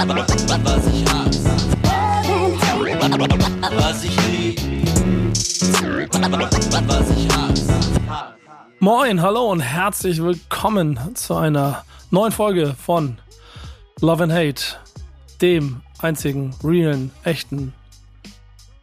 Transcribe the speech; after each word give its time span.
Was 0.00 0.84
ich. 0.84 1.00
Moin, 8.78 9.20
hallo 9.20 9.50
und 9.50 9.60
herzlich 9.60 10.22
willkommen 10.22 10.98
zu 11.14 11.34
einer 11.34 11.84
neuen 12.10 12.32
Folge 12.32 12.74
von 12.82 13.18
Love 14.00 14.22
and 14.22 14.32
Hate, 14.32 14.62
dem 15.42 15.82
einzigen, 16.00 16.54
realen, 16.64 17.10
echten 17.24 17.74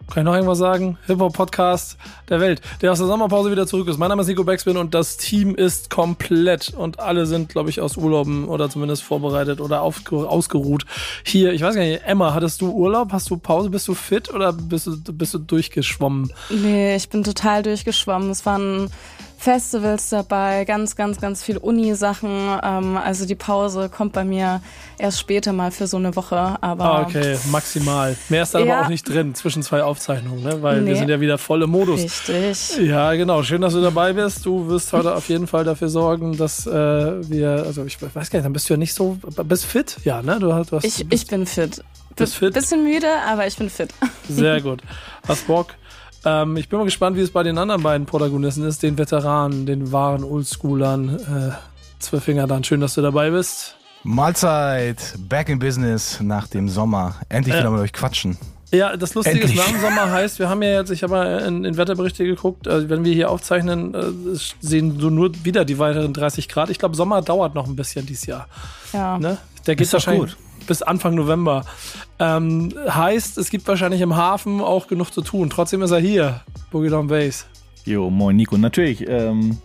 kann 0.08 0.24
ich 0.24 0.26
noch 0.26 0.34
irgendwas 0.34 0.58
sagen? 0.58 0.98
Hip-Hop-Podcast 1.06 1.98
der 2.30 2.40
Welt, 2.40 2.62
der 2.82 2.92
aus 2.92 2.98
der 2.98 3.08
Sommerpause 3.08 3.52
wieder 3.52 3.68
zurück 3.68 3.88
ist. 3.88 3.98
Mein 3.98 4.10
Name 4.10 4.22
ist 4.22 4.28
Nico 4.28 4.44
Backspin 4.44 4.78
und 4.78 4.94
das 4.94 5.18
Team 5.18 5.54
ist 5.54 5.90
komplett 5.90 6.74
und 6.74 7.00
alle 7.00 7.26
sind, 7.26 7.50
glaube 7.50 7.70
ich, 7.70 7.82
aus 7.82 7.98
Urlauben 7.98 8.48
oder 8.48 8.70
zumindest 8.70 9.04
vorbereitet 9.04 9.60
oder 9.60 9.82
auf, 9.82 10.02
ausgeruht. 10.12 10.86
Hier, 11.24 11.52
ich 11.52 11.62
weiß 11.62 11.76
gar 11.76 11.82
nicht, 11.82 12.04
Emma, 12.06 12.34
hattest 12.34 12.62
du 12.62 12.72
Urlaub? 12.72 13.12
Hast 13.12 13.30
du 13.30 13.38
Pause? 13.38 13.70
Bist 13.70 13.88
du 13.88 13.94
fit 13.94 14.34
oder 14.34 14.54
bist 14.54 14.88
du, 14.88 14.98
bist 15.14 15.34
du 15.34 15.40
durchgeschwommen? 15.40 16.32
Nee, 16.50 16.96
ich 16.96 17.10
bin 17.10 17.24
total 17.24 17.64
durchgeschwommen. 17.64 18.30
Es 18.30 18.46
waren 18.46 18.90
Festivals 19.38 20.10
dabei, 20.10 20.66
ganz, 20.66 20.96
ganz, 20.96 21.22
ganz 21.22 21.44
viel 21.44 21.58
Uni-Sachen. 21.58 22.60
Ähm, 22.64 22.98
also 22.98 23.26
die 23.26 23.36
Pause 23.36 23.88
kommt 23.88 24.14
bei 24.14 24.26
mir 24.26 24.62
erst 24.98 25.20
später 25.20 25.54
mal 25.54 25.70
für 25.70 25.86
so 25.86 25.98
eine 25.98 26.16
Woche. 26.16 26.58
Aber 26.60 26.84
ah, 26.84 27.02
okay, 27.04 27.38
maximal. 27.52 28.18
Mehr 28.30 28.44
ist 28.44 28.56
da 28.56 28.60
ja. 28.60 28.78
aber 28.78 28.86
auch 28.86 28.90
nicht 28.90 29.08
drin 29.08 29.36
zwischen 29.36 29.62
zwei 29.62 29.84
Aufzeichnungen, 29.84 30.44
ne? 30.44 30.62
weil 30.64 30.82
nee. 30.82 30.90
wir 30.90 30.96
sind 30.98 31.10
ja 31.10 31.22
wieder 31.22 31.38
voll 31.38 31.62
im 31.62 31.70
Modus. 31.70 32.02
Richtig. 32.02 32.78
Ja, 32.88 33.14
genau. 33.14 33.44
Schön, 33.44 33.62
dass 33.62 33.74
du 33.74 33.82
dabei 33.82 34.14
bist. 34.14 34.44
Du 34.46 34.68
wirst 34.70 34.92
heute 34.92 35.14
auf 35.16 35.30
jeden 35.30 35.46
Fall 35.46 35.64
dafür 35.64 35.90
sorgen, 35.90 36.36
dass 36.36 36.66
äh, 36.66 36.72
wir, 36.72 37.64
also 37.66 37.86
ich 37.86 38.02
weiß 38.02 38.14
gar 38.14 38.40
nicht, 38.40 38.46
dann 38.46 38.54
bist 38.54 38.70
du 38.70 38.74
ja 38.74 38.78
nicht 38.78 38.96
so, 38.96 39.20
bist 39.44 39.66
fit? 39.66 39.98
Ja, 40.04 40.24
ne? 40.24 40.40
Du, 40.40 40.48
du 40.48 40.72
hast, 40.72 40.84
ich, 40.84 41.06
ich 41.12 41.28
bin 41.28 41.46
fit. 41.46 41.84
Bist 42.16 42.36
fit? 42.36 42.54
Bisschen 42.56 42.84
müde, 42.84 43.08
aber 43.28 43.46
ich 43.46 43.56
bin 43.56 43.70
fit. 43.70 43.94
Sehr 44.28 44.62
gut. 44.62 44.82
Hast 45.28 45.46
Bock? 45.46 45.76
Ähm, 46.26 46.58
ich 46.58 46.70
bin 46.70 46.80
mal 46.80 46.86
gespannt, 46.86 47.18
wie 47.18 47.22
es 47.22 47.32
bei 47.32 47.44
den 47.44 47.58
anderen 47.58 47.84
beiden 47.84 48.06
Protagonisten 48.06 48.64
ist, 48.64 48.84
den 48.84 48.98
Veteranen, 48.98 49.66
den 49.66 49.92
wahren 49.92 50.24
Oldschoolern. 50.24 51.20
Äh, 51.20 51.52
Zwölffinger 52.00 52.48
dann, 52.48 52.64
schön, 52.64 52.82
dass 52.82 52.94
du 52.94 53.02
dabei 53.02 53.32
bist. 53.32 53.76
Mahlzeit, 54.04 55.16
back 55.28 55.50
in 55.50 55.60
business 55.60 56.20
nach 56.22 56.48
dem 56.48 56.70
Sommer. 56.70 57.16
Endlich 57.30 57.56
wieder 57.56 57.72
mit 57.72 57.82
euch 57.82 57.94
quatschen. 57.94 58.38
Ja, 58.72 58.98
das 58.98 59.14
Lustige 59.14 59.42
Endlich. 59.42 59.58
ist, 59.58 59.66
nach 59.66 59.72
dem 59.72 59.82
Sommer 59.82 60.12
heißt, 60.12 60.40
wir 60.40 60.50
haben 60.50 60.62
ja 60.62 60.80
jetzt, 60.80 60.92
ich 60.92 61.02
habe 61.02 61.14
mal 61.14 61.40
in, 61.40 61.64
in 61.64 61.78
Wetterberichte 61.78 62.26
geguckt, 62.26 62.68
also 62.68 62.90
wenn 62.90 63.06
wir 63.06 63.14
hier 63.14 63.32
aufzeichnen, 63.32 63.94
äh, 63.94 64.38
sehen 64.60 65.00
so 65.00 65.10
nur 65.10 65.32
wieder 65.46 65.64
die 65.64 65.80
weiteren 65.80 66.14
30 66.14 66.50
Grad. 66.50 66.70
Ich 66.70 66.78
glaube, 66.78 66.96
Sommer 66.96 67.22
dauert 67.22 67.56
noch 67.56 67.66
ein 67.68 67.78
bisschen 67.78 68.06
dieses 68.06 68.26
Jahr. 68.26 68.48
Ja. 68.92 69.18
Ne? 69.18 69.38
Der 69.66 69.76
geht 69.78 69.92
wahrscheinlich 69.94 70.36
gut. 70.36 70.38
Bis 70.68 70.82
Anfang 70.82 71.16
November. 71.16 71.66
Ähm, 72.20 72.74
heißt, 72.90 73.38
es 73.38 73.50
gibt 73.50 73.68
wahrscheinlich 73.68 74.02
im 74.02 74.16
Hafen 74.16 74.62
auch 74.62 74.88
genug 74.88 75.12
zu 75.12 75.22
tun. 75.22 75.50
Trotzdem 75.50 75.82
ist 75.82 75.92
er 75.92 76.00
hier, 76.00 76.42
Boogie 76.72 76.90
Down 76.90 77.08
Base. 77.08 77.46
Jo, 77.86 78.10
moin 78.10 78.36
Nico. 78.36 78.58
Natürlich, 78.58 79.08
ähm, 79.08 79.58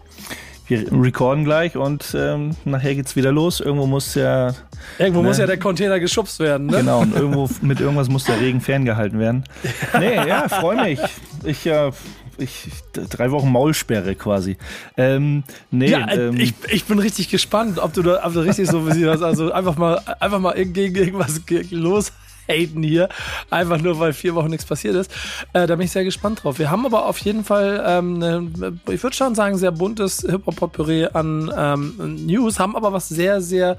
wir 0.68 0.90
recorden 0.92 1.44
gleich 1.44 1.76
und 1.76 2.14
ähm, 2.16 2.56
nachher 2.64 2.94
geht's 2.94 3.16
wieder 3.16 3.32
los. 3.32 3.60
Irgendwo 3.60 3.86
muss 3.86 4.14
ja. 4.14 4.54
Irgendwo 4.98 5.20
ne, 5.20 5.28
muss 5.28 5.38
ja 5.38 5.46
der 5.46 5.58
Container 5.58 6.00
geschubst 6.00 6.38
werden, 6.40 6.68
ne? 6.68 6.78
Genau, 6.78 7.00
und 7.00 7.14
irgendwo 7.14 7.48
mit 7.60 7.80
irgendwas 7.80 8.08
muss 8.08 8.24
der 8.24 8.40
Regen 8.40 8.60
ferngehalten 8.60 9.18
werden. 9.18 9.44
Nee, 9.98 10.14
ja, 10.14 10.48
freue 10.48 10.82
mich. 10.82 11.00
Ich 11.44 11.66
äh, 11.66 11.90
ich, 12.38 12.68
drei 12.92 13.30
Wochen 13.30 13.50
Maulsperre 13.50 14.14
quasi. 14.14 14.56
Ähm, 14.96 15.44
nee, 15.70 15.90
ja, 15.90 16.10
ähm, 16.10 16.38
ich, 16.38 16.54
ich 16.68 16.84
bin 16.84 16.98
richtig 16.98 17.28
gespannt, 17.28 17.78
ob 17.78 17.92
du 17.92 18.02
da 18.02 18.24
ob 18.24 18.32
du 18.32 18.40
richtig 18.40 18.68
so 18.68 18.86
wie 18.86 19.06
was, 19.06 19.22
also 19.22 19.52
einfach 19.52 19.76
mal 19.76 20.00
einfach 20.20 20.40
mal 20.40 20.54
gegen 20.64 20.96
irgendwas 20.96 21.40
los 21.70 22.12
haten 22.48 22.82
hier, 22.82 23.08
einfach 23.50 23.80
nur 23.80 23.98
weil 23.98 24.12
vier 24.12 24.34
Wochen 24.34 24.50
nichts 24.50 24.64
passiert 24.64 24.96
ist. 24.96 25.10
Äh, 25.52 25.66
da 25.66 25.76
bin 25.76 25.84
ich 25.84 25.92
sehr 25.92 26.04
gespannt 26.04 26.42
drauf. 26.42 26.58
Wir 26.58 26.70
haben 26.70 26.84
aber 26.86 27.06
auf 27.06 27.18
jeden 27.18 27.44
Fall, 27.44 27.82
ähm, 27.86 28.18
ne, 28.18 28.50
ich 28.90 29.02
würde 29.02 29.16
schon 29.16 29.34
sagen, 29.34 29.56
sehr 29.56 29.72
buntes 29.72 30.26
Hip-Hop-Potpourri 30.28 31.06
an 31.12 31.52
ähm, 31.56 32.26
News, 32.26 32.58
haben 32.58 32.76
aber 32.76 32.92
was 32.92 33.08
sehr, 33.08 33.40
sehr 33.40 33.78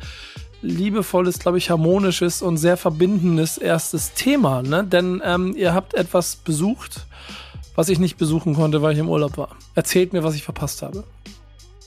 liebevolles, 0.61 1.39
glaube 1.39 1.57
ich, 1.57 1.69
harmonisches 1.69 2.41
und 2.41 2.57
sehr 2.57 2.77
verbindendes 2.77 3.57
erstes 3.57 4.13
Thema. 4.13 4.63
Ne? 4.63 4.83
Denn 4.83 5.21
ähm, 5.23 5.53
ihr 5.57 5.73
habt 5.73 5.93
etwas 5.93 6.37
besucht, 6.37 7.05
was 7.75 7.89
ich 7.89 7.99
nicht 7.99 8.17
besuchen 8.17 8.55
konnte, 8.55 8.81
weil 8.81 8.93
ich 8.93 8.99
im 8.99 9.09
Urlaub 9.09 9.37
war. 9.37 9.49
Erzählt 9.75 10.13
mir, 10.13 10.23
was 10.23 10.35
ich 10.35 10.43
verpasst 10.43 10.81
habe. 10.81 11.03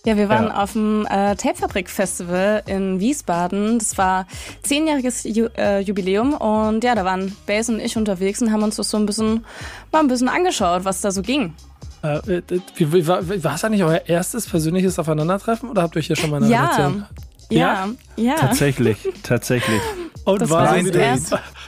Ja, 0.06 0.16
wir 0.16 0.28
waren 0.28 0.46
ja. 0.46 0.62
auf 0.62 0.74
dem 0.74 1.04
äh, 1.10 1.34
Tapefabrik-Festival 1.34 2.62
in 2.66 3.00
Wiesbaden. 3.00 3.80
Das 3.80 3.98
war 3.98 4.28
zehnjähriges 4.62 5.24
Ju 5.24 5.48
äh, 5.58 5.80
Jubiläum 5.80 6.32
und 6.34 6.84
ja, 6.84 6.94
da 6.94 7.04
waren 7.04 7.34
Bass 7.46 7.68
und 7.68 7.80
ich 7.80 7.96
unterwegs 7.96 8.40
und 8.40 8.52
haben 8.52 8.62
uns 8.62 8.76
das 8.76 8.88
so 8.88 8.98
ein 8.98 9.06
bisschen 9.06 9.44
mal 9.90 9.98
ein 9.98 10.06
bisschen 10.06 10.28
angeschaut, 10.28 10.84
was 10.84 11.00
da 11.00 11.10
so 11.10 11.22
ging. 11.22 11.54
Äh, 12.04 12.18
äh 12.28 12.42
wie, 12.76 12.92
wie, 12.92 13.06
war, 13.08 13.28
war 13.28 13.56
es 13.56 13.64
eigentlich 13.64 13.82
euer 13.82 14.02
erstes 14.06 14.46
persönliches 14.46 14.96
Aufeinandertreffen 15.00 15.68
oder 15.68 15.82
habt 15.82 15.96
ihr 15.96 15.98
euch 15.98 16.06
hier 16.06 16.14
schon 16.14 16.30
mal 16.30 16.36
eine 16.36 16.52
ja. 16.52 16.66
Relation? 16.66 17.06
Ja, 17.50 17.88
ja. 18.16 18.34
Tatsächlich, 18.36 18.96
tatsächlich. 19.22 19.80
Und 20.24 20.42
das 20.42 20.50
war 20.50 20.82
so 20.82 20.90
Date. 20.90 21.20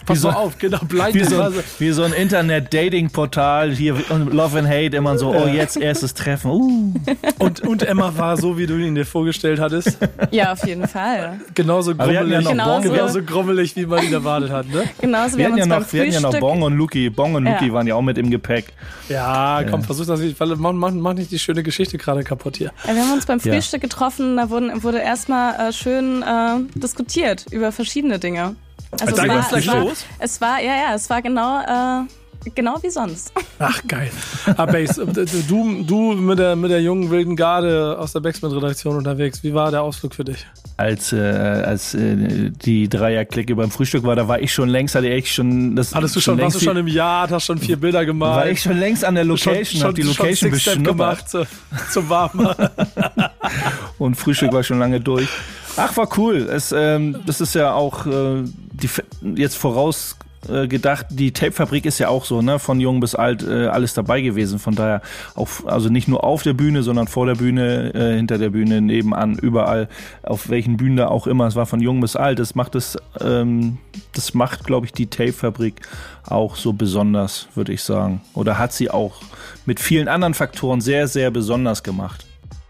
Pass 0.08 0.22
so, 0.22 0.30
auf, 0.30 0.58
genau, 0.58 0.78
blind 0.88 1.14
wie, 1.14 1.22
so, 1.22 1.52
wie 1.78 1.90
so 1.90 2.02
ein 2.02 2.14
Internet-Dating-Portal, 2.14 3.72
hier 3.72 3.94
Love 4.08 4.58
and 4.58 4.66
Hate, 4.66 4.96
immer 4.96 5.18
so, 5.18 5.34
oh, 5.34 5.46
jetzt 5.46 5.76
erstes 5.76 6.14
Treffen. 6.14 6.50
Uh. 6.50 6.94
Und, 7.38 7.60
und 7.60 7.82
Emma 7.82 8.16
war 8.16 8.36
so, 8.36 8.56
wie 8.56 8.66
du 8.66 8.76
ihn 8.76 8.94
dir 8.94 9.04
vorgestellt 9.04 9.60
hattest. 9.60 9.98
Ja, 10.30 10.52
auf 10.52 10.66
jeden 10.66 10.88
Fall. 10.88 11.40
Genauso 11.54 11.94
grummelig, 11.94 12.44
ja 12.44 12.50
genauso, 12.50 12.90
genauso 12.90 13.22
grummelig, 13.22 13.76
wie 13.76 13.86
man 13.86 14.02
ihn 14.02 14.12
erwartet 14.12 14.50
hat, 14.50 14.68
ne? 14.68 14.84
Genauso 15.00 15.36
wir, 15.36 15.38
wir, 15.38 15.46
hatten 15.46 15.58
ja 15.58 15.66
noch, 15.66 15.92
wir 15.92 16.02
hatten 16.02 16.12
ja 16.12 16.20
noch 16.20 16.38
Bong 16.38 16.62
und 16.62 16.76
Luki. 16.76 17.10
Bong 17.10 17.34
und 17.34 17.44
Luki 17.44 17.66
ja. 17.66 17.72
waren 17.72 17.86
ja 17.86 17.94
auch 17.94 18.02
mit 18.02 18.18
im 18.18 18.30
Gepäck. 18.30 18.72
Ja, 19.08 19.62
komm, 19.68 19.82
versuch 19.82 20.06
das 20.06 20.20
nicht. 20.20 20.38
Mach, 20.40 20.72
mach, 20.72 20.90
mach 20.92 21.14
nicht 21.14 21.30
die 21.30 21.38
schöne 21.38 21.62
Geschichte 21.62 21.98
gerade 21.98 22.24
kaputt 22.24 22.56
hier. 22.56 22.72
Ja, 22.86 22.94
wir 22.94 23.02
haben 23.02 23.12
uns 23.12 23.26
beim 23.26 23.40
Frühstück 23.40 23.82
getroffen, 23.82 24.36
da 24.36 24.50
wurden, 24.50 24.82
wurde 24.82 24.98
erstmal 24.98 25.67
schön 25.72 26.22
äh, 26.22 26.60
diskutiert 26.74 27.46
über 27.50 27.72
verschiedene 27.72 28.18
Dinge. 28.18 28.56
Also, 28.90 29.06
also 29.06 29.22
es, 29.22 29.28
war, 29.28 29.58
es, 29.58 29.66
war, 29.66 29.86
es 30.18 30.40
war, 30.40 30.60
ja, 30.60 30.76
ja, 30.76 30.94
es 30.94 31.10
war 31.10 31.20
genau, 31.20 31.60
äh, 31.60 32.06
genau 32.54 32.76
wie 32.82 32.90
sonst. 32.90 33.32
Ach, 33.58 33.80
geil. 33.86 34.10
Aber 34.56 34.78
du, 34.82 35.82
du 35.82 36.12
mit 36.12 36.38
der, 36.38 36.56
mit 36.56 36.70
der 36.70 36.82
jungen 36.82 37.10
wilden 37.10 37.36
Garde 37.36 37.98
aus 37.98 38.12
der 38.12 38.20
Backspin-Redaktion 38.20 38.96
unterwegs, 38.96 39.42
wie 39.42 39.54
war 39.54 39.70
der 39.70 39.82
Ausflug 39.82 40.14
für 40.14 40.24
dich? 40.24 40.46
Als, 40.76 41.12
äh, 41.12 41.18
als 41.18 41.94
äh, 41.94 42.50
die 42.50 42.88
Dreier-Clique 42.88 43.54
beim 43.56 43.70
Frühstück 43.70 44.04
war, 44.04 44.16
da 44.16 44.28
war 44.28 44.40
ich 44.40 44.52
schon 44.52 44.68
längst, 44.68 44.94
hatte 44.94 45.08
ich 45.08 45.32
schon 45.32 45.74
das. 45.74 45.94
Hattest 45.94 46.16
du 46.16 46.20
schon, 46.20 46.38
warst 46.38 46.56
du 46.56 46.64
schon 46.64 46.76
im 46.76 46.86
Jahr, 46.86 47.28
hast 47.30 47.46
schon 47.46 47.58
vier 47.58 47.76
Bilder 47.76 48.04
gemacht. 48.04 48.36
War 48.36 48.48
ich 48.48 48.62
schon 48.62 48.78
längst 48.78 49.04
an 49.04 49.14
der 49.14 49.24
Location, 49.24 49.80
schon, 49.80 49.88
hab 49.88 49.94
die 49.94 50.02
Location 50.02 50.58
schon 50.58 50.84
gemacht 50.84 51.28
zu, 51.28 51.46
zum 51.90 52.08
Warmen. 52.08 52.48
Und 53.98 54.14
Frühstück 54.14 54.52
war 54.52 54.62
schon 54.62 54.78
lange 54.78 55.00
durch. 55.00 55.28
Ach, 55.76 55.96
war 55.96 56.08
cool. 56.18 56.48
Es, 56.50 56.72
ähm, 56.72 57.20
das 57.26 57.40
ist 57.40 57.54
ja 57.54 57.72
auch 57.72 58.06
äh, 58.06 58.42
die, 58.72 58.88
jetzt 59.36 59.56
voraus 59.56 60.16
äh, 60.48 60.68
gedacht, 60.68 61.06
die 61.10 61.32
Tapefabrik 61.32 61.84
ist 61.84 61.98
ja 61.98 62.08
auch 62.08 62.24
so, 62.24 62.42
ne, 62.42 62.58
von 62.58 62.80
jung 62.80 63.00
bis 63.00 63.14
alt 63.14 63.42
äh, 63.42 63.66
alles 63.66 63.94
dabei 63.94 64.20
gewesen. 64.20 64.58
Von 64.58 64.74
daher 64.74 65.02
auch, 65.34 65.48
also 65.66 65.88
nicht 65.88 66.08
nur 66.08 66.22
auf 66.24 66.42
der 66.42 66.52
Bühne, 66.52 66.82
sondern 66.82 67.08
vor 67.08 67.26
der 67.26 67.34
Bühne, 67.34 67.92
äh, 67.94 68.16
hinter 68.16 68.38
der 68.38 68.50
Bühne, 68.50 68.80
nebenan, 68.80 69.34
überall, 69.34 69.88
auf 70.22 70.48
welchen 70.48 70.76
Bühnen 70.76 70.96
da 70.96 71.08
auch 71.08 71.26
immer. 71.26 71.46
Es 71.46 71.56
war 71.56 71.66
von 71.66 71.80
jung 71.80 72.00
bis 72.00 72.14
alt. 72.14 72.38
Das 72.38 72.54
macht 72.54 72.76
es, 72.76 72.96
ähm, 73.20 73.78
das 74.12 74.34
macht, 74.34 74.64
glaube 74.64 74.86
ich, 74.86 74.92
die 74.92 75.06
Tapefabrik 75.06 75.82
auch 76.26 76.56
so 76.56 76.72
besonders, 76.72 77.48
würde 77.54 77.72
ich 77.72 77.82
sagen. 77.82 78.20
Oder 78.34 78.58
hat 78.58 78.72
sie 78.72 78.90
auch 78.90 79.20
mit 79.66 79.80
vielen 79.80 80.08
anderen 80.08 80.34
Faktoren 80.34 80.80
sehr, 80.80 81.08
sehr 81.08 81.30
besonders 81.30 81.82
gemacht. 81.82 82.26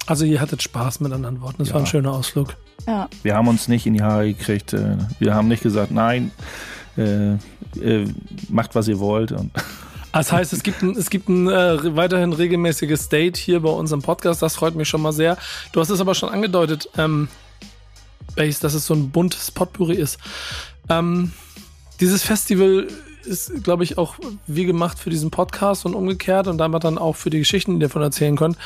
Also 0.06 0.24
ihr 0.24 0.40
hattet 0.40 0.62
Spaß 0.62 1.00
mit 1.00 1.12
anderen 1.12 1.42
Worten. 1.42 1.58
Das 1.58 1.68
ja. 1.68 1.74
war 1.74 1.82
ein 1.82 1.86
schöner 1.86 2.12
Ausflug. 2.12 2.56
Ja. 2.86 3.08
Wir 3.22 3.34
haben 3.34 3.48
uns 3.48 3.68
nicht 3.68 3.86
in 3.86 3.92
die 3.92 4.02
Haare 4.02 4.32
gekriegt. 4.32 4.72
Äh, 4.72 4.96
wir 5.18 5.34
haben 5.34 5.48
nicht 5.48 5.62
gesagt, 5.62 5.90
nein, 5.90 6.30
äh, 7.80 8.06
macht 8.48 8.74
was 8.74 8.88
ihr 8.88 8.98
wollt. 8.98 9.34
Das 10.10 10.32
heißt, 10.32 10.52
es 10.54 10.62
gibt 10.62 10.82
ein, 10.82 10.96
es 10.96 11.10
gibt 11.10 11.28
ein 11.28 11.48
äh, 11.48 11.94
weiterhin 11.94 12.32
regelmäßiges 12.32 13.10
Date 13.10 13.36
hier 13.36 13.60
bei 13.60 13.68
unserem 13.68 14.02
Podcast. 14.02 14.40
Das 14.40 14.56
freut 14.56 14.74
mich 14.74 14.88
schon 14.88 15.02
mal 15.02 15.12
sehr. 15.12 15.36
Du 15.70 15.80
hast 15.80 15.90
es 15.90 16.00
aber 16.00 16.14
schon 16.14 16.30
angedeutet, 16.30 16.88
ähm, 16.96 17.28
Base, 18.34 18.60
dass 18.60 18.74
es 18.74 18.86
so 18.86 18.94
ein 18.94 19.10
buntes 19.10 19.50
Potpourri 19.50 19.94
ist. 19.94 20.18
Ähm, 20.88 21.32
dieses 22.00 22.22
Festival 22.22 22.88
ist, 23.28 23.62
glaube 23.62 23.84
ich, 23.84 23.98
auch 23.98 24.14
wie 24.46 24.64
gemacht 24.64 24.98
für 24.98 25.10
diesen 25.10 25.30
Podcast 25.30 25.86
und 25.86 25.94
umgekehrt 25.94 26.48
und 26.48 26.58
damit 26.58 26.84
dann 26.84 26.98
auch 26.98 27.14
für 27.14 27.30
die 27.30 27.38
Geschichten, 27.38 27.72
die 27.72 27.84
ihr 27.84 27.88
davon 27.88 28.02
erzählen 28.02 28.36
könnt. 28.36 28.56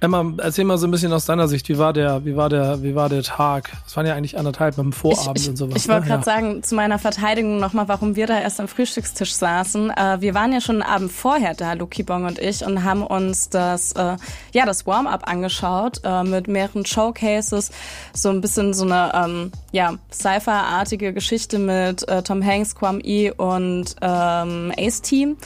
Emma, 0.00 0.24
erzähl 0.38 0.64
mal 0.64 0.78
so 0.78 0.86
ein 0.86 0.90
bisschen 0.90 1.12
aus 1.12 1.26
deiner 1.26 1.48
Sicht, 1.48 1.68
wie 1.68 1.78
war 1.78 1.92
der, 1.92 2.24
wie 2.24 2.36
war 2.36 2.48
der, 2.48 2.82
wie 2.82 2.94
war 2.94 3.08
der 3.08 3.22
Tag? 3.22 3.70
Es 3.86 3.96
waren 3.96 4.06
ja 4.06 4.14
eigentlich 4.14 4.38
anderthalb 4.38 4.76
beim 4.76 4.92
Vorabend 4.92 5.38
ich, 5.38 5.44
ich, 5.44 5.50
und 5.50 5.56
sowas. 5.56 5.76
Ich 5.76 5.88
wollte 5.88 6.02
ne? 6.02 6.08
gerade 6.08 6.30
ja. 6.30 6.34
sagen, 6.34 6.62
zu 6.62 6.74
meiner 6.74 6.98
Verteidigung 6.98 7.58
nochmal, 7.58 7.88
warum 7.88 8.16
wir 8.16 8.26
da 8.26 8.40
erst 8.40 8.60
am 8.60 8.68
Frühstückstisch 8.68 9.34
saßen. 9.34 9.90
Äh, 9.90 10.20
wir 10.20 10.34
waren 10.34 10.52
ja 10.52 10.60
schon 10.60 10.80
einen 10.80 10.90
Abend 10.90 11.12
vorher 11.12 11.54
da, 11.54 11.72
Luki 11.74 12.02
Bong 12.02 12.24
und 12.24 12.38
ich, 12.38 12.64
und 12.64 12.84
haben 12.84 13.02
uns 13.02 13.48
das, 13.48 13.92
äh, 13.92 14.16
ja, 14.52 14.64
das 14.64 14.86
Warm-up 14.86 15.28
angeschaut 15.28 16.00
äh, 16.04 16.22
mit 16.22 16.48
mehreren 16.48 16.86
Showcases, 16.86 17.70
so 18.14 18.30
ein 18.30 18.40
bisschen 18.40 18.72
so 18.74 18.84
eine, 18.84 19.12
ähm, 19.14 19.52
ja, 19.72 19.94
Cypher-artige 20.12 21.12
Geschichte 21.12 21.58
mit 21.58 22.06
äh, 22.08 22.22
Tom 22.22 22.44
Hanks, 22.44 22.74
Kwam 22.74 23.00
E 23.02 23.30
und 23.30 23.96
ähm, 24.12 24.72
Ace 24.78 25.02
Team. 25.02 25.36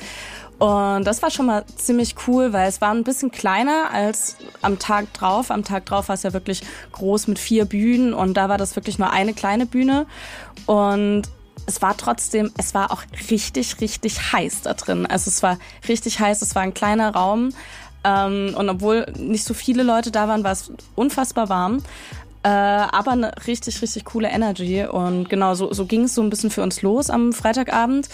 Und 0.58 1.04
das 1.04 1.20
war 1.20 1.30
schon 1.30 1.46
mal 1.46 1.66
ziemlich 1.76 2.14
cool, 2.26 2.52
weil 2.54 2.68
es 2.68 2.80
war 2.80 2.90
ein 2.90 3.04
bisschen 3.04 3.30
kleiner 3.30 3.90
als 3.92 4.36
am 4.62 4.78
Tag 4.78 5.12
drauf. 5.12 5.50
Am 5.50 5.64
Tag 5.64 5.84
drauf 5.84 6.08
war 6.08 6.14
es 6.14 6.22
ja 6.22 6.32
wirklich 6.32 6.62
groß 6.92 7.28
mit 7.28 7.38
vier 7.38 7.66
Bühnen 7.66 8.14
und 8.14 8.34
da 8.34 8.48
war 8.48 8.56
das 8.56 8.74
wirklich 8.74 8.98
nur 8.98 9.10
eine 9.10 9.34
kleine 9.34 9.66
Bühne. 9.66 10.06
Und 10.64 11.24
es 11.66 11.82
war 11.82 11.96
trotzdem, 11.96 12.52
es 12.56 12.72
war 12.74 12.90
auch 12.90 13.02
richtig, 13.30 13.80
richtig 13.82 14.32
heiß 14.32 14.62
da 14.62 14.72
drin. 14.72 15.04
Also 15.04 15.28
es 15.28 15.42
war 15.42 15.58
richtig 15.88 16.20
heiß, 16.20 16.40
es 16.40 16.54
war 16.54 16.62
ein 16.62 16.74
kleiner 16.74 17.12
Raum. 17.12 17.50
Ähm, 18.04 18.54
und 18.56 18.70
obwohl 18.70 19.06
nicht 19.18 19.44
so 19.44 19.52
viele 19.52 19.82
Leute 19.82 20.10
da 20.10 20.26
waren, 20.26 20.42
war 20.42 20.52
es 20.52 20.72
unfassbar 20.94 21.50
warm. 21.50 21.82
Äh, 22.44 22.48
aber 22.48 23.10
eine 23.10 23.32
richtig, 23.46 23.82
richtig 23.82 24.04
coole 24.06 24.28
Energy. 24.28 24.84
Und 24.84 25.28
genau, 25.28 25.54
so, 25.54 25.72
so 25.74 25.84
ging 25.84 26.04
es 26.04 26.14
so 26.14 26.22
ein 26.22 26.30
bisschen 26.30 26.50
für 26.50 26.62
uns 26.62 26.80
los 26.80 27.10
am 27.10 27.32
Freitagabend. 27.32 28.08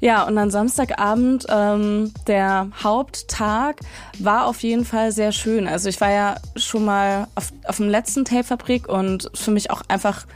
Ja, 0.00 0.26
und 0.26 0.36
dann 0.36 0.50
Samstagabend, 0.50 1.46
ähm, 1.50 2.12
der 2.26 2.68
Haupttag, 2.82 3.80
war 4.18 4.46
auf 4.46 4.62
jeden 4.62 4.86
Fall 4.86 5.12
sehr 5.12 5.30
schön. 5.30 5.68
Also 5.68 5.90
ich 5.90 6.00
war 6.00 6.10
ja 6.10 6.36
schon 6.56 6.86
mal 6.86 7.26
auf, 7.34 7.52
auf 7.66 7.76
dem 7.76 7.88
letzten 7.88 8.24
Tape-Fabrik 8.24 8.88
und 8.88 9.30
für 9.34 9.50
mich 9.50 9.70
auch 9.70 9.82
einfach 9.88 10.26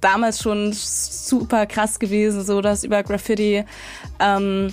damals 0.00 0.40
schon 0.40 0.72
super 0.72 1.66
krass 1.66 1.98
gewesen, 1.98 2.44
so 2.44 2.60
dass 2.60 2.84
über 2.84 3.02
Graffiti, 3.02 3.64
ähm, 4.20 4.72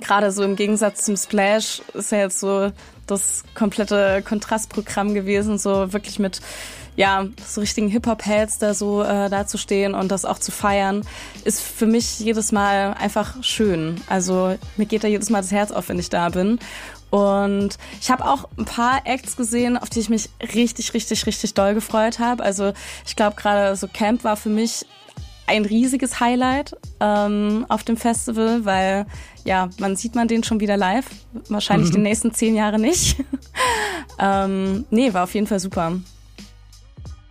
gerade 0.00 0.30
so 0.30 0.42
im 0.42 0.54
Gegensatz 0.54 1.04
zum 1.04 1.16
Splash, 1.16 1.80
ist 1.94 2.12
ja 2.12 2.18
jetzt 2.18 2.40
so 2.40 2.70
das 3.06 3.44
komplette 3.54 4.22
Kontrastprogramm 4.22 5.14
gewesen, 5.14 5.56
so 5.56 5.92
wirklich 5.92 6.18
mit 6.18 6.40
ja, 6.98 7.28
so 7.46 7.60
richtigen 7.60 7.86
Hip-Hop-Heads 7.86 8.58
da 8.58 8.74
so 8.74 9.04
äh, 9.04 9.30
dazustehen 9.30 9.94
und 9.94 10.10
das 10.10 10.24
auch 10.24 10.40
zu 10.40 10.50
feiern, 10.50 11.02
ist 11.44 11.60
für 11.60 11.86
mich 11.86 12.18
jedes 12.18 12.50
Mal 12.50 12.92
einfach 12.94 13.36
schön. 13.44 14.00
Also 14.08 14.56
mir 14.76 14.84
geht 14.84 15.04
da 15.04 15.08
jedes 15.08 15.30
Mal 15.30 15.40
das 15.40 15.52
Herz 15.52 15.70
auf, 15.70 15.88
wenn 15.90 16.00
ich 16.00 16.10
da 16.10 16.28
bin. 16.28 16.58
Und 17.10 17.78
ich 18.00 18.10
habe 18.10 18.24
auch 18.24 18.48
ein 18.58 18.64
paar 18.64 19.02
Acts 19.04 19.36
gesehen, 19.36 19.78
auf 19.78 19.90
die 19.90 20.00
ich 20.00 20.08
mich 20.08 20.28
richtig, 20.52 20.92
richtig, 20.92 21.24
richtig 21.24 21.54
doll 21.54 21.74
gefreut 21.74 22.18
habe. 22.18 22.42
Also 22.42 22.72
ich 23.06 23.14
glaube 23.14 23.36
gerade 23.36 23.76
so 23.76 23.86
Camp 23.86 24.24
war 24.24 24.36
für 24.36 24.50
mich 24.50 24.84
ein 25.46 25.64
riesiges 25.66 26.18
Highlight 26.18 26.76
ähm, 26.98 27.64
auf 27.68 27.84
dem 27.84 27.96
Festival, 27.96 28.64
weil 28.64 29.06
ja, 29.44 29.70
man 29.78 29.94
sieht 29.94 30.16
man 30.16 30.26
den 30.26 30.42
schon 30.42 30.58
wieder 30.58 30.76
live. 30.76 31.06
Wahrscheinlich 31.48 31.90
mhm. 31.90 31.94
die 31.94 32.00
nächsten 32.00 32.34
zehn 32.34 32.56
Jahre 32.56 32.80
nicht. 32.80 33.18
ähm, 34.18 34.84
nee, 34.90 35.14
war 35.14 35.22
auf 35.22 35.34
jeden 35.34 35.46
Fall 35.46 35.60
super. 35.60 35.92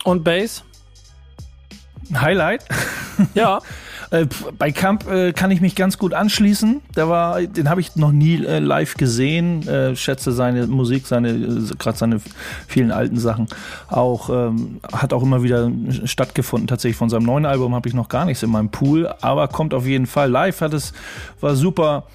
Und 0.03 0.23
Bass? 0.23 0.63
Highlight? 2.13 2.65
Ja. 3.33 3.59
Äh, 4.09 4.25
bei 4.57 4.71
Camp 4.71 5.05
äh, 5.09 5.33
kann 5.33 5.51
ich 5.51 5.59
mich 5.59 5.75
ganz 5.75 5.97
gut 5.97 6.13
anschließen. 6.13 6.81
Der 6.95 7.09
war, 7.09 7.41
den 7.41 7.69
habe 7.69 7.81
ich 7.81 7.95
noch 7.95 8.11
nie 8.11 8.43
äh, 8.43 8.59
live 8.59 8.95
gesehen. 8.95 9.67
Äh, 9.67 9.95
schätze 9.95 10.31
seine 10.31 10.67
Musik, 10.67 11.07
seine 11.07 11.37
gerade 11.77 11.97
seine 11.97 12.21
vielen 12.67 12.91
alten 12.91 13.19
Sachen. 13.19 13.47
Auch 13.89 14.29
ähm, 14.29 14.79
hat 14.93 15.11
auch 15.11 15.23
immer 15.23 15.43
wieder 15.43 15.69
stattgefunden. 16.05 16.67
Tatsächlich 16.67 16.95
von 16.95 17.09
seinem 17.09 17.25
neuen 17.25 17.45
Album 17.45 17.75
habe 17.75 17.89
ich 17.89 17.93
noch 17.93 18.07
gar 18.07 18.25
nichts 18.25 18.43
in 18.43 18.49
meinem 18.49 18.69
Pool, 18.69 19.13
aber 19.21 19.49
kommt 19.49 19.73
auf 19.73 19.85
jeden 19.85 20.07
Fall 20.07 20.29
live. 20.29 20.61
Hat 20.61 20.73
es 20.73 20.93
war 21.41 21.55
super. 21.55 22.05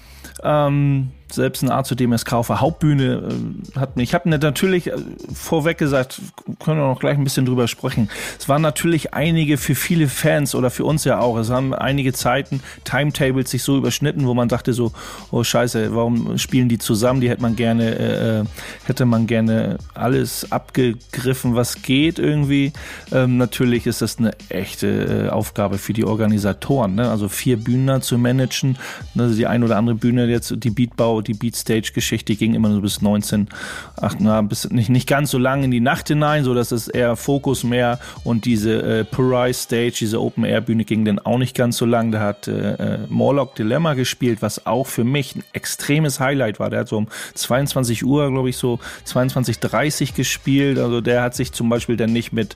Ähm, 0.43 1.11
selbst 1.33 1.63
ein 1.63 1.71
A 1.71 1.83
zu 1.83 1.95
DMSK 1.95 2.33
auf 2.33 2.47
der 2.47 2.61
Hauptbühne 2.61 3.29
äh, 3.75 3.79
hat 3.79 3.95
mich. 3.95 4.09
Ich 4.09 4.13
habe 4.13 4.29
natürlich 4.29 4.87
äh, 4.87 4.97
vorweg 5.33 5.77
gesagt, 5.77 6.21
können 6.63 6.79
wir 6.79 6.87
noch 6.87 6.99
gleich 6.99 7.17
ein 7.17 7.23
bisschen 7.23 7.45
drüber 7.45 7.67
sprechen. 7.67 8.09
Es 8.39 8.47
waren 8.47 8.61
natürlich 8.61 9.13
einige 9.13 9.57
für 9.57 9.75
viele 9.75 10.07
Fans 10.07 10.55
oder 10.55 10.69
für 10.69 10.85
uns 10.85 11.03
ja 11.03 11.19
auch. 11.19 11.37
Es 11.37 11.49
haben 11.49 11.73
einige 11.73 12.13
Zeiten 12.13 12.61
Timetables 12.83 13.49
sich 13.49 13.63
so 13.63 13.77
überschnitten, 13.77 14.27
wo 14.27 14.33
man 14.33 14.47
dachte 14.47 14.73
so, 14.73 14.91
oh 15.31 15.43
Scheiße, 15.43 15.95
warum 15.95 16.37
spielen 16.37 16.69
die 16.69 16.77
zusammen? 16.77 17.21
Die 17.21 17.29
hätte 17.29 17.41
man 17.41 17.55
gerne, 17.55 17.97
äh, 17.97 18.43
hätte 18.85 19.05
man 19.05 19.27
gerne 19.27 19.77
alles 19.93 20.51
abgegriffen, 20.51 21.55
was 21.55 21.81
geht 21.81 22.19
irgendwie. 22.19 22.73
Ähm, 23.11 23.37
natürlich 23.37 23.87
ist 23.87 24.01
das 24.01 24.19
eine 24.19 24.31
echte 24.49 25.27
äh, 25.27 25.29
Aufgabe 25.29 25.77
für 25.77 25.93
die 25.93 26.05
Organisatoren. 26.05 26.95
Ne? 26.95 27.09
Also 27.09 27.27
vier 27.27 27.57
Bühnen 27.57 28.01
zu 28.01 28.17
managen, 28.17 28.77
also 29.17 29.35
die 29.35 29.47
ein 29.47 29.63
oder 29.63 29.77
andere 29.77 29.95
Bühne 29.95 30.25
jetzt, 30.27 30.53
die 30.57 30.69
Beatbau 30.69 31.22
die 31.27 31.33
Beatstage-Geschichte 31.33 32.35
ging 32.35 32.53
immer 32.53 32.71
so 32.71 32.81
bis 32.81 33.01
19, 33.01 33.49
ach, 33.97 34.15
na, 34.19 34.41
bis 34.41 34.69
nicht, 34.69 34.89
nicht 34.89 35.07
ganz 35.07 35.31
so 35.31 35.37
lange 35.37 35.65
in 35.65 35.71
die 35.71 35.79
Nacht 35.79 36.07
hinein, 36.07 36.43
so 36.43 36.53
dass 36.53 36.71
es 36.71 36.87
eher 36.87 37.15
Fokus 37.15 37.63
mehr 37.63 37.99
und 38.23 38.45
diese 38.45 38.81
äh, 38.81 39.03
Parai 39.03 39.53
Stage, 39.53 39.95
diese 39.99 40.21
Open-Air-Bühne 40.21 40.85
ging 40.85 41.05
dann 41.05 41.19
auch 41.19 41.37
nicht 41.37 41.55
ganz 41.55 41.77
so 41.77 41.85
lang. 41.85 42.11
Da 42.11 42.19
hat 42.19 42.47
äh, 42.47 42.73
äh 42.73 42.99
Morlock 43.09 43.55
Dilemma 43.55 43.93
gespielt, 43.93 44.41
was 44.41 44.65
auch 44.65 44.87
für 44.87 45.03
mich 45.03 45.35
ein 45.35 45.43
extremes 45.53 46.19
Highlight 46.19 46.59
war. 46.59 46.69
Der 46.69 46.81
hat 46.81 46.87
so 46.87 46.97
um 46.97 47.07
22 47.33 48.05
Uhr, 48.05 48.29
glaube 48.31 48.49
ich, 48.49 48.57
so 48.57 48.79
22.30 49.07 50.15
gespielt. 50.15 50.79
Also 50.79 51.01
der 51.01 51.21
hat 51.21 51.35
sich 51.35 51.51
zum 51.51 51.69
Beispiel 51.69 51.97
dann 51.97 52.13
nicht 52.13 52.33
mit, 52.33 52.55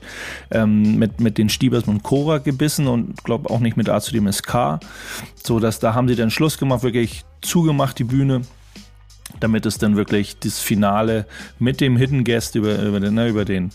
ähm, 0.50 0.98
mit, 0.98 1.20
mit 1.20 1.38
den 1.38 1.48
Stiebers 1.48 1.84
und 1.84 2.02
Cora 2.02 2.38
gebissen 2.38 2.86
und 2.86 3.22
glaube 3.24 3.50
auch 3.50 3.60
nicht 3.60 3.76
mit 3.76 3.88
A 3.88 4.00
zu 4.00 4.12
dem 4.12 4.30
SK. 4.30 4.80
So 5.42 5.60
dass 5.60 5.78
da 5.78 5.94
haben 5.94 6.08
sie 6.08 6.16
dann 6.16 6.30
Schluss 6.30 6.58
gemacht, 6.58 6.82
wirklich 6.82 7.24
zugemacht 7.40 7.98
die 7.98 8.04
Bühne 8.04 8.42
damit 9.40 9.66
es 9.66 9.78
dann 9.78 9.96
wirklich 9.96 10.38
das 10.38 10.58
Finale 10.58 11.26
mit 11.58 11.80
dem 11.80 11.96
Hidden 11.96 12.24
Guest 12.24 12.54
über, 12.54 12.80
über, 12.82 13.00
den, 13.00 13.14
ne, 13.14 13.28
über, 13.28 13.44
den, 13.44 13.70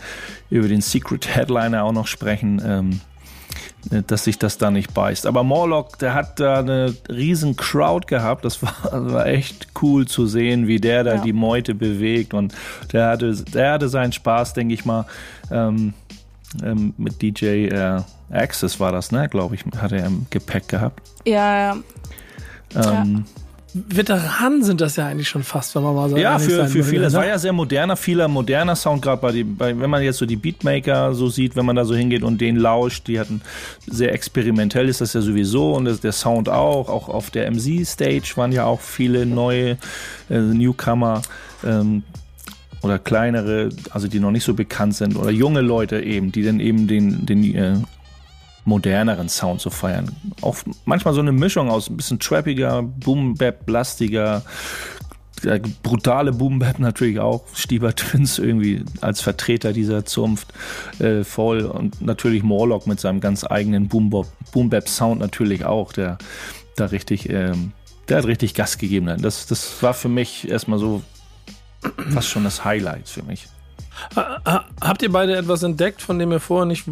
über 0.49 0.67
den 0.67 0.81
Secret 0.81 1.35
Headliner 1.35 1.83
auch 1.83 1.91
noch 1.91 2.07
sprechen, 2.07 2.61
ähm, 2.65 3.01
dass 4.07 4.23
sich 4.23 4.39
das 4.39 4.57
da 4.57 4.71
nicht 4.71 4.93
beißt. 4.93 5.25
Aber 5.25 5.43
Morlock, 5.43 5.99
der 5.99 6.13
hat 6.13 6.39
da 6.39 6.59
eine 6.59 6.95
riesen 7.09 7.55
Crowd 7.55 8.07
gehabt. 8.07 8.45
Das 8.45 8.63
war, 8.63 8.73
das 8.83 9.13
war 9.13 9.25
echt 9.27 9.67
cool 9.81 10.07
zu 10.07 10.25
sehen, 10.25 10.67
wie 10.67 10.79
der 10.79 11.03
da 11.03 11.15
ja. 11.15 11.21
die 11.21 11.33
Meute 11.33 11.75
bewegt. 11.75 12.33
Und 12.33 12.53
der 12.91 13.09
hatte, 13.09 13.33
der 13.35 13.73
hatte 13.73 13.89
seinen 13.89 14.13
Spaß, 14.13 14.53
denke 14.53 14.73
ich 14.73 14.85
mal, 14.85 15.05
ähm, 15.51 15.93
ähm, 16.63 16.93
mit 16.97 17.21
DJ 17.21 17.67
äh, 17.67 18.01
Access 18.31 18.79
war 18.79 18.91
das, 18.91 19.11
ne? 19.11 19.27
Glaube 19.27 19.55
ich, 19.55 19.63
hat 19.77 19.91
er 19.91 20.05
im 20.05 20.27
Gepäck 20.29 20.67
gehabt. 20.67 21.01
Ja, 21.25 21.57
ja. 21.57 21.77
Ähm, 22.75 23.25
ja. 23.25 23.42
Veteranen 23.73 24.63
sind 24.63 24.81
das 24.81 24.95
ja 24.97 25.07
eigentlich 25.07 25.29
schon 25.29 25.43
fast, 25.43 25.75
wenn 25.75 25.83
man 25.83 25.95
mal 25.95 26.09
so 26.09 26.17
Ja, 26.17 26.37
für, 26.37 26.67
für 26.67 26.83
viele. 26.83 27.05
Es 27.07 27.13
Ne? 27.13 27.19
war 27.19 27.25
ja 27.25 27.37
sehr 27.39 27.53
moderner, 27.53 27.95
vieler 27.95 28.27
moderner 28.27 28.75
Sound, 28.75 29.01
gerade 29.01 29.21
bei, 29.21 29.43
bei, 29.43 29.79
wenn 29.79 29.89
man 29.89 30.03
jetzt 30.03 30.17
so 30.17 30.25
die 30.25 30.35
Beatmaker 30.35 31.13
so 31.13 31.27
sieht, 31.29 31.55
wenn 31.55 31.65
man 31.65 31.75
da 31.75 31.83
so 31.85 31.95
hingeht 31.95 32.23
und 32.23 32.39
den 32.39 32.55
lauscht, 32.55 33.07
die 33.07 33.19
hatten 33.19 33.41
sehr 33.87 34.13
experimentell 34.13 34.89
ist 34.89 35.01
das 35.01 35.13
ja 35.13 35.21
sowieso 35.21 35.73
und 35.73 35.85
das, 35.85 36.01
der 36.01 36.11
Sound 36.11 36.49
auch. 36.49 36.89
Auch 36.89 37.09
auf 37.09 37.31
der 37.31 37.49
MC-Stage 37.49 38.33
waren 38.35 38.51
ja 38.51 38.65
auch 38.65 38.81
viele 38.81 39.25
neue 39.25 39.77
äh, 40.29 40.37
Newcomer. 40.39 41.21
Ähm, 41.65 42.03
oder 42.81 42.99
kleinere, 42.99 43.69
also 43.91 44.09
die 44.09 44.19
noch 44.19 44.31
nicht 44.31 44.43
so 44.43 44.53
bekannt 44.53 44.93
sind, 44.95 45.15
oder 45.15 45.31
junge 45.31 45.61
Leute 45.61 46.01
eben, 46.01 46.33
die 46.33 46.43
dann 46.43 46.59
eben 46.59 46.85
den, 46.87 47.25
den 47.25 47.55
äh, 47.55 47.75
moderneren 48.65 49.29
Sound 49.29 49.61
zu 49.61 49.69
feiern. 49.69 50.15
Auch 50.41 50.57
manchmal 50.85 51.13
so 51.13 51.19
eine 51.19 51.31
Mischung 51.31 51.69
aus 51.69 51.89
ein 51.89 51.97
bisschen 51.97 52.19
trappiger, 52.19 52.81
boom-bap, 52.81 53.65
blastiger, 53.65 54.43
ja, 55.43 55.57
brutale 55.81 56.31
Boom-bap 56.31 56.79
natürlich 56.79 57.19
auch. 57.19 57.43
Stieber 57.53 57.95
Twins 57.95 58.39
irgendwie 58.39 58.83
als 59.01 59.21
Vertreter 59.21 59.73
dieser 59.73 60.05
Zunft 60.05 60.53
äh, 60.99 61.23
voll 61.23 61.65
und 61.65 62.01
natürlich 62.01 62.43
Morlock 62.43 62.87
mit 62.87 62.99
seinem 62.99 63.19
ganz 63.19 63.43
eigenen 63.43 63.87
Boom-bap-Sound 63.89 65.19
natürlich 65.19 65.65
auch, 65.65 65.93
der 65.93 66.17
da 66.75 66.85
richtig, 66.85 67.29
ähm, 67.29 67.73
der 68.07 68.17
hat 68.17 68.25
richtig 68.25 68.53
Gas 68.53 68.77
gegeben. 68.77 69.21
Das, 69.21 69.45
das 69.47 69.81
war 69.83 69.93
für 69.93 70.09
mich 70.09 70.49
erstmal 70.49 70.79
so 70.79 71.01
fast 72.11 72.29
schon 72.29 72.43
das 72.43 72.63
Highlight 72.63 73.09
für 73.09 73.23
mich. 73.23 73.47
Habt 74.81 75.01
ihr 75.01 75.11
beide 75.11 75.35
etwas 75.35 75.63
entdeckt, 75.63 76.01
von 76.01 76.19
dem 76.19 76.31
ihr 76.31 76.39
vorher 76.39 76.65
nicht 76.65 76.85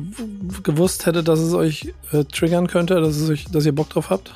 gewusst 0.63 1.05
hättet, 1.05 1.27
dass 1.27 1.39
es 1.39 1.53
euch 1.53 1.93
äh, 2.11 2.23
triggern 2.25 2.67
könnte, 2.67 2.99
dass, 3.01 3.15
es 3.17 3.29
euch, 3.29 3.45
dass 3.45 3.65
ihr 3.65 3.73
Bock 3.73 3.89
drauf 3.89 4.09
habt? 4.09 4.33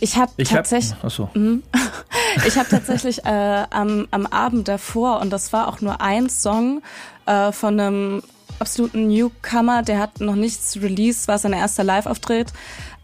Ich 0.00 0.16
habe 0.16 0.32
tatsächlich, 0.42 0.94
hab, 1.00 1.12
so. 1.12 1.30
ich 2.46 2.58
habe 2.58 2.68
tatsächlich 2.68 3.24
äh, 3.24 3.64
am, 3.70 4.08
am 4.10 4.26
Abend 4.26 4.66
davor 4.66 5.20
und 5.20 5.30
das 5.30 5.52
war 5.52 5.68
auch 5.68 5.80
nur 5.80 6.00
ein 6.00 6.28
Song 6.28 6.82
äh, 7.26 7.52
von 7.52 7.78
einem 7.78 8.22
absoluten 8.58 9.08
Newcomer, 9.08 9.82
der 9.82 9.98
hat 9.98 10.20
noch 10.20 10.34
nichts 10.34 10.76
released, 10.76 11.28
war 11.28 11.38
sein 11.38 11.52
erster 11.52 11.84
Live-Auftritt. 11.84 12.52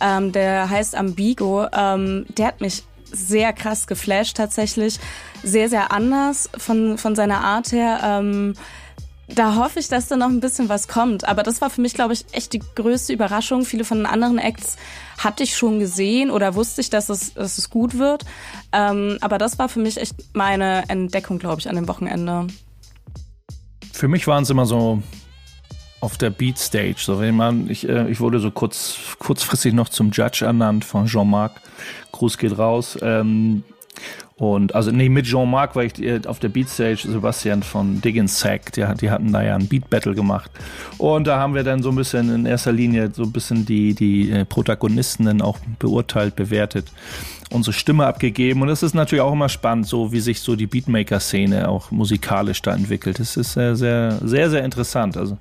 Ähm, 0.00 0.32
der 0.32 0.70
heißt 0.70 0.94
Ambigo. 0.94 1.66
Ähm, 1.72 2.26
der 2.36 2.46
hat 2.46 2.60
mich 2.60 2.84
sehr 3.10 3.52
krass 3.52 3.86
geflasht 3.86 4.36
tatsächlich. 4.36 4.98
Sehr, 5.42 5.68
sehr 5.68 5.92
anders 5.92 6.50
von, 6.56 6.98
von 6.98 7.14
seiner 7.14 7.42
Art 7.42 7.72
her. 7.72 8.00
Ähm, 8.02 8.54
da 9.28 9.56
hoffe 9.56 9.78
ich, 9.78 9.88
dass 9.88 10.08
da 10.08 10.16
noch 10.16 10.28
ein 10.28 10.40
bisschen 10.40 10.68
was 10.68 10.88
kommt. 10.88 11.28
Aber 11.28 11.42
das 11.42 11.60
war 11.60 11.68
für 11.68 11.80
mich, 11.80 11.94
glaube 11.94 12.14
ich, 12.14 12.24
echt 12.32 12.52
die 12.54 12.62
größte 12.74 13.12
Überraschung. 13.12 13.64
Viele 13.64 13.84
von 13.84 13.98
den 13.98 14.06
anderen 14.06 14.38
Acts 14.38 14.76
hatte 15.18 15.42
ich 15.42 15.56
schon 15.56 15.78
gesehen 15.80 16.30
oder 16.30 16.54
wusste 16.54 16.80
ich, 16.80 16.90
dass 16.90 17.08
es, 17.08 17.34
dass 17.34 17.58
es 17.58 17.68
gut 17.68 17.98
wird. 17.98 18.24
Ähm, 18.72 19.18
aber 19.20 19.38
das 19.38 19.58
war 19.58 19.68
für 19.68 19.80
mich 19.80 19.98
echt 19.98 20.14
meine 20.32 20.88
Entdeckung, 20.88 21.38
glaube 21.38 21.60
ich, 21.60 21.68
an 21.68 21.76
dem 21.76 21.88
Wochenende. 21.88 22.46
Für 23.92 24.08
mich 24.08 24.26
waren 24.26 24.44
es 24.44 24.50
immer 24.50 24.64
so 24.64 25.02
auf 26.00 26.16
der 26.16 26.30
Beat 26.30 26.58
Stage. 26.58 26.96
So, 26.98 27.20
wenn 27.20 27.36
man, 27.36 27.68
ich, 27.70 27.88
äh, 27.88 28.10
ich 28.10 28.20
wurde 28.20 28.38
so 28.40 28.50
kurz, 28.50 28.98
kurzfristig 29.18 29.74
noch 29.74 29.88
zum 29.88 30.10
Judge 30.10 30.44
ernannt 30.44 30.84
von 30.84 31.06
Jean-Marc. 31.06 31.60
Gruß 32.12 32.38
geht 32.38 32.58
raus. 32.58 32.98
Ähm, 33.02 33.64
und 34.36 34.76
also 34.76 34.92
nee, 34.92 35.08
mit 35.08 35.26
Jean-Marc 35.26 35.74
war 35.74 35.82
ich 35.82 36.00
äh, 36.00 36.20
auf 36.26 36.38
der 36.38 36.48
Beatstage, 36.48 37.08
Sebastian 37.08 37.64
von 37.64 38.00
Diggins 38.00 38.38
Sack, 38.38 38.72
die, 38.72 38.86
die 39.00 39.10
hatten 39.10 39.32
da 39.32 39.42
ja 39.42 39.56
ein 39.56 39.66
Beat 39.66 39.90
Battle 39.90 40.14
gemacht. 40.14 40.50
Und 40.96 41.26
da 41.26 41.40
haben 41.40 41.54
wir 41.54 41.64
dann 41.64 41.82
so 41.82 41.88
ein 41.90 41.96
bisschen 41.96 42.32
in 42.32 42.46
erster 42.46 42.70
Linie 42.70 43.10
so 43.12 43.24
ein 43.24 43.32
bisschen 43.32 43.66
die, 43.66 43.94
die 43.94 44.30
äh, 44.30 44.44
Protagonisten 44.44 45.24
dann 45.24 45.42
auch 45.42 45.58
beurteilt, 45.80 46.36
bewertet 46.36 46.86
unsere 47.50 47.72
Stimme 47.72 48.06
abgegeben. 48.06 48.62
Und 48.62 48.68
es 48.68 48.82
ist 48.82 48.94
natürlich 48.94 49.22
auch 49.22 49.32
immer 49.32 49.48
spannend, 49.48 49.86
so 49.86 50.12
wie 50.12 50.20
sich 50.20 50.40
so 50.40 50.56
die 50.56 50.66
Beatmaker-Szene 50.66 51.68
auch 51.68 51.90
musikalisch 51.90 52.60
da 52.62 52.74
entwickelt. 52.74 53.18
Das 53.18 53.36
ist 53.36 53.54
sehr, 53.54 53.74
sehr, 53.76 54.18
sehr, 54.22 54.50
sehr 54.50 54.64
interessant. 54.64 55.16
Also 55.16 55.38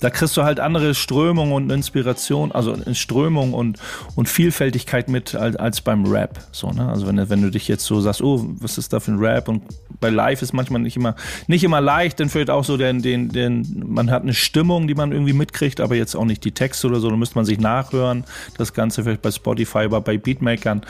da 0.00 0.10
kriegst 0.10 0.36
du 0.36 0.42
halt 0.42 0.60
andere 0.60 0.94
Strömungen 0.94 1.52
und 1.52 1.70
Inspiration, 1.70 2.52
also 2.52 2.76
Strömung 2.94 3.52
und, 3.52 3.78
und 4.14 4.28
Vielfältigkeit 4.28 5.08
mit 5.08 5.34
als, 5.34 5.56
als 5.56 5.80
beim 5.80 6.06
Rap. 6.06 6.40
So, 6.52 6.70
ne? 6.70 6.88
Also 6.88 7.06
wenn, 7.06 7.28
wenn 7.28 7.42
du 7.42 7.50
dich 7.50 7.68
jetzt 7.68 7.84
so 7.84 8.00
sagst, 8.00 8.22
oh, 8.22 8.46
was 8.58 8.78
ist 8.78 8.92
da 8.92 9.00
für 9.00 9.12
ein 9.12 9.18
Rap? 9.18 9.48
Und 9.48 9.62
bei 10.00 10.08
Live 10.08 10.42
ist 10.42 10.52
manchmal 10.52 10.80
nicht 10.80 10.96
immer, 10.96 11.14
nicht 11.46 11.64
immer 11.64 11.80
leicht, 11.80 12.18
dann 12.20 12.28
vielleicht 12.28 12.50
auch 12.50 12.64
so 12.64 12.76
den, 12.76 13.02
den, 13.02 13.28
den, 13.28 13.84
man 13.86 14.10
hat 14.10 14.22
eine 14.22 14.34
Stimmung, 14.34 14.88
die 14.88 14.94
man 14.94 15.12
irgendwie 15.12 15.32
mitkriegt, 15.32 15.80
aber 15.80 15.96
jetzt 15.96 16.14
auch 16.14 16.24
nicht 16.24 16.44
die 16.44 16.52
Texte 16.52 16.86
oder 16.86 17.00
so, 17.00 17.10
da 17.10 17.16
müsste 17.16 17.36
man 17.36 17.44
sich 17.44 17.60
nachhören. 17.60 18.24
Das 18.56 18.72
Ganze 18.72 19.04
vielleicht 19.04 19.22
bei 19.22 19.30
Spotify, 19.30 19.80
aber 19.80 20.00
bei 20.00 20.16
Beatmakern 20.16 20.82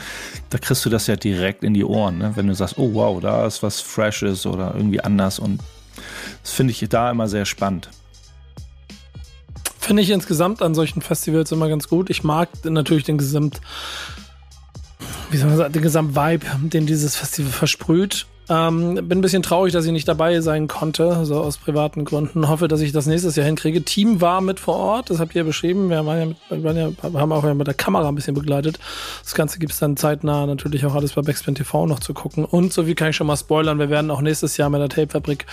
da 0.53 0.59
kriegst 0.59 0.85
du 0.85 0.89
das 0.91 1.07
ja 1.07 1.15
direkt 1.15 1.63
in 1.63 1.73
die 1.73 1.83
Ohren, 1.83 2.19
ne? 2.19 2.33
wenn 2.35 2.45
du 2.45 2.53
sagst, 2.53 2.77
oh 2.77 2.93
wow, 2.93 3.19
da 3.19 3.47
ist 3.47 3.63
was 3.63 3.81
Freshes 3.81 4.45
oder 4.45 4.75
irgendwie 4.75 5.01
anders 5.01 5.39
und 5.39 5.59
das 6.43 6.51
finde 6.51 6.71
ich 6.71 6.87
da 6.89 7.09
immer 7.09 7.27
sehr 7.27 7.45
spannend. 7.45 7.89
Finde 9.79 10.03
ich 10.03 10.11
insgesamt 10.11 10.61
an 10.61 10.75
solchen 10.75 11.01
Festivals 11.01 11.51
immer 11.51 11.67
ganz 11.69 11.87
gut. 11.87 12.11
Ich 12.11 12.23
mag 12.23 12.49
natürlich 12.65 13.03
den 13.03 13.17
Gesamt, 13.17 13.61
wie 15.31 15.37
soll 15.37 15.49
man 15.49 15.57
sagen, 15.57 15.73
den 15.73 15.81
Gesamt-Vibe, 15.81 16.45
den 16.69 16.85
dieses 16.85 17.15
Festival 17.15 17.51
versprüht. 17.51 18.27
Ähm, 18.49 18.95
bin 19.07 19.19
ein 19.19 19.21
bisschen 19.21 19.43
traurig, 19.43 19.71
dass 19.73 19.85
ich 19.85 19.91
nicht 19.91 20.07
dabei 20.07 20.41
sein 20.41 20.67
konnte, 20.67 21.25
so 21.25 21.39
aus 21.39 21.57
privaten 21.57 22.03
Gründen. 22.03 22.49
Hoffe, 22.49 22.67
dass 22.67 22.81
ich 22.81 22.91
das 22.91 23.05
nächstes 23.05 23.35
Jahr 23.35 23.45
hinkriege. 23.45 23.83
Team 23.83 24.19
war 24.21 24.41
mit 24.41 24.59
vor 24.59 24.75
Ort, 24.75 25.09
das 25.09 25.19
habt 25.19 25.33
ihr 25.33 25.41
ja 25.41 25.45
beschrieben. 25.45 25.89
Wir 25.89 26.05
waren 26.05 26.19
ja, 26.19 26.25
mit, 26.25 26.63
waren 26.63 26.77
ja, 26.77 26.91
haben 27.19 27.31
auch 27.31 27.43
ja 27.43 27.53
mit 27.53 27.67
der 27.67 27.73
Kamera 27.73 28.07
ein 28.07 28.15
bisschen 28.15 28.33
begleitet. 28.33 28.79
Das 29.23 29.33
Ganze 29.33 29.59
gibt's 29.59 29.79
dann 29.79 29.95
zeitnah 29.95 30.45
natürlich 30.45 30.85
auch 30.85 30.95
alles 30.95 31.13
bei 31.13 31.21
Backspin 31.21 31.55
TV 31.55 31.85
noch 31.85 31.99
zu 31.99 32.13
gucken. 32.13 32.43
Und 32.43 32.73
so 32.73 32.85
wie 32.85 32.95
kann 32.95 33.09
ich 33.09 33.15
schon 33.15 33.27
mal 33.27 33.37
spoilern, 33.37 33.79
wir 33.79 33.89
werden 33.89 34.11
auch 34.11 34.21
nächstes 34.21 34.57
Jahr 34.57 34.69
mit 34.69 34.81
der 34.81 34.89
Tapefabrik 34.89 35.45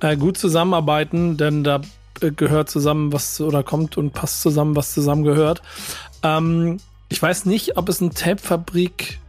äh, 0.00 0.16
gut 0.16 0.36
zusammenarbeiten, 0.36 1.36
denn 1.36 1.64
da 1.64 1.80
äh, 2.20 2.30
gehört 2.30 2.68
zusammen, 2.68 3.12
was 3.12 3.40
oder 3.40 3.62
kommt 3.62 3.96
und 3.96 4.12
passt 4.12 4.42
zusammen, 4.42 4.76
was 4.76 4.92
zusammengehört. 4.92 5.62
Ähm, 6.22 6.78
ich 7.08 7.22
weiß 7.22 7.46
nicht, 7.46 7.76
ob 7.76 7.88
es 7.88 8.00
ein 8.00 8.10
Tapefabrik 8.10 9.20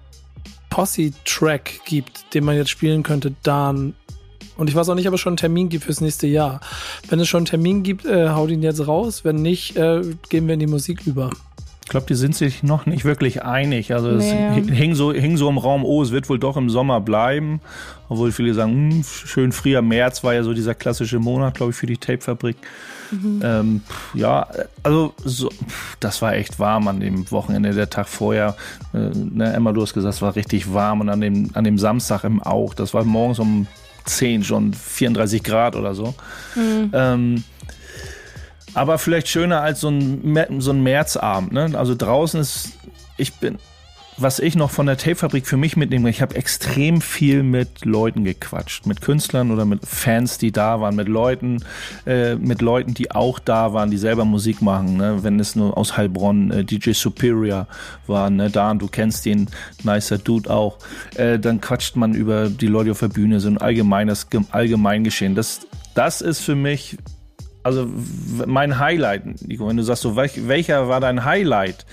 Posse-Track 0.77 1.85
gibt, 1.85 2.35
den 2.35 2.45
man 2.45 2.55
jetzt 2.55 2.69
spielen 2.69 3.01
könnte, 3.01 3.33
dann. 3.41 3.95
Und 4.57 4.69
ich 4.69 4.75
weiß 4.75 4.89
auch 4.89 4.93
nicht, 4.93 5.07
ob 5.07 5.15
es 5.15 5.19
schon 5.19 5.31
einen 5.31 5.37
Termin 5.37 5.69
gibt 5.69 5.85
fürs 5.85 6.01
nächste 6.01 6.27
Jahr. 6.27 6.59
Wenn 7.09 7.19
es 7.19 7.27
schon 7.27 7.39
einen 7.39 7.45
Termin 7.47 7.81
gibt, 7.81 8.05
äh, 8.05 8.29
haut 8.29 8.51
ihn 8.51 8.61
jetzt 8.61 8.87
raus. 8.87 9.25
Wenn 9.25 9.37
nicht, 9.37 9.75
äh, 9.75 10.01
gehen 10.29 10.45
wir 10.45 10.53
in 10.53 10.59
die 10.59 10.67
Musik 10.67 11.07
über. 11.07 11.31
Ich 11.87 11.91
glaube, 11.91 12.05
die 12.05 12.15
sind 12.15 12.35
sich 12.35 12.63
noch 12.63 12.85
nicht 12.85 13.05
wirklich 13.05 13.43
einig. 13.43 13.93
Also 13.93 14.09
es 14.09 14.25
nee. 14.25 14.75
hing, 14.75 14.93
so, 14.93 15.13
hing 15.13 15.37
so 15.37 15.47
im 15.47 15.57
Raum, 15.57 15.85
oh, 15.85 16.03
es 16.03 16.11
wird 16.11 16.27
wohl 16.27 16.37
doch 16.37 16.57
im 16.57 16.69
Sommer 16.69 16.99
bleiben. 16.99 17.61
Obwohl 18.09 18.33
viele 18.33 18.53
sagen, 18.53 18.89
mh, 18.89 18.93
hm, 18.93 19.03
schön 19.05 19.51
früher 19.53 19.81
März 19.81 20.21
war 20.21 20.33
ja 20.33 20.43
so 20.43 20.53
dieser 20.53 20.75
klassische 20.75 21.19
Monat, 21.19 21.55
glaube 21.55 21.71
ich, 21.71 21.77
für 21.77 21.85
die 21.85 21.95
Tapefabrik. 21.95 22.57
Mhm. 23.09 23.39
Ähm, 23.41 23.81
ja, 24.13 24.47
also 24.83 25.13
so, 25.23 25.49
das 26.01 26.21
war 26.21 26.35
echt 26.35 26.59
warm 26.59 26.89
an 26.89 26.99
dem 26.99 27.31
Wochenende, 27.31 27.71
der 27.71 27.89
Tag 27.89 28.09
vorher. 28.09 28.57
Äh, 28.93 29.11
ne, 29.15 29.53
Emma, 29.53 29.71
du 29.71 29.81
hast 29.81 29.93
gesagt, 29.93 30.15
es 30.15 30.21
war 30.21 30.35
richtig 30.35 30.73
warm 30.73 30.99
und 30.99 31.07
an 31.07 31.21
dem, 31.21 31.51
an 31.53 31.63
dem 31.63 31.77
Samstag 31.77 32.25
im 32.25 32.43
Auch. 32.43 32.73
Das 32.73 32.93
war 32.93 33.05
morgens 33.05 33.39
um 33.39 33.65
10 34.03 34.43
schon 34.43 34.73
34 34.73 35.41
Grad 35.41 35.77
oder 35.77 35.95
so. 35.95 36.15
Mhm. 36.55 36.91
Ähm, 36.91 37.43
aber 38.77 38.99
vielleicht 38.99 39.27
schöner 39.27 39.61
als 39.61 39.81
so 39.81 39.89
ein, 39.89 40.59
so 40.59 40.71
ein 40.71 40.83
Märzabend. 40.83 41.51
Ne? 41.51 41.71
Also 41.73 41.95
draußen 41.95 42.39
ist, 42.39 42.73
ich 43.17 43.33
bin, 43.33 43.57
was 44.17 44.37
ich 44.37 44.55
noch 44.55 44.69
von 44.69 44.85
der 44.85 44.97
Tapefabrik 44.97 45.47
für 45.47 45.57
mich 45.57 45.77
mitnehme, 45.77 46.11
ich 46.11 46.21
habe 46.21 46.35
extrem 46.35 47.01
viel 47.01 47.41
mit 47.41 47.85
Leuten 47.85 48.23
gequatscht, 48.23 48.85
mit 48.85 49.01
Künstlern 49.01 49.49
oder 49.49 49.65
mit 49.65 49.83
Fans, 49.83 50.37
die 50.37 50.51
da 50.51 50.79
waren, 50.79 50.95
mit 50.95 51.07
Leuten, 51.07 51.63
äh, 52.05 52.35
mit 52.35 52.61
Leuten, 52.61 52.93
die 52.93 53.09
auch 53.09 53.39
da 53.39 53.73
waren, 53.73 53.89
die 53.89 53.97
selber 53.97 54.25
Musik 54.25 54.61
machen. 54.61 54.97
Ne? 54.97 55.23
Wenn 55.23 55.39
es 55.39 55.55
nur 55.55 55.75
aus 55.75 55.97
Heilbronn 55.97 56.51
äh, 56.51 56.63
DJ 56.63 56.91
Superior 56.91 57.67
war, 58.05 58.29
ne? 58.29 58.51
da 58.51 58.71
du 58.75 58.87
kennst 58.87 59.25
den, 59.25 59.49
nicer 59.83 60.19
Dude 60.19 60.51
auch, 60.51 60.77
äh, 61.15 61.39
dann 61.39 61.61
quatscht 61.61 61.95
man 61.95 62.13
über 62.13 62.47
die 62.47 62.67
Leute 62.67 62.91
auf 62.91 62.99
der 62.99 63.07
Bühne, 63.07 63.39
so 63.39 63.47
ein 63.47 63.57
allgemeines 63.57 64.27
Allgemeingeschehen. 64.51 65.33
Das, 65.33 65.61
das 65.95 66.21
ist 66.21 66.41
für 66.41 66.55
mich 66.55 66.97
also 67.67 67.85
mein 68.45 68.79
Highlight, 68.79 69.45
Nico, 69.45 69.67
wenn 69.67 69.75
du 69.75 69.83
sagst, 69.83 70.03
so, 70.03 70.15
welcher 70.15 70.87
war 70.87 71.01
dein 71.01 71.25
Highlight, 71.25 71.85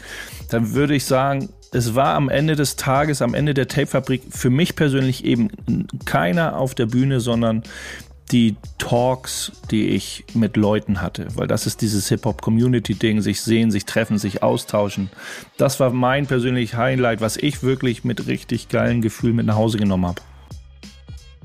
dann 0.51 0.73
würde 0.73 0.95
ich 0.95 1.05
sagen, 1.05 1.49
es 1.73 1.97
war 1.97 2.15
am 2.15 2.29
Ende 2.29 2.55
des 2.55 2.77
Tages, 2.77 3.21
am 3.21 3.35
Ende 3.35 3.55
der 3.55 3.67
Tapefabrik 3.67 4.23
für 4.31 4.51
mich 4.51 4.77
persönlich 4.77 5.25
eben 5.25 5.49
keiner 6.05 6.57
auf 6.57 6.77
der 6.77 6.87
Bühne, 6.87 7.19
sondern 7.19 7.65
die 8.31 8.55
Talks, 8.79 9.51
die 9.73 9.89
ich 9.89 10.25
mit 10.33 10.57
Leuten 10.57 11.03
hatte, 11.03 11.27
weil 11.35 11.49
das 11.49 11.67
ist 11.67 11.83
dieses 11.83 12.09
Hip-Hop-Community-Ding, 12.09 13.21
sich 13.21 13.43
sehen, 13.43 13.73
sich 13.73 13.85
treffen, 13.85 14.19
sich 14.19 14.45
austauschen. 14.45 15.11
Das 15.59 15.81
war 15.81 15.91
mein 15.91 16.27
persönliches 16.27 16.77
Highlight, 16.77 17.21
was 17.21 17.37
ich 17.37 17.65
wirklich 17.65 18.05
mit 18.05 18.29
richtig 18.29 18.69
geilen 18.69 19.03
Gefühlen 19.03 19.35
mit 19.35 19.47
nach 19.47 19.57
Hause 19.57 19.79
genommen 19.79 20.07
habe. 20.07 20.23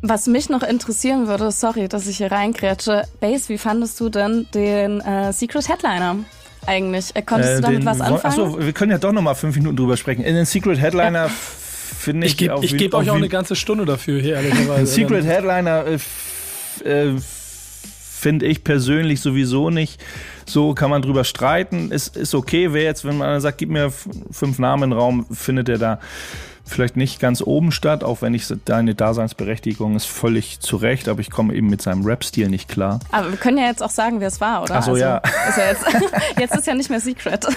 Was 0.02 0.28
mich 0.28 0.50
noch 0.50 0.64
interessieren 0.64 1.28
würde, 1.28 1.52
sorry, 1.52 1.88
dass 1.88 2.08
ich 2.08 2.18
hier 2.18 2.32
reingrätsche, 2.32 3.04
Base, 3.20 3.50
wie 3.50 3.58
fandest 3.58 4.00
du 4.00 4.10
denn 4.10 4.48
den 4.54 5.02
äh, 5.02 5.34
Secret 5.34 5.68
Headliner? 5.68 6.18
eigentlich? 6.66 7.16
Äh, 7.16 7.22
konntest 7.22 7.54
äh, 7.54 7.56
du 7.58 7.62
damit 7.62 7.86
was 7.86 8.02
anfangen? 8.02 8.24
Achso, 8.24 8.60
wir 8.60 8.74
können 8.74 8.92
ja 8.92 8.98
doch 8.98 9.12
noch 9.12 9.22
mal 9.22 9.34
fünf 9.34 9.56
Minuten 9.56 9.76
drüber 9.76 9.98
sprechen. 9.98 10.24
In 10.24 10.36
den 10.36 10.46
Secret 10.46 10.80
Headliner 10.80 11.26
ja. 11.26 11.30
finde 11.30 12.28
ich. 12.28 12.34
Ich 12.34 12.38
gebe 12.38 12.62
geb 12.62 12.94
euch 12.94 13.10
auch 13.10 13.16
eine 13.16 13.30
ganze 13.30 13.56
Stunde 13.56 13.86
dafür 13.86 14.22
hier, 14.22 14.36
ehrlicherweise. 14.36 14.86
Secret 14.94 15.26
Headliner 15.26 15.86
äh, 15.86 16.90
äh, 16.90 17.16
finde 17.20 18.46
ich 18.46 18.64
persönlich 18.64 19.22
sowieso 19.22 19.70
nicht. 19.70 20.02
So 20.52 20.74
kann 20.74 20.90
man 20.90 21.02
drüber 21.02 21.24
streiten. 21.24 21.92
Ist, 21.92 22.18
ist 22.18 22.36
okay, 22.36 22.74
wer 22.74 22.84
jetzt, 22.84 23.06
wenn 23.06 23.18
man 23.18 23.40
sagt, 23.42 23.58
gib 23.58 23.70
mir 23.70 23.92
fünf 24.32 24.60
Namen 24.60 24.84
in 24.84 24.90
den 24.92 25.00
Raum, 25.00 25.26
findet 25.32 25.70
er 25.70 25.78
da 25.78 26.00
vielleicht 26.70 26.98
nicht 26.98 27.20
ganz 27.20 27.42
oben 27.42 27.72
statt, 27.72 28.04
auch 28.04 28.22
wenn 28.22 28.34
ich 28.34 28.48
deine 28.66 28.96
Daseinsberechtigung 28.96 29.96
ist 29.96 30.06
völlig 30.06 30.60
zu 30.60 30.78
Recht, 30.78 31.08
aber 31.10 31.20
ich 31.20 31.32
komme 31.32 31.54
eben 31.56 31.68
mit 31.68 31.82
seinem 31.82 32.06
Rap-Stil 32.06 32.50
nicht 32.50 32.70
klar. 32.70 33.00
Aber 33.12 33.32
wir 33.32 33.38
können 33.38 33.58
ja 33.58 33.66
jetzt 33.66 33.82
auch 33.82 33.90
sagen, 33.90 34.20
wer 34.20 34.28
es 34.28 34.40
war, 34.40 34.64
oder? 34.64 34.76
Ach 34.76 34.84
so, 34.84 34.92
also, 34.92 35.02
ja. 35.02 35.18
Ist 35.18 35.58
ja 35.58 35.68
jetzt, 35.68 35.86
jetzt 36.40 36.56
ist 36.56 36.68
ja 36.68 36.76
nicht 36.76 36.90
mehr 36.90 37.00
Secret. 37.00 37.48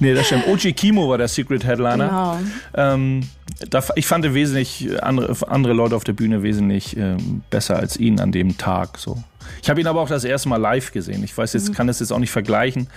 Nee, 0.00 0.14
das 0.14 0.26
stimmt. 0.26 0.46
Oji 0.46 0.72
Kimo 0.72 1.08
war 1.08 1.18
der 1.18 1.28
Secret 1.28 1.64
Headliner. 1.64 2.06
Genau. 2.08 2.38
Ähm, 2.74 3.28
da, 3.70 3.82
ich 3.94 4.06
fand 4.06 4.32
wesentlich 4.34 5.02
andere, 5.02 5.36
andere 5.48 5.72
Leute 5.74 5.96
auf 5.96 6.04
der 6.04 6.12
Bühne 6.12 6.42
wesentlich 6.42 6.96
äh, 6.96 7.16
besser 7.50 7.76
als 7.76 7.96
ihn 7.96 8.20
an 8.20 8.32
dem 8.32 8.56
Tag. 8.58 8.98
So. 8.98 9.22
Ich 9.62 9.70
habe 9.70 9.80
ihn 9.80 9.86
aber 9.86 10.00
auch 10.00 10.08
das 10.08 10.24
erste 10.24 10.48
Mal 10.48 10.56
live 10.56 10.92
gesehen. 10.92 11.22
Ich 11.24 11.36
weiß 11.36 11.52
jetzt, 11.52 11.68
mhm. 11.68 11.74
kann 11.74 11.88
es 11.88 12.00
jetzt 12.00 12.12
auch 12.12 12.18
nicht 12.18 12.30
vergleichen, 12.30 12.88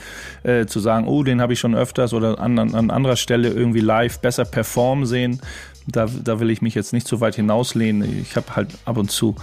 äh, 0.44 0.66
zu 0.66 0.80
sagen, 0.80 1.08
oh, 1.08 1.24
den 1.24 1.42
habe 1.42 1.54
ich 1.54 1.60
schon 1.60 1.76
öfters 1.76 2.14
oder 2.14 2.40
an, 2.40 2.58
an 2.58 2.92
anderer 2.92 3.16
Stelle 3.16 3.50
irgendwie 3.50 3.82
live 3.82 4.20
besser 4.20 4.46
performen 4.46 5.06
sehen. 5.06 5.42
Da, 5.88 6.08
da 6.24 6.40
will 6.40 6.50
ich 6.50 6.62
mich 6.62 6.76
jetzt 6.76 6.92
nicht 6.92 7.08
so 7.08 7.22
weit 7.22 7.36
hinauslehnen. 7.36 8.22
Ich 8.22 8.36
habe 8.36 8.56
halt 8.56 8.70
ab 8.86 8.98
und 8.98 9.10
zu 9.10 9.36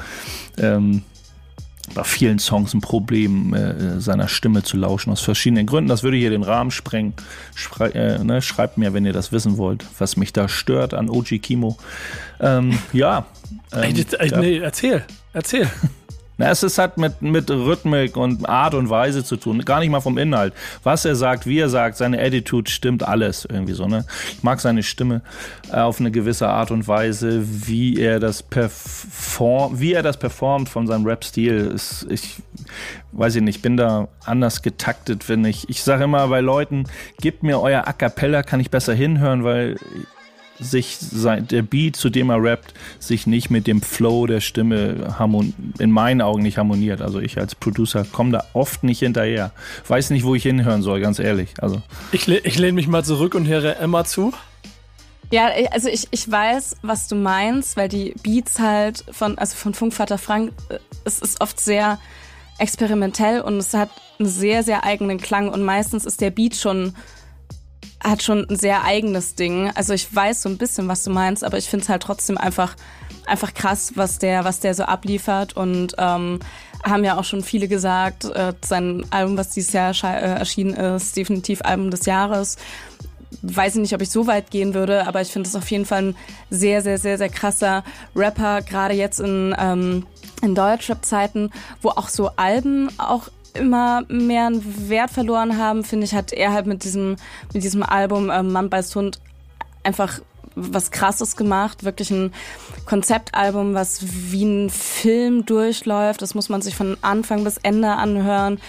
ähm, 0.59 1.03
bei 1.93 2.05
vielen 2.05 2.39
Songs 2.39 2.73
ein 2.75 2.81
Problem, 2.81 3.55
äh, 3.55 4.01
seiner 4.01 4.29
Stimme 4.29 4.63
zu 4.63 4.77
lauschen, 4.77 5.13
aus 5.13 5.21
verschiedenen 5.21 5.67
Gründen. 5.67 5.89
Das 5.89 6.03
würde 6.03 6.17
hier 6.17 6.31
den 6.31 6.43
Rahmen 6.43 6.71
sprengen. 6.71 7.15
Schrei, 7.55 7.89
äh, 7.91 8.23
ne, 8.25 8.41
schreibt 8.43 8.79
mir, 8.79 8.95
wenn 8.95 9.05
ihr 9.05 9.13
das 9.13 9.33
wissen 9.33 9.59
wollt, 9.59 9.85
was 9.99 10.17
mich 10.17 10.33
da 10.33 10.49
stört 10.49 10.95
an 10.95 11.11
Oji 11.11 11.39
Kimo. 11.39 11.77
Ähm, 12.41 12.79
ja. 12.93 13.27
Ähm, 13.73 13.95
Ey, 14.19 14.31
nee, 14.39 14.59
erzähl, 14.59 15.05
erzähl. 15.33 15.71
Na, 16.37 16.51
es 16.51 16.63
ist 16.63 16.79
halt 16.79 16.97
mit, 16.99 17.23
mit 17.23 17.51
Rhythmik 17.51 18.17
und 18.17 18.49
Art 18.49 18.75
und 18.75 18.91
Weise 18.91 19.23
zu 19.23 19.37
tun, 19.37 19.65
gar 19.65 19.81
nicht 19.81 19.91
mal 19.91 20.01
vom 20.01 20.19
Inhalt. 20.19 20.53
Was 20.83 21.05
er 21.05 21.15
sagt, 21.15 21.47
wie 21.47 21.59
er 21.59 21.69
sagt, 21.69 21.97
seine 21.97 22.21
Attitude 22.21 22.71
stimmt 22.71 23.07
alles 23.07 23.45
irgendwie 23.45 23.75
so, 23.75 23.87
ne? 23.87 24.05
Ich 24.33 24.43
mag 24.43 24.61
seine 24.61 24.83
Stimme 24.83 25.23
äh, 25.71 25.77
auf 25.77 26.01
eine 26.01 26.11
gewisse 26.11 26.49
Art 26.49 26.71
und 26.71 26.89
Weise, 26.89 27.43
wie 27.67 28.01
er 28.01 28.19
das 28.19 28.43
performt, 28.43 29.81
wie 29.81 29.93
er 29.93 30.03
das 30.03 30.17
performt 30.17 30.69
von 30.69 30.87
seinem 30.87 31.07
Rap-Stil. 31.07 31.77
Ich 32.09 32.43
weiß 33.13 33.37
ich 33.37 33.43
nicht, 33.43 33.63
bin 33.63 33.77
da 33.77 34.09
anders 34.25 34.63
getaktet, 34.63 35.29
wenn 35.29 35.45
ich, 35.45 35.69
ich 35.69 35.83
sage 35.83 36.05
immer 36.05 36.27
bei 36.29 36.41
Leuten, 36.41 36.85
gebt 37.21 37.43
mir 37.43 37.61
euer 37.61 37.87
A 37.87 37.93
Cappella, 37.93 38.43
kann 38.43 38.61
ich 38.61 38.71
besser 38.71 38.95
hinhören, 38.95 39.45
weil 39.45 39.77
sich 40.61 40.97
sein, 40.99 41.49
der 41.49 41.63
Beat, 41.63 41.97
zu 41.97 42.11
dem 42.11 42.31
er 42.31 42.43
rappt, 42.43 42.75
sich 42.99 43.27
nicht 43.27 43.51
mit 43.51 43.67
dem 43.67 43.83
Flow 43.83 44.27
der 44.27 44.41
Stimme 44.41 45.17
in 45.79 45.91
meinen 45.91 46.21
Augen 46.21 46.43
nicht 46.43 46.59
harmoniert. 46.59 47.03
Also 47.03 47.21
ich 47.21 47.39
als 47.39 47.55
Producer 47.55 48.05
komme 48.05 48.33
da 48.33 48.45
oft 48.53 48.85
nicht 48.85 49.01
hinterher. 49.01 49.53
Weiß 49.89 50.11
nicht, 50.11 50.25
wo 50.25 50.35
ich 50.35 50.43
hinhören 50.43 50.83
soll, 50.83 51.01
ganz 51.01 51.19
ehrlich. 51.19 51.55
Also 51.61 51.83
ich, 52.13 52.29
ich 52.29 52.59
lehne 52.59 52.73
mich 52.73 52.89
mal 52.89 53.05
zurück 53.05 53.35
und 53.35 53.47
höre 53.47 53.79
Emma 53.79 54.05
zu. 54.05 54.33
Ja, 55.31 55.49
also 55.73 55.89
ich, 55.89 56.09
ich 56.11 56.31
weiß, 56.31 56.77
was 56.83 57.09
du 57.09 57.17
meinst, 57.17 57.77
weil 57.77 57.89
die 57.89 58.15
Beats 58.23 58.61
halt 58.61 59.05
von, 59.11 59.39
also 59.39 59.57
von 59.57 59.75
Funkvater 59.75 60.19
Frank, 60.19 60.53
äh, 60.69 60.79
es 61.05 61.19
ist 61.19 61.41
oft 61.41 61.59
sehr 61.59 61.99
experimentell 62.59 63.41
und 63.41 63.57
es 63.57 63.75
hat 63.75 63.91
einen 64.19 64.29
sehr, 64.29 64.63
sehr 64.63 64.85
eigenen 64.85 65.19
Klang 65.19 65.49
und 65.49 65.63
meistens 65.63 66.05
ist 66.05 66.21
der 66.21 66.31
Beat 66.31 66.55
schon 66.55 66.95
hat 68.05 68.23
schon 68.23 68.47
ein 68.49 68.57
sehr 68.57 68.85
eigenes 68.85 69.35
Ding. 69.35 69.71
Also 69.75 69.95
ich 69.95 70.15
weiß 70.15 70.43
so 70.43 70.49
ein 70.49 70.59
bisschen, 70.59 70.87
was 70.89 71.03
du 71.03 71.11
meinst, 71.11 71.43
aber 71.43 71.59
ich 71.59 71.69
finde 71.69 71.85
es 71.85 71.89
halt 71.89 72.03
trotzdem 72.03 72.37
einfach, 72.37 72.77
einfach 73.27 73.55
krass, 73.55 73.93
was 73.97 74.19
der, 74.19 74.45
was 74.45 74.61
der 74.61 74.75
so 74.75 74.85
abliefert. 74.85 75.57
Und 75.57 75.95
ähm, 75.99 76.39
haben 76.85 77.05
ja 77.05 77.17
auch 77.19 77.25
schon 77.25 77.43
viele 77.43 77.67
gesagt, 77.67 78.25
äh, 78.27 78.53
sein 78.65 79.07
Album, 79.11 79.39
was 79.39 79.51
dieses 79.51 79.73
Jahr 79.73 79.95
äh, 80.05 80.39
erschienen 80.39 80.75
ist, 80.75 81.17
definitiv 81.17 81.63
Album 81.63 81.91
des 81.91 82.05
Jahres. 82.05 82.57
Weiß 83.43 83.75
ich 83.75 83.81
nicht, 83.81 83.95
ob 83.95 84.03
ich 84.03 84.11
so 84.11 84.27
weit 84.27 84.51
gehen 84.51 84.75
würde, 84.75 85.07
aber 85.07 85.23
ich 85.23 85.29
finde 85.29 85.49
es 85.49 85.57
auf 85.57 85.71
jeden 85.71 85.87
Fall 85.87 86.03
ein 86.03 86.17
sehr, 86.51 86.83
sehr, 86.83 86.99
sehr, 86.99 87.19
sehr 87.19 87.31
krasser 87.31 87.85
Rapper, 88.15 88.63
gerade 88.63 88.95
jetzt 88.95 89.19
in, 89.19 89.55
ähm, 89.59 90.07
in 90.43 90.55
Deutschrap-Zeiten, 90.55 91.51
wo 91.81 91.89
auch 91.91 92.09
so 92.09 92.31
Alben 92.37 92.91
auch 92.99 93.29
immer 93.55 94.03
mehr 94.09 94.47
einen 94.47 94.89
Wert 94.89 95.11
verloren 95.11 95.59
haben, 95.59 95.85
finde 95.85 96.05
ich, 96.05 96.15
hat 96.15 96.33
er 96.33 96.53
halt 96.53 96.67
mit 96.67 96.85
diesem, 96.85 97.17
mit 97.53 97.65
diesem 97.65 97.83
Album 97.83 98.31
äh, 98.31 98.43
Mann 98.43 98.69
beißt 98.69 98.95
Hund 98.97 99.21
einfach 99.83 100.21
was 100.57 100.91
krasses 100.91 101.37
gemacht, 101.37 101.85
wirklich 101.85 102.11
ein 102.11 102.33
Konzeptalbum, 102.87 103.75
was 103.75 104.01
wie 104.05 104.45
ein 104.45 104.71
Film 104.71 105.45
durchläuft. 105.47 106.23
Das 106.23 106.35
muss 106.35 106.49
man 106.49 106.63
sich 106.63 106.77
von 106.77 106.97
Anfang 107.03 107.45
bis 107.45 107.59
Ende 107.59 107.91
anhören. 107.91 108.61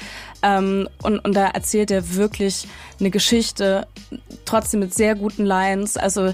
Ähm, 0.41 0.89
und, 1.03 1.19
und 1.19 1.35
da 1.35 1.47
erzählt 1.47 1.91
er 1.91 2.15
wirklich 2.15 2.67
eine 2.99 3.11
Geschichte, 3.11 3.87
trotzdem 4.45 4.79
mit 4.79 4.93
sehr 4.93 5.15
guten 5.15 5.45
Lines. 5.45 5.97
Also 5.97 6.33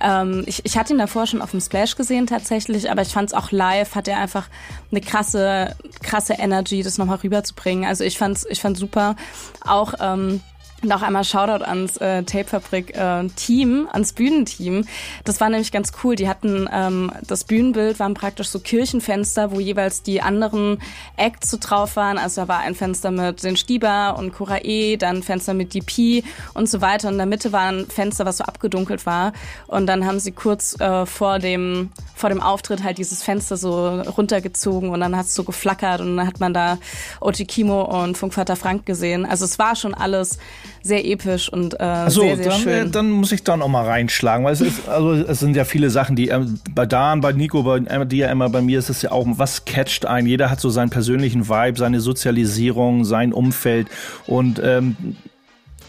ähm, 0.00 0.44
ich, 0.46 0.64
ich 0.64 0.76
hatte 0.76 0.92
ihn 0.92 0.98
davor 0.98 1.26
schon 1.26 1.42
auf 1.42 1.50
dem 1.50 1.60
Splash 1.60 1.96
gesehen 1.96 2.26
tatsächlich, 2.26 2.90
aber 2.90 3.02
ich 3.02 3.08
fand 3.08 3.30
es 3.30 3.34
auch 3.34 3.50
live, 3.52 3.94
hat 3.94 4.08
er 4.08 4.18
einfach 4.18 4.48
eine 4.90 5.00
krasse, 5.00 5.76
krasse 6.02 6.34
Energy, 6.34 6.82
das 6.82 6.98
nochmal 6.98 7.18
rüberzubringen. 7.18 7.84
Also 7.84 8.04
ich 8.04 8.18
fand's, 8.18 8.46
ich 8.48 8.60
fand's 8.60 8.80
super. 8.80 9.16
Auch 9.64 9.94
ähm, 10.00 10.40
noch 10.82 11.02
einmal 11.02 11.24
Shoutout 11.24 11.64
ans 11.64 11.96
äh, 11.98 12.22
Tapefabrik-Team, 12.22 13.86
äh, 13.86 13.92
ans 13.92 14.12
Bühnenteam. 14.12 14.84
Das 15.24 15.40
war 15.40 15.48
nämlich 15.48 15.72
ganz 15.72 15.92
cool. 16.02 16.16
Die 16.16 16.28
hatten 16.28 16.68
ähm, 16.72 17.12
das 17.26 17.44
Bühnenbild 17.44 17.98
waren 17.98 18.14
praktisch 18.14 18.48
so 18.48 18.60
Kirchenfenster, 18.60 19.50
wo 19.52 19.60
jeweils 19.60 20.02
die 20.02 20.22
anderen 20.22 20.78
Acts 21.16 21.50
so 21.50 21.58
drauf 21.60 21.96
waren. 21.96 22.18
Also 22.18 22.42
da 22.42 22.48
war 22.48 22.60
ein 22.60 22.74
Fenster 22.74 23.10
mit 23.10 23.42
den 23.42 23.56
Stieber 23.56 24.16
und 24.18 24.32
Kurae, 24.32 24.96
dann 24.96 25.16
ein 25.16 25.22
Fenster 25.22 25.54
mit 25.54 25.74
DP 25.74 26.24
und 26.54 26.68
so 26.68 26.80
weiter. 26.80 27.08
Und 27.08 27.14
in 27.14 27.18
der 27.18 27.26
Mitte 27.26 27.52
war 27.52 27.70
ein 27.70 27.86
Fenster, 27.86 28.24
was 28.24 28.38
so 28.38 28.44
abgedunkelt 28.44 29.06
war. 29.06 29.32
Und 29.66 29.86
dann 29.86 30.06
haben 30.06 30.20
sie 30.20 30.32
kurz 30.32 30.78
äh, 30.80 31.06
vor 31.06 31.38
dem 31.38 31.90
vor 32.20 32.28
dem 32.28 32.42
Auftritt 32.42 32.84
halt 32.84 32.98
dieses 32.98 33.22
Fenster 33.22 33.56
so 33.56 34.02
runtergezogen 34.02 34.90
und 34.90 35.00
dann 35.00 35.16
hat 35.16 35.26
es 35.26 35.34
so 35.34 35.42
geflackert 35.42 36.02
und 36.02 36.18
dann 36.18 36.26
hat 36.26 36.38
man 36.38 36.52
da 36.52 36.78
Ochi 37.20 37.46
Kimo 37.46 37.82
und 37.82 38.18
Funkvater 38.18 38.56
Frank 38.56 38.84
gesehen. 38.84 39.24
Also 39.24 39.46
es 39.46 39.58
war 39.58 39.74
schon 39.74 39.94
alles 39.94 40.38
sehr 40.82 41.04
episch 41.04 41.52
und 41.52 41.78
äh, 41.78 42.08
so, 42.08 42.22
sehr, 42.22 42.36
sehr 42.36 42.46
dann, 42.46 42.60
schön. 42.60 42.86
Äh, 42.88 42.90
dann 42.90 43.10
muss 43.10 43.32
ich 43.32 43.44
da 43.44 43.56
noch 43.56 43.68
mal 43.68 43.84
reinschlagen, 43.84 44.44
weil 44.44 44.52
es 44.52 44.60
ist, 44.60 44.88
also 44.88 45.12
es 45.12 45.40
sind 45.40 45.56
ja 45.56 45.64
viele 45.64 45.90
Sachen, 45.90 46.16
die 46.16 46.28
äh, 46.28 46.44
bei 46.74 46.86
Dan, 46.86 47.20
bei 47.20 47.32
Nico, 47.32 47.62
bei 47.62 47.80
dir 47.80 48.30
immer, 48.30 48.48
bei 48.48 48.62
mir 48.62 48.78
ist 48.78 48.90
es 48.90 49.02
ja 49.02 49.12
auch, 49.12 49.26
was 49.26 49.64
catcht 49.64 50.06
ein? 50.06 50.26
Jeder 50.26 50.50
hat 50.50 50.60
so 50.60 50.70
seinen 50.70 50.90
persönlichen 50.90 51.48
Vibe, 51.48 51.78
seine 51.78 52.00
Sozialisierung, 52.00 53.04
sein 53.04 53.32
Umfeld 53.32 53.88
und 54.26 54.60
ähm, 54.62 54.96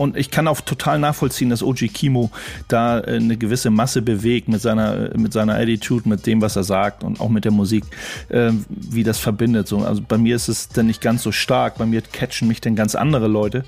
und 0.02 0.18
ich 0.18 0.32
kann 0.32 0.48
auch 0.48 0.62
total 0.62 0.98
nachvollziehen, 0.98 1.52
dass 1.52 1.62
Oji 1.62 1.88
Kimo 1.88 2.32
da 2.68 3.00
äh, 3.02 3.18
eine 3.18 3.38
gewisse 3.38 3.70
Masse 3.70 4.02
bewegt 4.02 4.48
mit 4.48 4.60
seiner, 4.60 5.16
mit 5.16 5.32
seiner 5.32 5.54
Attitude, 5.54 6.10
mit 6.10 6.26
dem, 6.26 6.42
was 6.42 6.56
er 6.56 6.64
sagt 6.64 7.04
und 7.04 7.20
auch 7.20 7.30
mit 7.30 7.46
der 7.46 7.52
Musik, 7.52 7.84
äh, 8.30 8.52
wie 8.68 9.04
das 9.04 9.20
verbindet. 9.20 9.68
So, 9.68 9.80
also 9.80 10.02
bei 10.08 10.18
mir 10.18 10.36
ist 10.36 10.48
es 10.48 10.70
dann 10.70 10.88
nicht 10.88 11.02
ganz 11.02 11.22
so 11.22 11.32
stark. 11.32 11.78
Bei 11.78 11.86
mir 11.86 12.02
catchen 12.02 12.48
mich 12.48 12.62
dann 12.62 12.76
ganz 12.76 12.96
andere 12.96 13.28
Leute. 13.28 13.64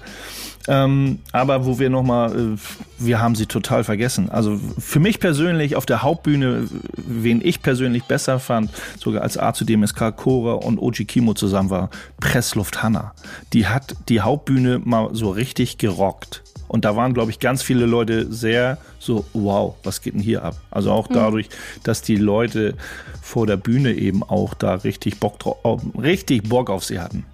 Ähm, 0.68 1.20
aber 1.32 1.66
wo 1.66 1.78
wir 1.80 1.90
nochmal, 1.90 2.32
äh, 2.32 2.58
wir 3.00 3.20
haben 3.20 3.36
sie 3.36 3.46
total 3.46 3.84
vergessen. 3.84 4.30
Also 4.30 4.60
für 4.80 5.00
mich 5.00 5.20
persönlich 5.20 5.76
auf 5.76 5.86
der 5.86 6.04
Hauptbühne, 6.04 6.68
wen 6.96 7.42
ich 7.44 7.62
persönlich 7.62 8.04
besser 8.06 8.40
fand, 8.40 8.72
sogar 8.98 9.24
als 9.24 9.38
A 9.38 9.54
zu 9.54 9.66
DMSK 9.66 10.16
Cora 10.16 10.54
und 10.54 10.80
Oji 10.80 11.06
Kimo 11.06 11.34
zusammen 11.34 11.70
war, 11.70 11.90
Pressluft 12.20 12.82
Hanna. 12.82 13.14
Die 13.52 13.68
hat 13.68 13.96
die 14.08 14.22
Hauptbühne 14.22 14.80
mal 14.80 15.10
so 15.14 15.32
richtig 15.32 15.78
gerockt. 15.78 16.44
Und 16.70 16.86
da 16.86 16.96
waren, 16.96 17.14
glaube 17.14 17.30
ich, 17.30 17.40
ganz 17.40 17.62
viele 17.62 17.86
Leute 17.86 18.32
sehr 18.32 18.80
so, 18.98 19.26
wow, 19.34 19.76
was 19.84 20.02
geht 20.02 20.16
denn 20.16 20.22
hier 20.22 20.44
ab? 20.44 20.56
Also 20.72 20.92
auch 20.92 21.10
mhm. 21.10 21.14
dadurch, 21.14 21.50
dass 21.84 22.02
die 22.02 22.16
Leute 22.16 22.76
vor 23.22 23.46
der 23.46 23.58
Bühne 23.58 23.94
eben 23.94 24.24
auch 24.24 24.54
da 24.54 24.76
richtig 24.76 25.20
Bock 25.20 25.40
drauf, 25.40 25.82
richtig 25.96 26.48
Bock 26.50 26.70
auf 26.70 26.84
sie 26.84 27.00
hatten. 27.00 27.26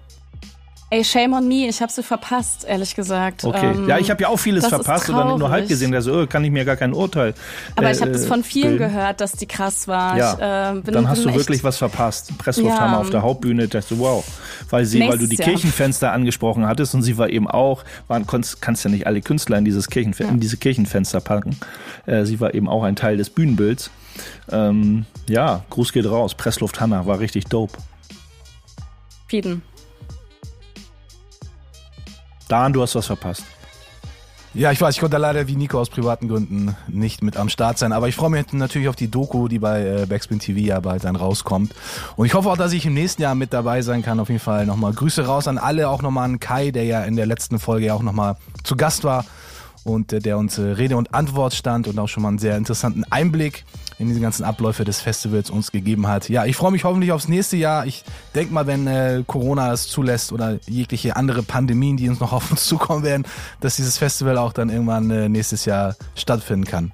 Ey, 0.92 1.04
shame 1.04 1.34
on 1.34 1.46
me, 1.46 1.68
ich 1.68 1.80
habe 1.80 1.92
sie 1.92 2.02
verpasst, 2.02 2.64
ehrlich 2.64 2.96
gesagt. 2.96 3.44
Okay, 3.44 3.74
ähm, 3.74 3.88
ja, 3.88 3.98
ich 3.98 4.10
habe 4.10 4.22
ja 4.22 4.28
auch 4.28 4.38
vieles 4.38 4.66
verpasst 4.66 5.08
und 5.08 5.16
dann 5.16 5.38
nur 5.38 5.48
halb 5.48 5.68
gesehen. 5.68 5.94
Also 5.94 6.22
oh, 6.22 6.26
kann 6.26 6.42
ich 6.42 6.50
mir 6.50 6.64
gar 6.64 6.74
kein 6.74 6.92
Urteil. 6.92 7.32
Aber 7.76 7.86
äh, 7.86 7.92
ich 7.92 8.00
habe 8.00 8.10
das 8.10 8.26
von 8.26 8.42
vielen 8.42 8.76
bilden. 8.76 8.92
gehört, 8.92 9.20
dass 9.20 9.32
die 9.32 9.46
krass 9.46 9.86
war. 9.86 10.18
Ja, 10.18 10.32
ich, 10.72 10.78
äh, 10.78 10.80
bin, 10.80 10.94
dann 10.94 11.08
hast 11.08 11.24
du 11.24 11.32
wirklich 11.32 11.62
was 11.62 11.78
verpasst. 11.78 12.36
Presslufthammer 12.38 12.94
ja. 12.94 12.98
auf 12.98 13.10
der 13.10 13.22
Hauptbühne, 13.22 13.68
dachte 13.68 14.00
wow, 14.00 14.24
weil 14.68 14.84
sie, 14.84 14.98
Nächstes 14.98 15.20
weil 15.20 15.26
du 15.26 15.30
die 15.30 15.40
Jahr. 15.40 15.50
Kirchenfenster 15.50 16.10
angesprochen 16.10 16.66
hattest 16.66 16.92
und 16.96 17.04
sie 17.04 17.16
war 17.16 17.30
eben 17.30 17.46
auch, 17.46 17.84
waren, 18.08 18.26
kannst, 18.26 18.60
kannst 18.60 18.82
ja 18.84 18.90
nicht 18.90 19.06
alle 19.06 19.20
Künstler 19.20 19.58
in 19.58 19.64
dieses 19.64 19.88
Kirchenfe 19.90 20.24
ja. 20.24 20.28
in 20.28 20.40
diese 20.40 20.56
Kirchenfenster 20.56 21.20
packen. 21.20 21.56
Äh, 22.06 22.24
sie 22.24 22.40
war 22.40 22.52
eben 22.52 22.68
auch 22.68 22.82
ein 22.82 22.96
Teil 22.96 23.16
des 23.16 23.30
Bühnenbilds. 23.30 23.92
Ähm, 24.50 25.06
ja, 25.28 25.62
Gruß 25.70 25.92
geht 25.92 26.06
raus. 26.06 26.34
Pressluft 26.34 26.80
Hanna 26.80 27.06
war 27.06 27.20
richtig 27.20 27.44
dope. 27.44 27.78
Vielen. 29.28 29.62
Dan, 32.50 32.72
du 32.72 32.82
hast 32.82 32.96
was 32.96 33.06
verpasst. 33.06 33.44
Ja, 34.52 34.72
ich 34.72 34.80
weiß, 34.80 34.96
ich 34.96 35.00
konnte 35.00 35.16
leider 35.16 35.46
wie 35.46 35.54
Nico 35.54 35.78
aus 35.78 35.88
privaten 35.88 36.26
Gründen 36.26 36.76
nicht 36.88 37.22
mit 37.22 37.36
am 37.36 37.48
Start 37.48 37.78
sein, 37.78 37.92
aber 37.92 38.08
ich 38.08 38.16
freue 38.16 38.30
mich 38.30 38.52
natürlich 38.52 38.88
auf 38.88 38.96
die 38.96 39.08
Doku, 39.08 39.46
die 39.46 39.60
bei 39.60 39.86
äh, 39.86 40.06
Backspin 40.06 40.40
TV 40.40 40.58
ja 40.58 40.80
bald 40.80 41.04
dann 41.04 41.14
rauskommt. 41.14 41.72
Und 42.16 42.26
ich 42.26 42.34
hoffe 42.34 42.50
auch, 42.50 42.56
dass 42.56 42.72
ich 42.72 42.84
im 42.84 42.94
nächsten 42.94 43.22
Jahr 43.22 43.36
mit 43.36 43.52
dabei 43.52 43.82
sein 43.82 44.02
kann. 44.02 44.18
Auf 44.18 44.28
jeden 44.28 44.40
Fall 44.40 44.66
nochmal 44.66 44.92
Grüße 44.92 45.24
raus 45.24 45.46
an 45.46 45.58
alle, 45.58 45.88
auch 45.88 46.02
nochmal 46.02 46.24
an 46.24 46.40
Kai, 46.40 46.72
der 46.72 46.82
ja 46.82 47.04
in 47.04 47.14
der 47.14 47.26
letzten 47.26 47.60
Folge 47.60 47.86
ja 47.86 47.94
auch 47.94 48.02
nochmal 48.02 48.36
zu 48.64 48.74
Gast 48.74 49.04
war 49.04 49.24
und 49.84 50.12
äh, 50.12 50.20
der 50.20 50.38
uns 50.38 50.58
äh, 50.58 50.62
Rede 50.62 50.96
und 50.96 51.14
Antwort 51.14 51.54
stand 51.54 51.88
und 51.88 51.98
auch 51.98 52.08
schon 52.08 52.22
mal 52.22 52.30
einen 52.30 52.38
sehr 52.38 52.56
interessanten 52.56 53.04
Einblick 53.10 53.64
in 53.98 54.08
diese 54.08 54.20
ganzen 54.20 54.44
Abläufe 54.44 54.84
des 54.84 55.00
Festivals 55.00 55.50
uns 55.50 55.72
gegeben 55.72 56.06
hat. 56.06 56.28
Ja, 56.28 56.46
ich 56.46 56.56
freue 56.56 56.72
mich 56.72 56.84
hoffentlich 56.84 57.12
aufs 57.12 57.28
nächste 57.28 57.56
Jahr. 57.56 57.86
Ich 57.86 58.04
denke 58.34 58.52
mal, 58.52 58.66
wenn 58.66 58.86
äh, 58.86 59.22
Corona 59.26 59.72
es 59.72 59.88
zulässt 59.88 60.32
oder 60.32 60.58
jegliche 60.66 61.16
andere 61.16 61.42
Pandemien, 61.42 61.96
die 61.96 62.08
uns 62.08 62.20
noch 62.20 62.32
auf 62.32 62.50
uns 62.50 62.64
zukommen 62.68 63.02
werden, 63.02 63.26
dass 63.60 63.76
dieses 63.76 63.98
Festival 63.98 64.38
auch 64.38 64.52
dann 64.52 64.70
irgendwann 64.70 65.10
äh, 65.10 65.28
nächstes 65.28 65.64
Jahr 65.64 65.96
stattfinden 66.14 66.64
kann. 66.64 66.92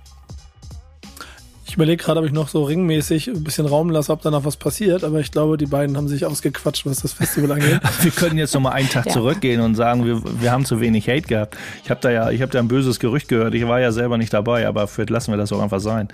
Ich 1.77 1.79
überlege 1.79 2.03
gerade, 2.03 2.21
ob 2.21 2.27
ich 2.27 2.33
noch 2.33 2.49
so 2.49 2.65
ringmäßig 2.65 3.29
ein 3.29 3.45
bisschen 3.45 3.67
Raum 3.67 3.91
lasse, 3.91 4.11
ob 4.11 4.23
da 4.23 4.31
noch 4.31 4.47
was 4.47 4.57
passiert, 4.57 5.05
aber 5.05 5.21
ich 5.21 5.31
glaube, 5.31 5.59
die 5.59 5.67
beiden 5.67 5.95
haben 5.99 6.09
sich 6.09 6.25
ausgequatscht, 6.25 6.87
was 6.87 7.03
das 7.03 7.13
Festival 7.13 7.53
angeht. 7.61 7.83
wir 8.01 8.11
können 8.13 8.39
jetzt 8.39 8.55
noch 8.55 8.63
mal 8.63 8.71
einen 8.71 8.89
Tag 8.89 9.05
ja. 9.05 9.13
zurückgehen 9.13 9.61
und 9.61 9.75
sagen, 9.75 10.07
wir, 10.07 10.23
wir 10.41 10.53
haben 10.53 10.65
zu 10.65 10.81
wenig 10.81 11.07
Hate 11.07 11.29
gehabt. 11.29 11.59
Ich 11.85 11.91
habe 11.91 12.01
da 12.01 12.11
ja, 12.11 12.31
ich 12.31 12.41
habe 12.41 12.51
da 12.51 12.61
ein 12.61 12.69
böses 12.69 12.99
Gerücht 12.99 13.29
gehört. 13.29 13.53
Ich 13.53 13.69
war 13.69 13.79
ja 13.79 13.93
selber 13.93 14.17
nicht 14.17 14.33
dabei, 14.33 14.67
aber 14.67 14.87
vielleicht 14.87 15.11
lassen 15.11 15.33
wir 15.33 15.37
das 15.37 15.53
auch 15.53 15.61
einfach 15.61 15.81
sein. 15.81 16.09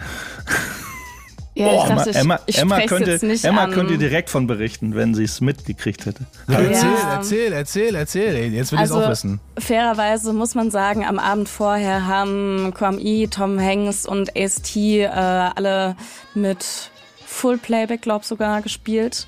Ja, 1.55 1.67
oh, 1.67 1.83
ich 1.83 1.95
dachte, 1.95 2.15
Emma, 2.15 2.41
ich, 2.47 2.59
Emma, 2.59 2.81
könnte, 2.87 3.21
Emma 3.43 3.67
könnte 3.67 3.99
direkt 3.99 4.31
von 4.31 4.47
berichten, 4.47 4.95
wenn 4.95 5.15
sie 5.15 5.25
es 5.25 5.43
mitgekriegt 5.43 6.07
hätte. 6.07 6.25
Ja. 6.49 6.61
Erzähl, 6.61 6.89
erzähl, 7.11 7.53
erzähl, 7.53 7.95
erzähl. 7.95 8.53
Jetzt 8.55 8.73
will 8.73 8.79
also, 8.79 8.95
ich 8.95 9.01
es 9.01 9.07
auch 9.07 9.11
wissen. 9.11 9.41
Fairerweise 9.59 10.33
muss 10.33 10.55
man 10.55 10.71
sagen, 10.71 11.05
am 11.05 11.19
Abend 11.19 11.51
vorher 11.51 12.07
haben 12.07 12.73
QMI, 12.75 13.29
Tom 13.31 13.61
Hanks 13.61 14.07
und 14.07 14.35
AST 14.35 14.77
äh, 14.77 15.07
alle 15.09 15.95
mit 16.35 16.91
Full 17.27 17.59
Playback, 17.59 18.01
glaub 18.01 18.25
sogar, 18.25 18.63
gespielt. 18.63 19.27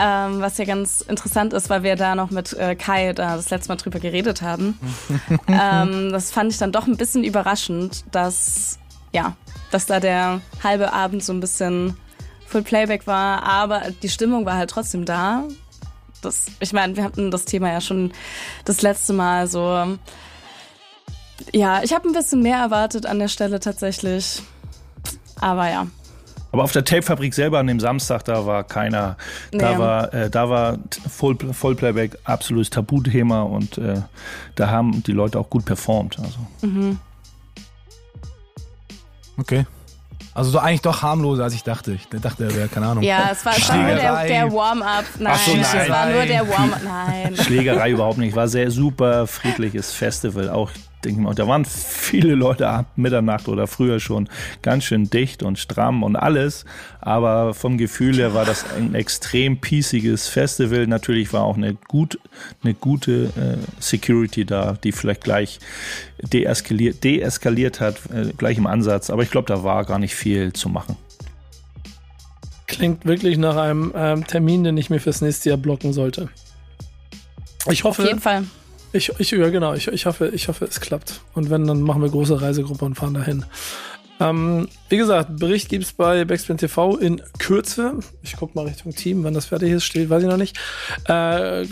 Ähm, 0.00 0.40
was 0.40 0.56
ja 0.58 0.64
ganz 0.64 1.00
interessant 1.02 1.52
ist, 1.52 1.68
weil 1.70 1.82
wir 1.82 1.96
da 1.96 2.14
noch 2.14 2.30
mit 2.30 2.52
äh, 2.52 2.76
Kai 2.76 3.12
da 3.12 3.36
das 3.36 3.50
letzte 3.50 3.70
Mal 3.70 3.76
drüber 3.76 3.98
geredet 3.98 4.40
haben. 4.40 4.78
ähm, 5.48 6.12
das 6.12 6.30
fand 6.30 6.52
ich 6.52 6.58
dann 6.58 6.72
doch 6.72 6.86
ein 6.86 6.96
bisschen 6.96 7.24
überraschend, 7.24 8.04
dass, 8.12 8.78
ja, 9.12 9.36
dass 9.70 9.86
da 9.86 10.00
der 10.00 10.40
halbe 10.62 10.92
Abend 10.92 11.22
so 11.22 11.32
ein 11.32 11.40
bisschen 11.40 11.96
Full 12.46 12.62
Playback 12.62 13.06
war, 13.06 13.42
aber 13.42 13.82
die 14.02 14.08
Stimmung 14.08 14.46
war 14.46 14.54
halt 14.56 14.70
trotzdem 14.70 15.04
da. 15.04 15.44
Das, 16.22 16.46
ich 16.60 16.72
meine, 16.72 16.96
wir 16.96 17.04
hatten 17.04 17.30
das 17.30 17.44
Thema 17.44 17.70
ja 17.70 17.80
schon 17.80 18.12
das 18.64 18.82
letzte 18.82 19.12
Mal 19.12 19.46
so. 19.46 19.96
Ja, 21.52 21.82
ich 21.82 21.92
habe 21.92 22.08
ein 22.08 22.12
bisschen 22.12 22.42
mehr 22.42 22.58
erwartet 22.58 23.06
an 23.06 23.18
der 23.18 23.28
Stelle 23.28 23.60
tatsächlich. 23.60 24.42
Aber 25.40 25.68
ja. 25.70 25.86
Aber 26.50 26.64
auf 26.64 26.72
der 26.72 26.84
Tapefabrik 26.84 27.34
selber 27.34 27.58
an 27.58 27.66
dem 27.66 27.78
Samstag, 27.78 28.24
da 28.24 28.46
war 28.46 28.64
keiner, 28.64 29.16
da 29.52 29.72
Nee. 29.72 29.78
war, 29.78 30.14
äh, 30.14 30.30
da 30.30 30.48
war 30.48 30.78
Full, 31.08 31.36
Vollplayback 31.52 32.18
absolutes 32.24 32.70
Tabuthema 32.70 33.42
und 33.42 33.76
äh, 33.78 34.00
da 34.54 34.70
haben 34.70 35.02
die 35.02 35.12
Leute 35.12 35.38
auch 35.38 35.50
gut 35.50 35.66
performt. 35.66 36.18
Also. 36.18 36.38
Okay. 39.38 39.66
Also 40.34 40.50
so 40.50 40.58
eigentlich 40.58 40.82
doch 40.82 41.02
harmloser, 41.02 41.44
als 41.44 41.54
ich 41.54 41.64
dachte. 41.64 41.92
Ich 41.94 42.06
dachte, 42.08 42.44
er 42.44 42.54
wäre, 42.54 42.68
keine 42.68 42.86
Ahnung. 42.86 43.02
Ja, 43.02 43.30
es 43.32 43.44
war, 43.44 43.56
es 43.56 43.68
war 43.68 43.76
nur 43.76 43.94
der, 43.94 44.24
der 44.24 44.52
Warm-up. 44.52 45.04
Nein, 45.18 45.38
so, 45.44 45.52
es 45.52 45.74
nein. 45.74 45.88
war 45.88 46.06
nur 46.10 46.22
der 46.26 46.48
Warm-up. 46.48 46.80
Nein. 46.84 47.36
Schlägerei 47.36 47.90
überhaupt 47.90 48.18
nicht. 48.18 48.36
War 48.36 48.46
sehr 48.46 48.70
super 48.70 49.26
friedliches 49.26 49.92
Festival. 49.92 50.48
Auch, 50.50 50.70
denke 51.04 51.20
ich 51.20 51.24
mal, 51.24 51.34
da 51.34 51.46
waren 51.46 51.64
viele 51.64 52.34
Leute 52.34 52.68
ab 52.68 52.86
Mitternacht 52.96 53.48
oder 53.48 53.66
früher 53.66 54.00
schon 54.00 54.28
ganz 54.62 54.84
schön 54.84 55.08
dicht 55.08 55.42
und 55.42 55.58
stramm 55.58 56.02
und 56.02 56.16
alles. 56.16 56.64
Aber 57.00 57.54
vom 57.54 57.78
Gefühl 57.78 58.16
her 58.16 58.34
war 58.34 58.44
das 58.44 58.64
ein 58.76 58.94
extrem 58.94 59.60
pieciges 59.60 60.28
Festival. 60.28 60.86
Natürlich 60.86 61.32
war 61.32 61.44
auch 61.44 61.56
eine, 61.56 61.74
gut, 61.74 62.18
eine 62.62 62.74
gute 62.74 63.26
äh, 63.36 63.80
Security 63.80 64.44
da, 64.44 64.76
die 64.82 64.92
vielleicht 64.92 65.22
gleich 65.22 65.60
deeskaliert, 66.20 67.04
deeskaliert 67.04 67.80
hat, 67.80 67.96
äh, 68.12 68.32
gleich 68.36 68.58
im 68.58 68.66
Ansatz. 68.66 69.10
Aber 69.10 69.22
ich 69.22 69.30
glaube, 69.30 69.46
da 69.46 69.62
war 69.62 69.84
gar 69.84 69.98
nicht 69.98 70.14
viel 70.14 70.52
zu 70.52 70.68
machen. 70.68 70.96
Klingt 72.66 73.06
wirklich 73.06 73.38
nach 73.38 73.56
einem 73.56 73.92
ähm, 73.96 74.26
Termin, 74.26 74.64
den 74.64 74.76
ich 74.76 74.90
mir 74.90 75.00
fürs 75.00 75.20
nächste 75.20 75.50
Jahr 75.50 75.58
blocken 75.58 75.92
sollte. 75.92 76.28
Ich 77.70 77.84
Auf 77.84 77.98
hoffe, 77.98 78.08
jeden 78.08 78.20
Fall. 78.20 78.44
Ich, 78.92 79.12
ich, 79.18 79.30
ja, 79.30 79.48
genau, 79.50 79.74
ich, 79.74 79.88
ich, 79.88 80.06
hoffe, 80.06 80.28
ich 80.28 80.48
hoffe, 80.48 80.64
es 80.64 80.80
klappt. 80.80 81.20
Und 81.34 81.50
wenn, 81.50 81.66
dann 81.66 81.82
machen 81.82 82.02
wir 82.02 82.10
große 82.10 82.40
Reisegruppe 82.40 82.84
und 82.84 82.94
fahren 82.94 83.14
dahin. 83.14 83.44
Ähm, 84.20 84.68
wie 84.88 84.96
gesagt, 84.96 85.38
Bericht 85.38 85.68
gibt's 85.68 85.92
bei 85.92 86.24
Backspin 86.24 86.56
TV 86.56 86.96
in 86.96 87.22
Kürze. 87.38 88.00
Ich 88.22 88.36
guck 88.36 88.54
mal 88.54 88.66
Richtung 88.66 88.92
Team, 88.92 89.22
wann 89.22 89.34
das 89.34 89.46
fertig 89.46 89.70
ist, 89.70 89.84
steht, 89.84 90.10
weiß 90.10 90.22
ich 90.22 90.28
noch 90.28 90.36
nicht. 90.36 90.58
Äh, 91.04 91.66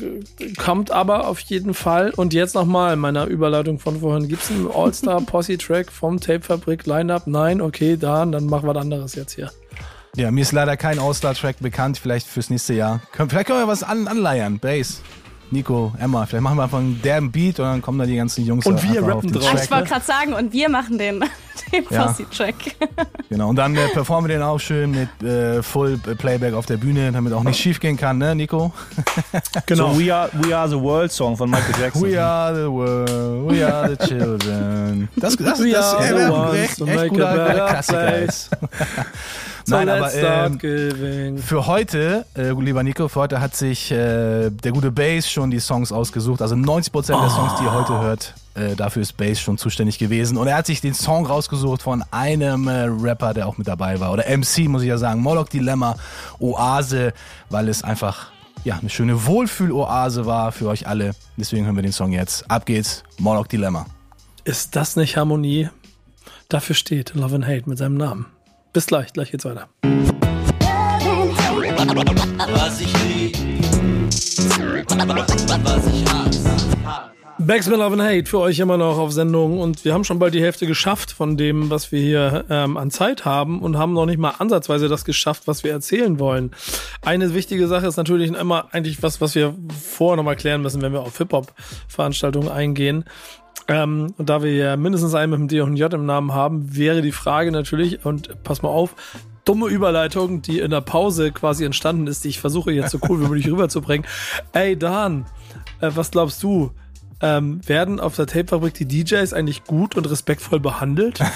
kommt 0.57 0.91
aber 0.91 1.27
auf 1.27 1.41
jeden 1.41 1.75
Fall. 1.75 2.11
Und 2.11 2.33
jetzt 2.33 2.55
nochmal 2.55 2.95
in 2.95 3.01
meiner 3.01 3.27
Überleitung 3.27 3.81
von 3.81 4.01
vorhin. 4.01 4.29
Gibt's 4.29 4.51
einen 4.51 4.71
All-Star-Posse-Track 4.73 5.91
vom 5.93 6.21
Tapefabrik 6.21 6.87
Lineup? 6.87 7.27
Nein, 7.27 7.61
okay, 7.61 7.97
da, 7.97 8.25
dann 8.25 8.47
machen 8.47 8.69
wir 8.69 8.75
was 8.75 8.83
anderes 8.83 9.15
jetzt 9.17 9.33
hier. 9.33 9.51
Ja, 10.15 10.31
mir 10.31 10.43
ist 10.43 10.53
leider 10.53 10.77
kein 10.77 10.99
All-Star-Track 10.99 11.57
bekannt, 11.61 11.99
vielleicht 11.99 12.27
fürs 12.27 12.49
nächste 12.49 12.75
Jahr. 12.75 13.01
Vielleicht 13.13 13.49
können 13.49 13.59
wir 13.59 13.69
was 13.69 13.83
an, 13.83 14.07
anleiern. 14.07 14.59
Bass, 14.61 15.03
Nico, 15.51 15.93
Emma, 15.99 16.27
vielleicht 16.27 16.43
machen 16.43 16.57
wir 16.59 16.65
einfach 16.65 16.79
einen 16.79 17.01
derben 17.03 17.31
Beat 17.31 17.61
und 17.61 17.67
dann 17.67 17.83
kommen 17.83 17.99
da 17.99 18.05
die 18.07 18.17
ganzen 18.17 18.45
Jungs 18.45 18.67
Und 18.67 18.83
wir 18.83 19.01
rappen 19.07 19.33
drauf. 19.33 19.51
Track. 19.51 19.65
ich 19.65 19.71
wollte 19.71 19.89
gerade 19.89 20.05
sagen, 20.05 20.33
und 20.35 20.53
wir 20.53 20.69
machen 20.69 20.99
den, 20.99 21.21
den 21.73 21.85
Ja. 21.91 22.07
Posse-Track. 22.07 22.55
Genau, 23.29 23.49
und 23.49 23.57
dann 23.57 23.75
äh, 23.75 23.89
performen 23.89 24.29
wir 24.31 24.37
den 24.37 24.43
auch 24.45 24.61
schön 24.61 24.93
mit 24.93 25.21
äh, 25.29 25.61
Full 25.61 25.99
Playback 25.99 26.55
auf 26.55 26.65
der 26.65 26.77
Bühne, 26.77 27.11
damit 27.11 27.33
auch 27.33 27.43
nichts 27.43 27.59
schief 27.59 27.81
gehen 27.81 27.97
kann, 27.97 28.19
ne, 28.19 28.37
Nico? 28.37 28.73
Genau. 29.67 29.93
So 29.93 29.99
We 30.01 30.15
Are, 30.15 30.31
We 30.33 30.57
Are 30.57 30.69
the 30.69 30.81
World 30.81 31.11
Song 31.11 31.37
von 31.37 31.51
Michael 31.51 31.75
Jackson. 31.81 32.03
We 32.03 32.23
are 32.23 32.55
the 32.55 32.71
world, 32.71 33.51
we 33.51 33.67
are 33.67 33.89
the 33.97 34.07
children. 34.07 35.09
Das, 35.17 35.37
das, 35.37 35.45
das, 35.45 35.61
We 35.61 35.73
das 35.73 35.95
are 35.95 36.05
äh, 36.05 36.09
the 36.09 36.23
äh, 36.23 36.29
ones 36.31 36.55
echt, 36.55 36.79
to 36.79 36.87
echt 36.87 36.97
make 36.97 37.09
guter 37.09 37.29
a 37.31 37.35
better 37.35 37.67
Klassiker 37.67 37.99
place. 38.07 38.51
Ist. 39.67 39.71
Nein, 39.71 39.89
aber 39.89 40.15
ähm. 40.15 41.39
Für 41.39 41.67
heute, 41.67 42.25
äh, 42.37 42.53
lieber 42.53 42.83
Nico, 42.83 43.09
für 43.09 43.21
heute 43.21 43.41
hat 43.41 43.55
sich 43.55 43.91
äh, 43.91 44.51
der 44.51 44.73
gute 44.73 44.91
Bass 44.91 45.31
schon 45.31 45.51
die 45.51 45.61
Songs 45.61 45.93
ausgesucht. 45.93 46.43
Also 46.43 46.55
90% 46.55 47.07
der 47.07 47.31
Songs, 47.31 47.55
die 47.59 47.65
ihr 47.65 47.73
heute 47.73 48.01
hört, 48.01 48.35
äh, 48.55 48.75
dafür 48.77 49.03
ist 49.03 49.17
Bass 49.17 49.41
schon 49.41 49.59
zuständig 49.59 49.99
gewesen. 49.99 50.37
Und 50.37 50.47
er 50.47 50.57
hat 50.57 50.67
sich 50.67 50.81
den 50.81 50.95
Song 50.95 51.27
rausgesucht 51.27 51.83
von 51.83 52.05
einem 52.11 52.69
äh, 52.69 52.85
Rapper, 52.85 53.35
der 53.35 53.49
auch 53.49 53.59
mit 53.59 53.69
dabei 53.69 54.01
war. 54.01 54.13
Oder 54.13 54.25
MC, 54.25 54.69
muss 54.69 54.83
ich 54.83 54.89
ja 54.89 54.99
sagen. 54.99 55.21
Moloch 55.21 55.49
Dilemma, 55.49 55.97
Oase, 56.39 57.13
weil 57.51 57.69
es 57.69 57.83
einfach 57.83 58.31
ja, 58.65 58.79
eine 58.79 58.91
schöne 58.91 59.27
Wohlfühl-Oase 59.27 60.27
war 60.27 60.53
für 60.53 60.69
euch 60.69 60.87
alle. 60.89 61.13
Deswegen 61.37 61.67
hören 61.67 61.77
wir 61.77 61.83
den 61.83 61.93
Song 61.93 62.13
jetzt. 62.13 62.51
Ab 62.51 62.67
geht's, 62.67 63.05
Moloch 63.19 63.47
Dilemma. 63.47 63.87
Ist 64.45 64.77
das 64.77 64.97
nicht 64.97 65.17
Harmonie? 65.17 65.69
Dafür 66.49 66.77
steht 66.77 67.15
Love 67.15 67.37
and 67.37 67.47
Hate 67.47 67.69
mit 67.69 67.79
seinem 67.79 67.97
Namen. 67.97 68.27
Bis 68.77 68.87
gleich, 68.87 69.11
gleich 69.15 69.31
geht's 69.31 69.47
weiter. 69.47 69.71
Was 72.53 72.79
ich 72.79 72.93
lieb, 73.05 73.35
was 75.65 75.87
ich 75.87 76.05
hasse. 76.13 77.16
Backspin 77.39 77.79
Love 77.79 77.93
and 77.93 78.03
Hate 78.03 78.25
für 78.25 78.39
euch 78.39 78.59
immer 78.61 78.79
noch 78.79 78.97
auf 78.97 79.13
Sendung 79.13 79.61
und 79.61 79.85
wir 79.85 79.93
haben 79.93 80.05
schon 80.05 80.19
bald 80.19 80.33
die 80.33 80.41
Hälfte 80.41 80.67
geschafft 80.67 81.13
von 81.13 81.37
dem, 81.37 81.69
was 81.69 81.93
wir 81.93 82.01
hier 82.01 82.47
ähm, 82.49 82.79
an 82.79 82.91
Zeit 82.91 83.27
haben 83.27 83.61
und 83.61 83.77
haben 83.77 83.93
noch 83.93 84.07
nicht 84.07 84.19
mal 84.19 84.35
ansatzweise 84.39 84.89
das 84.89 85.05
geschafft, 85.05 85.43
was 85.47 85.63
wir 85.63 85.71
erzählen 85.71 86.19
wollen. 86.19 86.53
Eine 87.03 87.35
wichtige 87.35 87.69
Sache 87.69 87.87
ist 87.87 87.99
natürlich 87.99 88.33
immer 88.33 88.69
eigentlich 88.73 89.03
was, 89.03 89.21
was 89.21 89.35
wir 89.35 89.55
vorher 89.69 90.17
nochmal 90.17 90.37
klären 90.37 90.63
müssen, 90.63 90.81
wenn 90.81 90.95
wir 90.95 91.03
auf 91.03 91.19
Hip-Hop-Veranstaltungen 91.19 92.49
eingehen. 92.49 93.05
Ähm, 93.69 94.15
und 94.17 94.31
da 94.31 94.43
wir 94.43 94.55
ja 94.55 94.77
mindestens 94.79 95.15
einen 95.15 95.33
mit 95.33 95.41
dem 95.41 95.49
D 95.49 95.61
und 95.61 95.77
J 95.77 95.93
im 95.93 96.07
Namen 96.07 96.33
haben, 96.33 96.75
wäre 96.75 97.03
die 97.03 97.13
Frage 97.13 97.53
natürlich, 97.53 98.07
und 98.07 98.43
pass 98.45 98.63
mal 98.63 98.71
auf, 98.71 98.95
dumme 99.45 99.69
Überleitung, 99.69 100.41
die 100.41 100.61
in 100.61 100.71
der 100.71 100.81
Pause 100.81 101.33
quasi 101.33 101.67
entstanden 101.67 102.07
ist, 102.07 102.25
die 102.25 102.29
ich 102.29 102.41
versuche 102.41 102.73
jetzt 102.73 102.93
so 102.93 102.99
cool 103.09 103.21
wie 103.21 103.25
möglich 103.25 103.47
rüberzubringen. 103.51 104.07
Ey, 104.53 104.77
Dan, 104.77 105.27
äh, 105.83 105.91
was 105.95 106.11
glaubst 106.11 106.43
du? 106.43 106.71
Ähm, 107.23 107.67
werden 107.67 107.99
auf 107.99 108.15
der 108.17 108.27
Tapefabrik 108.27 108.75
die 108.75 108.87
DJs 108.87 109.33
eigentlich 109.33 109.65
gut 109.65 109.97
und 109.97 110.09
respektvoll 110.11 110.61
behandelt? 110.61 111.21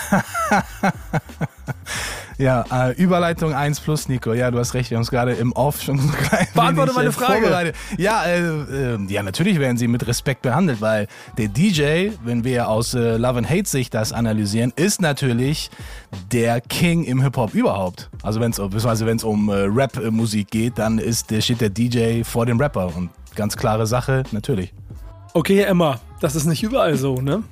Ja, 2.40 2.64
äh, 2.72 2.92
Überleitung 2.94 3.52
1 3.52 3.80
plus, 3.80 4.08
Nico. 4.08 4.32
Ja, 4.32 4.50
du 4.50 4.58
hast 4.58 4.72
recht, 4.72 4.88
wir 4.88 4.96
haben 4.96 5.02
uns 5.02 5.10
gerade 5.10 5.32
im 5.32 5.52
Off 5.52 5.82
schon 5.82 5.98
so 5.98 6.08
klein 6.08 6.46
Beantworte 6.54 6.94
meine 6.94 7.12
Frage. 7.12 7.74
Ja, 7.98 8.24
äh, 8.24 8.94
äh, 8.94 8.98
ja, 9.08 9.22
natürlich 9.22 9.58
werden 9.58 9.76
sie 9.76 9.88
mit 9.88 10.06
Respekt 10.06 10.40
behandelt, 10.40 10.80
weil 10.80 11.06
der 11.36 11.48
DJ, 11.48 12.12
wenn 12.24 12.42
wir 12.42 12.68
aus 12.68 12.94
äh, 12.94 13.18
Love 13.18 13.40
and 13.40 13.50
Hate 13.50 13.68
Sicht 13.68 13.92
das 13.92 14.14
analysieren, 14.14 14.72
ist 14.74 15.02
natürlich 15.02 15.70
der 16.32 16.62
King 16.62 17.04
im 17.04 17.20
Hip-Hop 17.20 17.52
überhaupt. 17.52 18.08
Also 18.22 18.40
wenn 18.40 18.52
es 18.52 18.56
beziehungsweise 18.56 19.04
wenn 19.04 19.18
es 19.18 19.24
um 19.24 19.50
äh, 19.50 19.66
Rap-Musik 19.66 20.50
geht, 20.50 20.78
dann 20.78 20.98
ist, 20.98 21.26
steht 21.42 21.60
der 21.60 21.68
DJ 21.68 22.22
vor 22.22 22.46
dem 22.46 22.58
Rapper. 22.58 22.96
Und 22.96 23.10
ganz 23.34 23.54
klare 23.58 23.86
Sache, 23.86 24.22
natürlich. 24.32 24.72
Okay, 25.32 25.62
Emma, 25.62 26.00
das 26.20 26.34
ist 26.34 26.46
nicht 26.46 26.62
überall 26.62 26.96
so, 26.96 27.16
ne? 27.16 27.44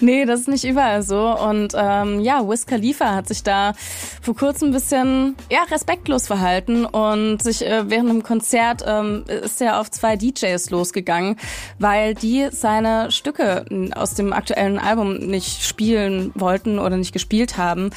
Nee, 0.00 0.24
das 0.24 0.40
ist 0.40 0.48
nicht 0.48 0.64
überall 0.64 1.02
so. 1.02 1.36
Und 1.38 1.74
ähm, 1.76 2.20
ja, 2.20 2.46
Wiz 2.48 2.66
Khalifa 2.66 3.14
hat 3.14 3.28
sich 3.28 3.42
da 3.42 3.74
vor 4.22 4.34
kurzem 4.34 4.68
ein 4.68 4.72
bisschen 4.72 5.36
ja, 5.50 5.62
respektlos 5.70 6.26
verhalten 6.26 6.86
und 6.86 7.42
sich 7.42 7.64
äh, 7.66 7.90
während 7.90 8.10
einem 8.10 8.22
Konzert 8.22 8.82
ähm, 8.86 9.24
ist 9.26 9.60
er 9.60 9.80
auf 9.80 9.90
zwei 9.90 10.16
DJs 10.16 10.70
losgegangen, 10.70 11.36
weil 11.78 12.14
die 12.14 12.48
seine 12.50 13.10
Stücke 13.10 13.64
aus 13.94 14.14
dem 14.14 14.32
aktuellen 14.32 14.78
Album 14.78 15.18
nicht 15.18 15.62
spielen 15.62 16.32
wollten 16.34 16.78
oder 16.78 16.96
nicht 16.96 17.12
gespielt 17.12 17.58
haben. 17.58 17.90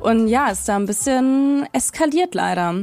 Und 0.00 0.28
ja, 0.28 0.48
ist 0.48 0.68
da 0.68 0.76
ein 0.76 0.86
bisschen 0.86 1.66
eskaliert 1.72 2.34
leider. 2.34 2.74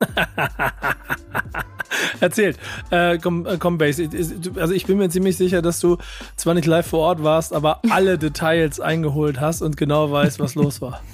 Erzählt. 2.20 2.58
Äh, 2.90 3.18
komm, 3.18 3.46
äh, 3.46 3.56
komm, 3.58 3.78
Base. 3.78 4.08
Also 4.56 4.74
ich 4.74 4.86
bin 4.86 4.98
mir 4.98 5.08
ziemlich 5.08 5.36
sicher, 5.36 5.62
dass 5.62 5.80
du 5.80 5.98
zwar 6.36 6.54
nicht 6.54 6.66
live 6.66 6.86
vor 6.86 7.00
Ort 7.00 7.22
warst, 7.22 7.52
aber 7.52 7.80
alle 7.90 8.18
Details 8.18 8.80
eingeholt 8.80 9.40
hast 9.40 9.62
und 9.62 9.76
genau 9.76 10.10
weißt, 10.10 10.40
was 10.40 10.54
los 10.54 10.80
war. 10.80 11.02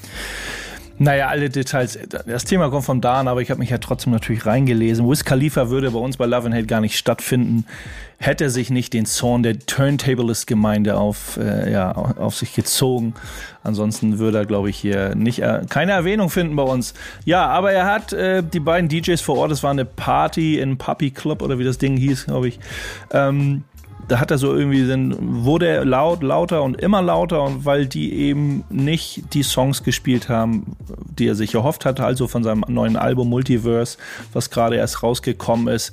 Naja, 1.02 1.26
alle 1.26 1.50
Details. 1.50 1.98
Das 2.26 2.44
Thema 2.44 2.70
kommt 2.70 2.84
von 2.84 3.00
Dan, 3.00 3.26
aber 3.26 3.42
ich 3.42 3.50
habe 3.50 3.58
mich 3.58 3.70
ja 3.70 3.78
trotzdem 3.78 4.12
natürlich 4.12 4.46
reingelesen. 4.46 5.08
Wiz 5.10 5.24
Khalifa 5.24 5.68
würde 5.68 5.90
bei 5.90 5.98
uns 5.98 6.16
bei 6.16 6.26
Love 6.26 6.46
and 6.46 6.54
Hate 6.54 6.66
gar 6.66 6.80
nicht 6.80 6.96
stattfinden, 6.96 7.66
hätte 8.18 8.50
sich 8.50 8.70
nicht 8.70 8.92
den 8.92 9.04
Zorn 9.04 9.42
der 9.42 9.58
Turntablist-Gemeinde 9.58 10.96
auf, 10.96 11.38
äh, 11.38 11.72
ja, 11.72 11.90
auf 11.90 12.36
sich 12.36 12.54
gezogen. 12.54 13.14
Ansonsten 13.64 14.20
würde 14.20 14.38
er, 14.38 14.46
glaube 14.46 14.70
ich, 14.70 14.76
hier 14.76 15.16
nicht 15.16 15.40
äh, 15.40 15.62
keine 15.68 15.90
Erwähnung 15.90 16.30
finden 16.30 16.54
bei 16.54 16.62
uns. 16.62 16.94
Ja, 17.24 17.48
aber 17.48 17.72
er 17.72 17.86
hat 17.86 18.12
äh, 18.12 18.44
die 18.44 18.60
beiden 18.60 18.88
DJs 18.88 19.20
vor 19.20 19.38
Ort, 19.38 19.50
es 19.50 19.64
war 19.64 19.72
eine 19.72 19.84
Party 19.84 20.60
in 20.60 20.78
Puppy 20.78 21.10
Club 21.10 21.42
oder 21.42 21.58
wie 21.58 21.64
das 21.64 21.78
Ding 21.78 21.96
hieß, 21.96 22.26
glaube 22.26 22.46
ich. 22.46 22.60
Ähm, 23.10 23.64
da 24.08 24.20
hat 24.20 24.30
er 24.30 24.38
so 24.38 24.54
irgendwie, 24.54 24.86
dann 24.86 25.16
wurde 25.44 25.68
er 25.68 25.84
laut, 25.84 26.22
lauter 26.22 26.62
und 26.62 26.80
immer 26.80 27.02
lauter 27.02 27.42
und 27.42 27.64
weil 27.64 27.86
die 27.86 28.12
eben 28.12 28.64
nicht 28.68 29.34
die 29.34 29.42
Songs 29.42 29.82
gespielt 29.82 30.28
haben, 30.28 30.76
die 31.18 31.28
er 31.28 31.34
sich 31.34 31.54
erhofft 31.54 31.84
hatte, 31.84 32.04
also 32.04 32.26
von 32.26 32.42
seinem 32.42 32.64
neuen 32.68 32.96
Album 32.96 33.30
Multiverse, 33.30 33.98
was 34.32 34.50
gerade 34.50 34.76
erst 34.76 35.02
rausgekommen 35.02 35.68
ist. 35.68 35.90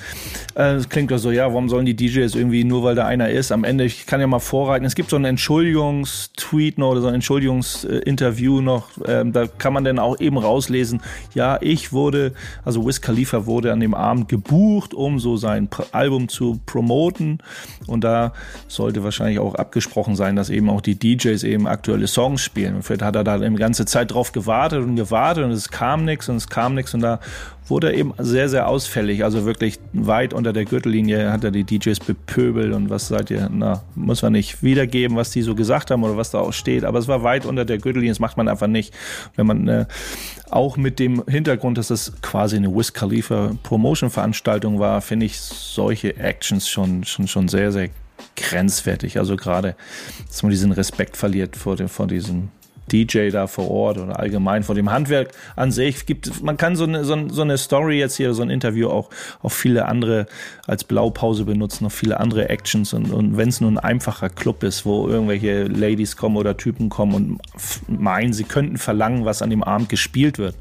Äh, 0.55 0.75
das 0.75 0.89
klingt 0.89 1.11
doch 1.11 1.17
so, 1.17 1.31
ja, 1.31 1.47
warum 1.47 1.69
sollen 1.69 1.85
die 1.85 1.95
DJs 1.95 2.33
irgendwie, 2.35 2.63
nur 2.63 2.83
weil 2.83 2.95
da 2.95 3.05
einer 3.05 3.29
ist, 3.29 3.51
am 3.51 3.63
Ende, 3.63 3.85
ich 3.85 4.05
kann 4.05 4.19
ja 4.19 4.27
mal 4.27 4.39
vorreiten, 4.39 4.85
es 4.85 4.95
gibt 4.95 5.09
so 5.09 5.15
einen 5.15 5.25
Entschuldigungstweet 5.25 6.77
noch 6.77 6.91
oder 6.91 7.01
so 7.01 7.07
ein 7.07 7.15
Entschuldigungsinterview 7.15 8.61
noch, 8.61 8.89
ähm, 9.07 9.33
da 9.33 9.47
kann 9.47 9.73
man 9.73 9.83
dann 9.83 9.99
auch 9.99 10.19
eben 10.19 10.37
rauslesen, 10.37 11.01
ja, 11.33 11.57
ich 11.61 11.93
wurde, 11.93 12.33
also 12.65 12.85
Wiz 12.85 13.01
Khalifa 13.01 13.45
wurde 13.45 13.71
an 13.71 13.79
dem 13.79 13.93
Abend 13.93 14.29
gebucht, 14.29 14.93
um 14.93 15.19
so 15.19 15.37
sein 15.37 15.69
Album 15.91 16.27
zu 16.27 16.59
promoten 16.65 17.39
und 17.87 17.98
da 18.01 18.33
sollte 18.67 19.03
wahrscheinlich 19.03 19.39
auch 19.39 19.55
abgesprochen 19.55 20.15
sein, 20.15 20.35
dass 20.35 20.49
eben 20.49 20.69
auch 20.69 20.81
die 20.81 20.95
DJs 20.95 21.43
eben 21.43 21.67
aktuelle 21.67 22.07
Songs 22.07 22.41
spielen. 22.41 22.75
Und 22.75 22.83
vielleicht 22.83 23.01
hat 23.01 23.15
er 23.15 23.23
da 23.23 23.35
eine 23.35 23.55
ganze 23.55 23.85
Zeit 23.85 24.11
drauf 24.11 24.31
gewartet 24.31 24.83
und 24.83 24.95
gewartet 24.95 25.43
und 25.43 25.51
es 25.51 25.69
kam 25.69 26.05
nichts 26.05 26.29
und 26.29 26.37
es 26.37 26.49
kam 26.49 26.75
nichts 26.75 26.93
und 26.93 27.01
da 27.01 27.19
wurde 27.69 27.93
eben 27.93 28.13
sehr, 28.17 28.49
sehr 28.49 28.67
ausfällig. 28.67 29.23
Also 29.23 29.45
wirklich 29.45 29.79
weit 29.93 30.33
unter 30.33 30.53
der 30.53 30.65
Gürtellinie 30.65 31.31
hat 31.31 31.43
er 31.43 31.51
die 31.51 31.63
DJs 31.63 31.99
bepöbelt 31.99 32.73
und 32.73 32.89
was 32.89 33.07
seid 33.07 33.29
ihr? 33.31 33.49
Na, 33.51 33.83
muss 33.95 34.21
man 34.21 34.33
nicht 34.33 34.63
wiedergeben, 34.63 35.17
was 35.17 35.31
die 35.31 35.41
so 35.41 35.55
gesagt 35.55 35.91
haben 35.91 36.03
oder 36.03 36.17
was 36.17 36.31
da 36.31 36.39
auch 36.39 36.53
steht. 36.53 36.83
Aber 36.83 36.99
es 36.99 37.07
war 37.07 37.23
weit 37.23 37.45
unter 37.45 37.65
der 37.65 37.77
Gürtellinie. 37.77 38.11
Das 38.11 38.19
macht 38.19 38.37
man 38.37 38.47
einfach 38.47 38.67
nicht. 38.67 38.93
Wenn 39.35 39.47
man 39.47 39.67
äh, 39.67 39.85
auch 40.49 40.77
mit 40.77 40.99
dem 40.99 41.23
Hintergrund, 41.27 41.77
dass 41.77 41.89
es 41.89 42.13
quasi 42.21 42.55
eine 42.55 42.73
Wiz 42.73 42.93
Khalifa 42.93 43.51
Promotion 43.63 44.09
Veranstaltung 44.09 44.79
war, 44.79 45.01
finde 45.01 45.25
ich 45.25 45.39
solche 45.39 46.17
Actions 46.17 46.67
schon, 46.67 47.03
schon, 47.03 47.27
schon 47.27 47.47
sehr, 47.47 47.71
sehr 47.71 47.89
grenzwertig. 48.35 49.17
Also 49.17 49.35
gerade, 49.35 49.75
dass 50.27 50.43
man 50.43 50.51
diesen 50.51 50.71
Respekt 50.71 51.17
verliert 51.17 51.55
vor, 51.55 51.75
dem, 51.75 51.89
vor 51.89 52.07
diesem 52.07 52.49
DJ 52.91 53.29
da 53.29 53.47
vor 53.47 53.69
Ort 53.69 53.97
oder 53.97 54.19
allgemein 54.19 54.63
vor 54.63 54.75
dem 54.75 54.91
Handwerk 54.91 55.31
an 55.55 55.71
sich. 55.71 56.05
Gibt 56.05 56.43
man 56.43 56.57
kann 56.57 56.75
so 56.75 56.83
eine, 56.83 57.05
so, 57.05 57.29
so 57.29 57.41
eine 57.41 57.57
Story 57.57 57.99
jetzt 57.99 58.17
hier 58.17 58.33
so 58.33 58.41
ein 58.41 58.49
Interview 58.49 58.89
auch 58.89 59.09
auf 59.41 59.53
viele 59.53 59.85
andere 59.85 60.25
als 60.67 60.83
Blaupause 60.83 61.45
benutzen 61.45 61.85
auf 61.85 61.93
viele 61.93 62.19
andere 62.19 62.49
Actions 62.49 62.93
und, 62.93 63.11
und 63.11 63.37
wenn 63.37 63.49
es 63.49 63.61
nur 63.61 63.71
ein 63.71 63.77
einfacher 63.77 64.29
Club 64.29 64.63
ist 64.63 64.85
wo 64.85 65.07
irgendwelche 65.07 65.63
Ladies 65.63 66.15
kommen 66.15 66.37
oder 66.37 66.57
Typen 66.57 66.89
kommen 66.89 67.13
und 67.87 67.99
meinen 67.99 68.33
sie 68.33 68.43
könnten 68.43 68.77
verlangen 68.77 69.25
was 69.25 69.41
an 69.41 69.49
dem 69.49 69.63
Abend 69.63 69.89
gespielt 69.89 70.37
wird 70.37 70.55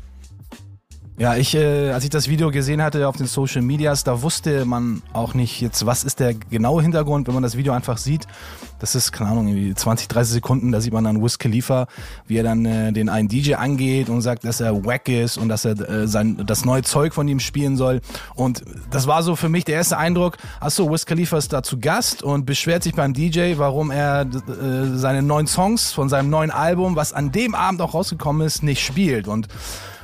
ja, 1.18 1.34
ich, 1.34 1.56
äh, 1.56 1.90
als 1.90 2.04
ich 2.04 2.10
das 2.10 2.28
Video 2.28 2.52
gesehen 2.52 2.80
hatte 2.80 3.08
auf 3.08 3.16
den 3.16 3.26
Social 3.26 3.60
Medias, 3.60 4.04
da 4.04 4.22
wusste 4.22 4.64
man 4.64 5.02
auch 5.12 5.34
nicht 5.34 5.60
jetzt, 5.60 5.84
was 5.84 6.04
ist 6.04 6.20
der 6.20 6.34
genaue 6.34 6.80
Hintergrund, 6.80 7.26
wenn 7.26 7.34
man 7.34 7.42
das 7.42 7.56
Video 7.56 7.72
einfach 7.72 7.98
sieht. 7.98 8.28
Das 8.78 8.94
ist, 8.94 9.10
keine 9.10 9.30
Ahnung, 9.30 9.48
irgendwie 9.48 9.74
20, 9.74 10.06
30 10.06 10.34
Sekunden, 10.34 10.70
da 10.70 10.80
sieht 10.80 10.92
man 10.92 11.02
dann 11.02 11.20
Wiz 11.20 11.38
Khalifa, 11.38 11.88
wie 12.28 12.36
er 12.36 12.44
dann 12.44 12.64
äh, 12.64 12.92
den 12.92 13.08
einen 13.08 13.26
DJ 13.26 13.54
angeht 13.54 14.08
und 14.08 14.20
sagt, 14.20 14.44
dass 14.44 14.60
er 14.60 14.84
wack 14.84 15.08
ist 15.08 15.38
und 15.38 15.48
dass 15.48 15.64
er 15.64 15.80
äh, 15.80 16.06
sein, 16.06 16.44
das 16.46 16.64
neue 16.64 16.82
Zeug 16.82 17.12
von 17.12 17.26
ihm 17.26 17.40
spielen 17.40 17.76
soll. 17.76 18.00
Und 18.36 18.62
das 18.92 19.08
war 19.08 19.24
so 19.24 19.34
für 19.34 19.48
mich 19.48 19.64
der 19.64 19.74
erste 19.74 19.98
Eindruck, 19.98 20.36
ach 20.60 20.70
so, 20.70 20.88
Wiz 20.88 21.04
Khalifa 21.04 21.36
ist 21.36 21.52
da 21.52 21.64
zu 21.64 21.80
Gast 21.80 22.22
und 22.22 22.46
beschwert 22.46 22.84
sich 22.84 22.94
beim 22.94 23.12
DJ, 23.12 23.54
warum 23.56 23.90
er 23.90 24.20
äh, 24.20 24.96
seine 24.96 25.22
neuen 25.22 25.48
Songs 25.48 25.90
von 25.90 26.08
seinem 26.08 26.30
neuen 26.30 26.52
Album, 26.52 26.94
was 26.94 27.12
an 27.12 27.32
dem 27.32 27.56
Abend 27.56 27.80
auch 27.80 27.94
rausgekommen 27.94 28.46
ist, 28.46 28.62
nicht 28.62 28.84
spielt. 28.84 29.26
Und 29.26 29.48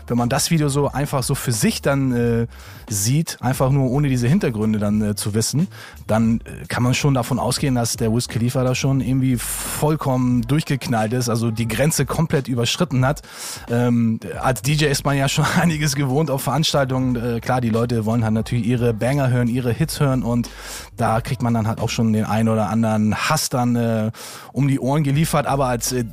wenn 0.06 0.16
man 0.16 0.28
das 0.28 0.50
Video 0.50 0.68
so 0.68 0.88
einfach 0.88 1.22
so 1.22 1.34
für 1.34 1.52
sich 1.52 1.82
dann 1.82 2.12
äh, 2.12 2.46
sieht, 2.88 3.38
einfach 3.40 3.70
nur 3.70 3.90
ohne 3.90 4.08
diese 4.08 4.28
Hintergründe 4.28 4.78
dann 4.78 5.02
äh, 5.02 5.14
zu 5.14 5.34
wissen, 5.34 5.68
dann 6.06 6.40
äh, 6.40 6.66
kann 6.68 6.82
man 6.82 6.94
schon 6.94 7.14
davon 7.14 7.38
ausgehen, 7.38 7.74
dass 7.74 7.96
der 7.96 8.12
Wiz 8.12 8.28
Khalifa 8.28 8.64
da 8.64 8.74
schon 8.74 9.00
irgendwie 9.00 9.36
vollkommen 9.36 10.42
durchgeknallt 10.42 11.12
ist, 11.12 11.28
also 11.28 11.50
die 11.50 11.68
Grenze 11.68 12.06
komplett 12.06 12.48
überschritten 12.48 13.06
hat. 13.06 13.22
Ähm, 13.70 14.20
als 14.40 14.62
DJ 14.62 14.86
ist 14.86 15.04
man 15.04 15.16
ja 15.16 15.28
schon 15.28 15.44
einiges 15.60 15.94
gewohnt 15.94 16.30
auf 16.30 16.42
Veranstaltungen. 16.42 17.16
Äh, 17.16 17.40
klar, 17.40 17.60
die 17.60 17.70
Leute 17.70 18.04
wollen 18.04 18.24
halt 18.24 18.34
natürlich 18.34 18.66
ihre 18.66 18.94
Banger 18.94 19.30
hören, 19.30 19.48
ihre 19.48 19.72
Hits 19.72 20.00
hören 20.00 20.22
und 20.22 20.50
da 20.96 21.20
kriegt 21.20 21.42
man 21.42 21.54
dann 21.54 21.66
halt 21.66 21.80
auch 21.80 21.90
schon 21.90 22.12
den 22.12 22.24
einen 22.24 22.48
oder 22.48 22.68
anderen 22.68 23.14
Hass 23.14 23.48
dann 23.48 23.76
äh, 23.76 24.10
um 24.52 24.68
die 24.68 24.78
Ohren 24.78 25.02
geliefert, 25.02 25.46
aber 25.46 25.66
als 25.66 25.92
äh, 25.92 26.04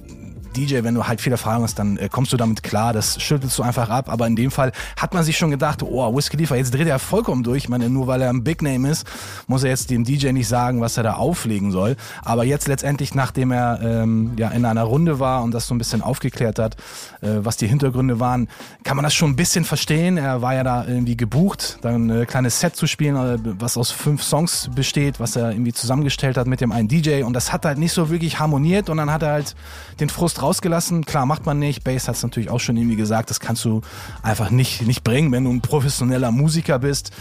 DJ, 0.55 0.83
wenn 0.83 0.95
du 0.95 1.07
halt 1.07 1.21
viel 1.21 1.31
Erfahrung 1.31 1.63
hast, 1.63 1.79
dann 1.79 1.97
äh, 1.97 2.09
kommst 2.09 2.33
du 2.33 2.37
damit 2.37 2.63
klar, 2.63 2.93
das 2.93 3.21
schüttelst 3.21 3.57
du 3.57 3.63
einfach 3.63 3.89
ab. 3.89 4.09
Aber 4.09 4.27
in 4.27 4.35
dem 4.35 4.51
Fall 4.51 4.71
hat 4.97 5.13
man 5.13 5.23
sich 5.23 5.37
schon 5.37 5.51
gedacht, 5.51 5.83
oh, 5.83 6.15
Whiskey 6.15 6.37
Khalifa, 6.37 6.55
jetzt 6.55 6.73
dreht 6.73 6.87
er 6.87 6.99
vollkommen 6.99 7.43
durch. 7.43 7.63
Ich 7.63 7.69
meine, 7.69 7.89
nur 7.89 8.07
weil 8.07 8.21
er 8.21 8.29
ein 8.29 8.43
Big 8.43 8.61
Name 8.61 8.89
ist, 8.89 9.05
muss 9.47 9.63
er 9.63 9.69
jetzt 9.69 9.89
dem 9.89 10.03
DJ 10.03 10.31
nicht 10.31 10.47
sagen, 10.47 10.81
was 10.81 10.97
er 10.97 11.03
da 11.03 11.13
auflegen 11.13 11.71
soll. 11.71 11.95
Aber 12.23 12.43
jetzt 12.43 12.67
letztendlich, 12.67 13.15
nachdem 13.15 13.51
er 13.51 13.79
ähm, 13.81 14.33
ja 14.37 14.49
in 14.49 14.65
einer 14.65 14.83
Runde 14.83 15.19
war 15.19 15.43
und 15.43 15.53
das 15.53 15.67
so 15.67 15.75
ein 15.75 15.77
bisschen 15.77 16.01
aufgeklärt 16.01 16.59
hat, 16.59 16.75
äh, 17.21 17.27
was 17.39 17.57
die 17.57 17.67
Hintergründe 17.67 18.19
waren, 18.19 18.47
kann 18.83 18.97
man 18.97 19.03
das 19.03 19.13
schon 19.13 19.31
ein 19.31 19.35
bisschen 19.35 19.65
verstehen. 19.65 20.17
Er 20.17 20.41
war 20.41 20.55
ja 20.55 20.63
da 20.63 20.85
irgendwie 20.85 21.17
gebucht, 21.17 21.79
dann 21.81 22.09
ein 22.09 22.27
kleines 22.27 22.59
Set 22.59 22.75
zu 22.75 22.87
spielen, 22.87 23.15
äh, 23.15 23.37
was 23.59 23.77
aus 23.77 23.91
fünf 23.91 24.23
Songs 24.23 24.69
besteht, 24.73 25.19
was 25.19 25.35
er 25.35 25.51
irgendwie 25.51 25.73
zusammengestellt 25.73 26.37
hat 26.37 26.47
mit 26.47 26.61
dem 26.61 26.71
einen 26.71 26.87
DJ. 26.87 27.23
Und 27.23 27.33
das 27.33 27.53
hat 27.53 27.65
halt 27.65 27.77
nicht 27.77 27.93
so 27.93 28.09
wirklich 28.09 28.39
harmoniert 28.39 28.89
und 28.89 28.97
dann 28.97 29.11
hat 29.11 29.23
er 29.23 29.31
halt 29.31 29.55
den 29.99 30.09
Frust 30.09 30.40
rausgelassen. 30.41 31.05
Klar, 31.05 31.25
macht 31.25 31.45
man 31.45 31.59
nicht. 31.59 31.83
Bass 31.83 32.07
hat 32.07 32.15
es 32.15 32.23
natürlich 32.23 32.49
auch 32.49 32.59
schon 32.59 32.77
irgendwie 32.77 32.95
gesagt, 32.95 33.29
das 33.29 33.39
kannst 33.39 33.63
du 33.65 33.81
einfach 34.23 34.49
nicht, 34.49 34.81
nicht 34.83 35.03
bringen. 35.03 35.31
Wenn 35.31 35.43
du 35.43 35.51
ein 35.51 35.61
professioneller 35.61 36.31
Musiker 36.31 36.79
bist, 36.79 37.11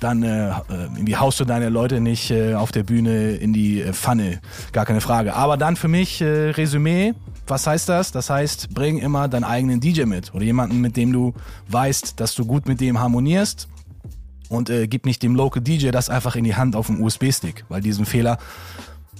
dann 0.00 0.22
äh, 0.22 0.52
irgendwie 0.68 1.16
haust 1.16 1.40
du 1.40 1.44
deine 1.44 1.68
Leute 1.68 2.00
nicht 2.00 2.30
äh, 2.30 2.54
auf 2.54 2.72
der 2.72 2.82
Bühne 2.82 3.32
in 3.32 3.52
die 3.52 3.80
äh, 3.80 3.92
Pfanne. 3.92 4.40
Gar 4.72 4.86
keine 4.86 5.00
Frage. 5.00 5.34
Aber 5.34 5.56
dann 5.56 5.76
für 5.76 5.88
mich 5.88 6.20
äh, 6.20 6.50
Resümee. 6.50 7.14
Was 7.46 7.66
heißt 7.66 7.88
das? 7.88 8.12
Das 8.12 8.30
heißt, 8.30 8.74
bring 8.74 8.98
immer 8.98 9.26
deinen 9.26 9.42
eigenen 9.42 9.80
DJ 9.80 10.04
mit 10.04 10.32
oder 10.34 10.44
jemanden, 10.44 10.80
mit 10.80 10.96
dem 10.96 11.12
du 11.12 11.34
weißt, 11.68 12.20
dass 12.20 12.34
du 12.36 12.46
gut 12.46 12.68
mit 12.68 12.80
dem 12.80 13.00
harmonierst 13.00 13.66
und 14.50 14.68
äh, 14.68 14.86
gib 14.88 15.06
nicht 15.06 15.22
dem 15.22 15.34
Local 15.34 15.62
DJ 15.62 15.90
das 15.90 16.10
einfach 16.10 16.36
in 16.36 16.44
die 16.44 16.56
Hand 16.56 16.76
auf 16.76 16.88
dem 16.88 17.02
USB-Stick, 17.02 17.64
weil 17.68 17.80
diesen 17.80 18.04
Fehler 18.04 18.38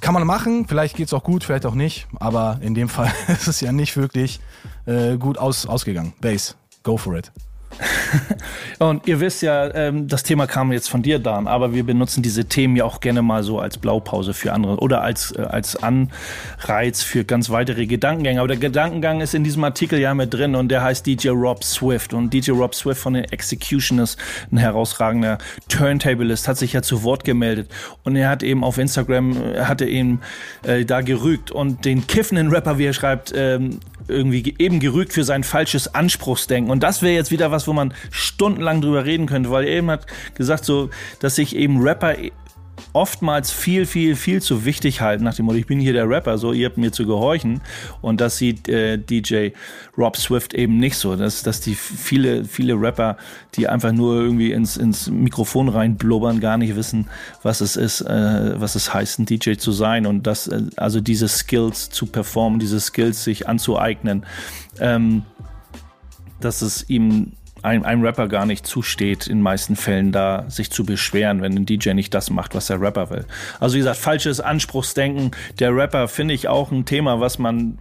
kann 0.01 0.15
man 0.15 0.27
machen, 0.27 0.67
vielleicht 0.67 0.97
geht's 0.97 1.13
auch 1.13 1.25
gut, 1.25 1.45
vielleicht 1.45 1.67
auch 1.67 1.75
nicht, 1.75 2.09
aber 2.19 2.59
in 2.63 2.75
dem 2.75 2.89
Fall 2.89 3.13
ist 3.29 3.49
es 3.49 3.61
ja 3.61 3.73
nicht 3.73 3.97
wirklich 3.97 4.41
äh, 4.87 5.17
gut 5.17 5.39
aus, 5.39 5.67
ausgegangen. 5.67 6.13
Bass, 6.21 6.57
go 6.83 6.97
for 6.97 7.17
it. 7.17 7.31
und 8.79 9.07
ihr 9.07 9.21
wisst 9.21 9.43
ja, 9.43 9.73
ähm, 9.75 10.09
das 10.09 10.23
Thema 10.23 10.47
kam 10.47 10.73
jetzt 10.73 10.89
von 10.89 11.03
dir, 11.03 11.19
Dan, 11.19 11.47
aber 11.47 11.73
wir 11.75 11.85
benutzen 11.85 12.23
diese 12.23 12.45
Themen 12.45 12.77
ja 12.77 12.85
auch 12.85 13.01
gerne 13.01 13.23
mal 13.23 13.43
so 13.43 13.59
als 13.59 13.79
Blaupause 13.79 14.35
für 14.35 14.53
andere 14.53 14.77
oder 14.79 15.03
als, 15.03 15.33
äh, 15.33 15.43
als 15.43 15.79
Anreiz 15.83 17.03
für 17.03 17.25
ganz 17.25 17.51
weitere 17.51 17.87
Gedankengänge. 17.87 18.41
Aber 18.41 18.49
der 18.49 18.57
Gedankengang 18.57 19.21
ist 19.21 19.35
in 19.35 19.45
diesem 19.45 19.65
Artikel 19.65 19.99
ja 19.99 20.15
mit 20.15 20.35
drin 20.35 20.55
und 20.55 20.69
der 20.69 20.83
heißt 20.83 21.07
DJ 21.07 21.29
Rob 21.29 21.65
Swift. 21.65 22.13
Und 22.13 22.33
DJ 22.33 22.53
Rob 22.53 22.75
Swift 22.75 23.01
von 23.01 23.15
den 23.15 23.25
Executioners, 23.25 24.17
ein 24.51 24.59
herausragender 24.59 25.39
Turntablist, 25.69 26.49
hat 26.49 26.59
sich 26.59 26.73
ja 26.73 26.83
zu 26.83 27.03
Wort 27.03 27.25
gemeldet. 27.25 27.71
Und 28.05 28.17
er 28.17 28.29
hat 28.29 28.43
eben 28.43 28.65
auf 28.65 28.79
Instagram, 28.79 29.37
äh, 29.55 29.61
hatte 29.61 29.87
eben 29.87 30.21
äh, 30.65 30.85
da 30.85 31.01
gerügt 31.01 31.51
und 31.51 31.85
den 31.85 32.07
kiffenden 32.07 32.49
Rapper, 32.49 32.79
wie 32.79 32.87
er 32.87 32.93
schreibt, 32.93 33.33
ähm, 33.35 33.81
irgendwie 34.11 34.55
eben 34.59 34.81
gerügt 34.81 35.13
für 35.13 35.25
sein 35.25 35.45
falsches 35.45 35.95
Anspruchsdenken. 35.95 36.71
Und 36.71 36.83
das 36.83 37.03
wäre 37.03 37.15
jetzt 37.15 37.31
wieder 37.31 37.51
was, 37.51 37.67
wo 37.67 37.73
man 37.73 37.95
stundenlang 38.11 38.81
drüber 38.81 39.05
reden 39.05 39.27
könnte, 39.27 39.51
weil 39.51 39.65
er 39.65 39.77
eben 39.77 39.91
hat 39.91 40.07
gesagt, 40.35 40.65
so, 40.65 40.91
dass 41.21 41.37
sich 41.37 41.57
eben 41.57 41.81
Rapper 41.81 42.15
oftmals 42.93 43.51
viel, 43.51 43.87
viel, 43.87 44.17
viel 44.17 44.43
zu 44.43 44.65
wichtig 44.65 45.01
halten, 45.01 45.25
nach 45.25 45.35
dem 45.35 45.47
Motto, 45.47 45.59
ich 45.59 45.67
bin 45.67 45.81
hier 45.81 45.93
der 45.93 46.09
Rapper, 46.09 46.39
so, 46.39 46.53
ihr 46.53 46.67
habt 46.67 46.79
mir 46.79 46.93
zu 46.93 47.07
gehorchen. 47.07 47.61
Und 48.01 48.21
das 48.21 48.39
sieht 48.39 48.69
äh, 48.69 48.99
DJ 48.99 49.51
Rob 49.97 50.17
Swift 50.17 50.55
eben 50.55 50.79
nicht 50.79 50.97
so. 50.97 51.17
Dass, 51.17 51.43
dass 51.43 51.61
die 51.61 51.75
viele, 51.75 52.45
viele 52.45 52.75
Rapper, 52.75 53.17
die 53.55 53.69
einfach 53.69 53.93
nur 53.93 54.17
irgendwie 54.17 54.53
ins, 54.53 54.77
ins 54.77 55.09
Mikrofon 55.09 55.69
reinblubbern, 55.69 56.41
gar 56.41 56.59
nicht 56.59 56.77
wissen, 56.77 57.09
was 57.43 57.61
es 57.61 57.77
ist, 57.77 58.01
äh, 58.03 58.61
was 58.61 58.75
es 58.75 58.93
heißt, 58.93 59.21
ein 59.21 59.27
DJ 59.27 59.55
zu 59.55 59.73
sein 59.73 60.07
und 60.07 60.27
das, 60.27 60.47
äh, 60.47 60.63
also 60.77 61.01
diese 61.01 61.29
Skills 61.29 61.91
zu 61.91 62.07
performen, 62.07 62.61
diese 62.61 62.81
Skills 62.81 63.25
sich 63.25 63.49
anzueignen, 63.49 64.27
ähm, 64.79 65.23
dass 66.41 66.63
es 66.63 66.89
ihm 66.89 67.33
einem, 67.63 67.85
einem 67.85 68.03
Rapper 68.03 68.29
gar 68.29 68.47
nicht 68.47 68.67
zusteht, 68.67 69.27
in 69.27 69.43
meisten 69.43 69.77
Fällen 69.77 70.13
da 70.13 70.45
sich 70.49 70.71
zu 70.71 70.85
beschweren, 70.85 71.43
wenn 71.43 71.57
ein 71.57 71.67
DJ 71.67 71.91
nicht 71.95 72.15
das 72.15 72.31
macht, 72.31 72.55
was 72.55 72.67
der 72.67 72.81
Rapper 72.81 73.11
will. 73.11 73.27
Also 73.59 73.75
wie 73.75 73.79
gesagt, 73.79 73.99
falsches 73.99 74.41
Anspruchsdenken 74.41 75.33
der 75.59 75.75
Rapper 75.75 76.09
finde 76.09 76.35
ich 76.35 76.49
auch 76.49 76.71
ein 76.71 76.85
Thema, 76.85 77.21
was 77.21 77.39
man 77.39 77.79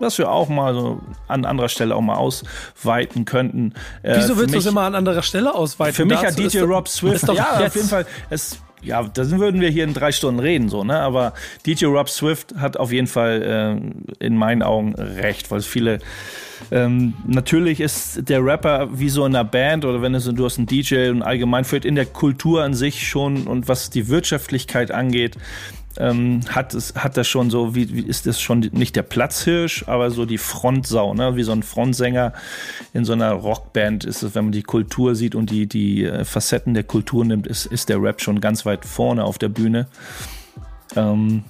was 0.00 0.16
wir 0.16 0.30
auch 0.30 0.48
mal 0.48 0.74
so 0.74 1.00
an 1.26 1.44
anderer 1.44 1.68
Stelle 1.68 1.96
auch 1.96 2.00
mal 2.00 2.14
ausweiten 2.14 3.24
könnten. 3.24 3.74
Äh, 4.02 4.16
Wieso 4.16 4.38
willst 4.38 4.54
du 4.54 4.58
es 4.58 4.66
immer 4.66 4.82
an 4.82 4.94
anderer 4.94 5.22
Stelle 5.22 5.52
ausweiten? 5.52 5.94
Für 5.94 6.04
mich 6.04 6.18
hat 6.18 6.38
DJ 6.38 6.60
Rob 6.60 6.88
Swift, 6.88 7.26
ja, 7.32 7.58
auf 7.58 7.74
jeden 7.74 7.88
Fall, 7.88 8.06
es 8.30 8.60
ja, 8.82 9.02
da 9.02 9.30
würden 9.30 9.60
wir 9.60 9.70
hier 9.70 9.84
in 9.84 9.94
drei 9.94 10.12
Stunden 10.12 10.40
reden, 10.40 10.68
so, 10.68 10.84
ne? 10.84 11.00
Aber 11.00 11.34
DJ 11.66 11.86
Rob 11.86 12.08
Swift 12.08 12.54
hat 12.56 12.76
auf 12.76 12.92
jeden 12.92 13.06
Fall 13.06 13.80
äh, 14.20 14.24
in 14.24 14.36
meinen 14.36 14.62
Augen 14.62 14.94
recht, 14.94 15.50
weil 15.50 15.58
es 15.58 15.66
viele 15.66 15.98
ähm, 16.70 17.14
natürlich 17.26 17.80
ist 17.80 18.28
der 18.28 18.44
Rapper 18.44 18.88
wie 18.92 19.08
so 19.08 19.24
in 19.24 19.34
einer 19.34 19.44
Band 19.44 19.84
oder 19.84 20.02
wenn 20.02 20.12
du, 20.12 20.32
du 20.32 20.44
hast 20.44 20.58
einen 20.58 20.66
DJ 20.66 21.10
und 21.10 21.22
allgemein 21.22 21.64
führt 21.64 21.84
in 21.84 21.94
der 21.94 22.06
Kultur 22.06 22.62
an 22.62 22.74
sich 22.74 23.08
schon 23.08 23.46
und 23.46 23.68
was 23.68 23.90
die 23.90 24.08
Wirtschaftlichkeit 24.08 24.90
angeht, 24.90 25.36
ähm, 25.98 26.40
hat 26.48 26.74
es 26.74 26.94
hat 26.94 27.16
das 27.16 27.26
schon 27.28 27.50
so 27.50 27.74
wie, 27.74 27.94
wie 27.94 28.02
ist 28.02 28.26
das 28.26 28.40
schon 28.40 28.60
nicht 28.72 28.96
der 28.96 29.02
Platzhirsch, 29.02 29.84
aber 29.86 30.10
so 30.10 30.24
die 30.24 30.38
Frontsau, 30.38 31.14
ne? 31.14 31.36
Wie 31.36 31.42
so 31.42 31.52
ein 31.52 31.62
Frontsänger 31.62 32.32
in 32.92 33.04
so 33.04 33.12
einer 33.12 33.32
Rockband 33.32 34.04
ist 34.04 34.22
es, 34.22 34.34
wenn 34.34 34.44
man 34.44 34.52
die 34.52 34.62
Kultur 34.62 35.14
sieht 35.14 35.34
und 35.34 35.50
die 35.50 35.66
die 35.66 36.04
äh, 36.04 36.24
Facetten 36.24 36.74
der 36.74 36.84
Kultur 36.84 37.24
nimmt, 37.24 37.46
ist 37.46 37.66
ist 37.66 37.88
der 37.88 38.00
Rap 38.00 38.20
schon 38.20 38.40
ganz 38.40 38.64
weit 38.64 38.84
vorne 38.84 39.24
auf 39.24 39.38
der 39.38 39.48
Bühne. 39.48 39.88
Ähm, 40.96 41.44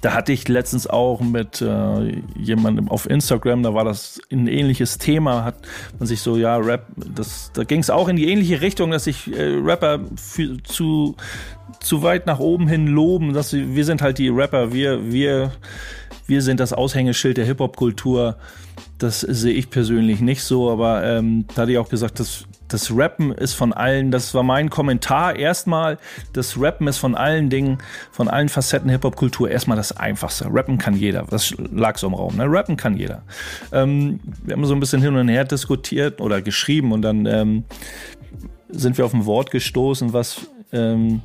da 0.00 0.14
hatte 0.14 0.32
ich 0.32 0.48
letztens 0.48 0.86
auch 0.86 1.20
mit 1.20 1.60
äh, 1.60 2.22
jemandem 2.36 2.88
auf 2.88 3.08
Instagram, 3.08 3.62
da 3.62 3.74
war 3.74 3.84
das 3.84 4.20
ein 4.30 4.46
ähnliches 4.46 4.98
Thema, 4.98 5.44
hat 5.44 5.56
man 5.98 6.06
sich 6.06 6.20
so, 6.20 6.36
ja, 6.36 6.56
Rap, 6.56 6.86
das, 6.96 7.50
da 7.52 7.64
ging 7.64 7.80
es 7.80 7.90
auch 7.90 8.08
in 8.08 8.16
die 8.16 8.30
ähnliche 8.30 8.60
Richtung, 8.60 8.90
dass 8.90 9.04
sich 9.04 9.32
äh, 9.32 9.58
Rapper 9.62 10.00
für, 10.16 10.62
zu, 10.62 11.16
zu 11.80 12.02
weit 12.02 12.26
nach 12.26 12.38
oben 12.38 12.68
hin 12.68 12.86
loben, 12.86 13.32
dass 13.32 13.50
sie, 13.50 13.74
wir 13.74 13.84
sind 13.84 14.02
halt 14.02 14.18
die 14.18 14.28
Rapper, 14.28 14.72
wir, 14.72 15.12
wir, 15.12 15.52
wir 16.26 16.42
sind 16.42 16.60
das 16.60 16.72
Aushängeschild 16.72 17.36
der 17.36 17.44
Hip-Hop-Kultur. 17.46 18.36
Das 19.00 19.20
sehe 19.20 19.54
ich 19.54 19.70
persönlich 19.70 20.20
nicht 20.20 20.42
so, 20.42 20.70
aber 20.70 21.02
ähm, 21.02 21.46
da 21.54 21.62
hatte 21.62 21.72
ich 21.72 21.78
auch 21.78 21.88
gesagt, 21.88 22.20
dass 22.20 22.44
das 22.68 22.94
Rappen 22.94 23.32
ist 23.32 23.54
von 23.54 23.72
allen, 23.72 24.10
das 24.10 24.34
war 24.34 24.42
mein 24.42 24.68
Kommentar 24.68 25.36
erstmal, 25.36 25.98
das 26.34 26.60
Rappen 26.60 26.86
ist 26.86 26.98
von 26.98 27.14
allen 27.14 27.48
Dingen, 27.48 27.78
von 28.12 28.28
allen 28.28 28.50
Facetten 28.50 28.90
Hip-Hop-Kultur 28.90 29.50
erstmal 29.50 29.78
das 29.78 29.96
Einfachste. 29.96 30.48
Rappen 30.52 30.76
kann 30.76 30.94
jeder, 30.94 31.24
das 31.30 31.54
lag 31.72 31.96
so 31.96 32.08
im 32.08 32.14
Raum, 32.14 32.36
ne? 32.36 32.44
Rappen 32.46 32.76
kann 32.76 32.94
jeder. 32.94 33.22
Ähm, 33.72 34.20
wir 34.44 34.54
haben 34.54 34.66
so 34.66 34.74
ein 34.74 34.80
bisschen 34.80 35.00
hin 35.00 35.16
und 35.16 35.28
her 35.28 35.46
diskutiert 35.46 36.20
oder 36.20 36.42
geschrieben 36.42 36.92
und 36.92 37.00
dann 37.00 37.24
ähm, 37.24 37.64
sind 38.68 38.98
wir 38.98 39.06
auf 39.06 39.14
ein 39.14 39.24
Wort 39.24 39.50
gestoßen, 39.50 40.12
was 40.12 40.46
ähm, 40.72 41.22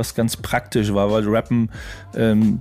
was 0.00 0.14
ganz 0.14 0.36
praktisch 0.36 0.92
war, 0.92 1.12
weil 1.12 1.28
Rappen, 1.28 1.70
ähm, 2.16 2.60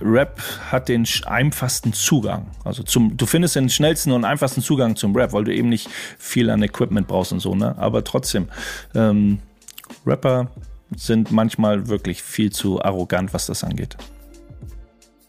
Rap 0.00 0.40
hat 0.72 0.88
den 0.88 1.06
einfachsten 1.26 1.92
Zugang. 1.92 2.46
Also 2.64 2.82
zum, 2.82 3.16
du 3.16 3.26
findest 3.26 3.54
den 3.54 3.68
schnellsten 3.68 4.10
und 4.10 4.24
einfachsten 4.24 4.62
Zugang 4.62 4.96
zum 4.96 5.14
Rap, 5.14 5.32
weil 5.32 5.44
du 5.44 5.54
eben 5.54 5.68
nicht 5.68 5.88
viel 6.18 6.50
an 6.50 6.62
Equipment 6.62 7.06
brauchst 7.06 7.32
und 7.32 7.40
so, 7.40 7.54
ne? 7.54 7.76
Aber 7.78 8.02
trotzdem, 8.02 8.48
ähm, 8.94 9.38
Rapper 10.04 10.50
sind 10.96 11.30
manchmal 11.30 11.88
wirklich 11.88 12.22
viel 12.22 12.50
zu 12.50 12.82
arrogant, 12.82 13.32
was 13.32 13.46
das 13.46 13.62
angeht. 13.62 13.96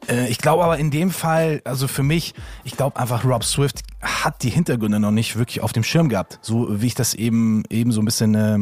Äh, 0.07 0.29
ich 0.29 0.37
glaube 0.37 0.63
aber 0.63 0.77
in 0.77 0.91
dem 0.91 1.11
Fall, 1.11 1.61
also 1.65 1.87
für 1.87 2.03
mich, 2.03 2.33
ich 2.63 2.75
glaube 2.75 2.99
einfach, 2.99 3.25
Rob 3.25 3.43
Swift 3.43 3.81
hat 4.01 4.43
die 4.43 4.49
Hintergründe 4.49 4.99
noch 4.99 5.11
nicht 5.11 5.37
wirklich 5.37 5.61
auf 5.61 5.73
dem 5.73 5.83
Schirm 5.83 6.09
gehabt. 6.09 6.39
So 6.41 6.81
wie 6.81 6.87
ich 6.87 6.95
das 6.95 7.13
eben, 7.13 7.63
eben 7.69 7.91
so 7.91 8.01
ein 8.01 8.05
bisschen 8.05 8.35
äh, 8.35 8.59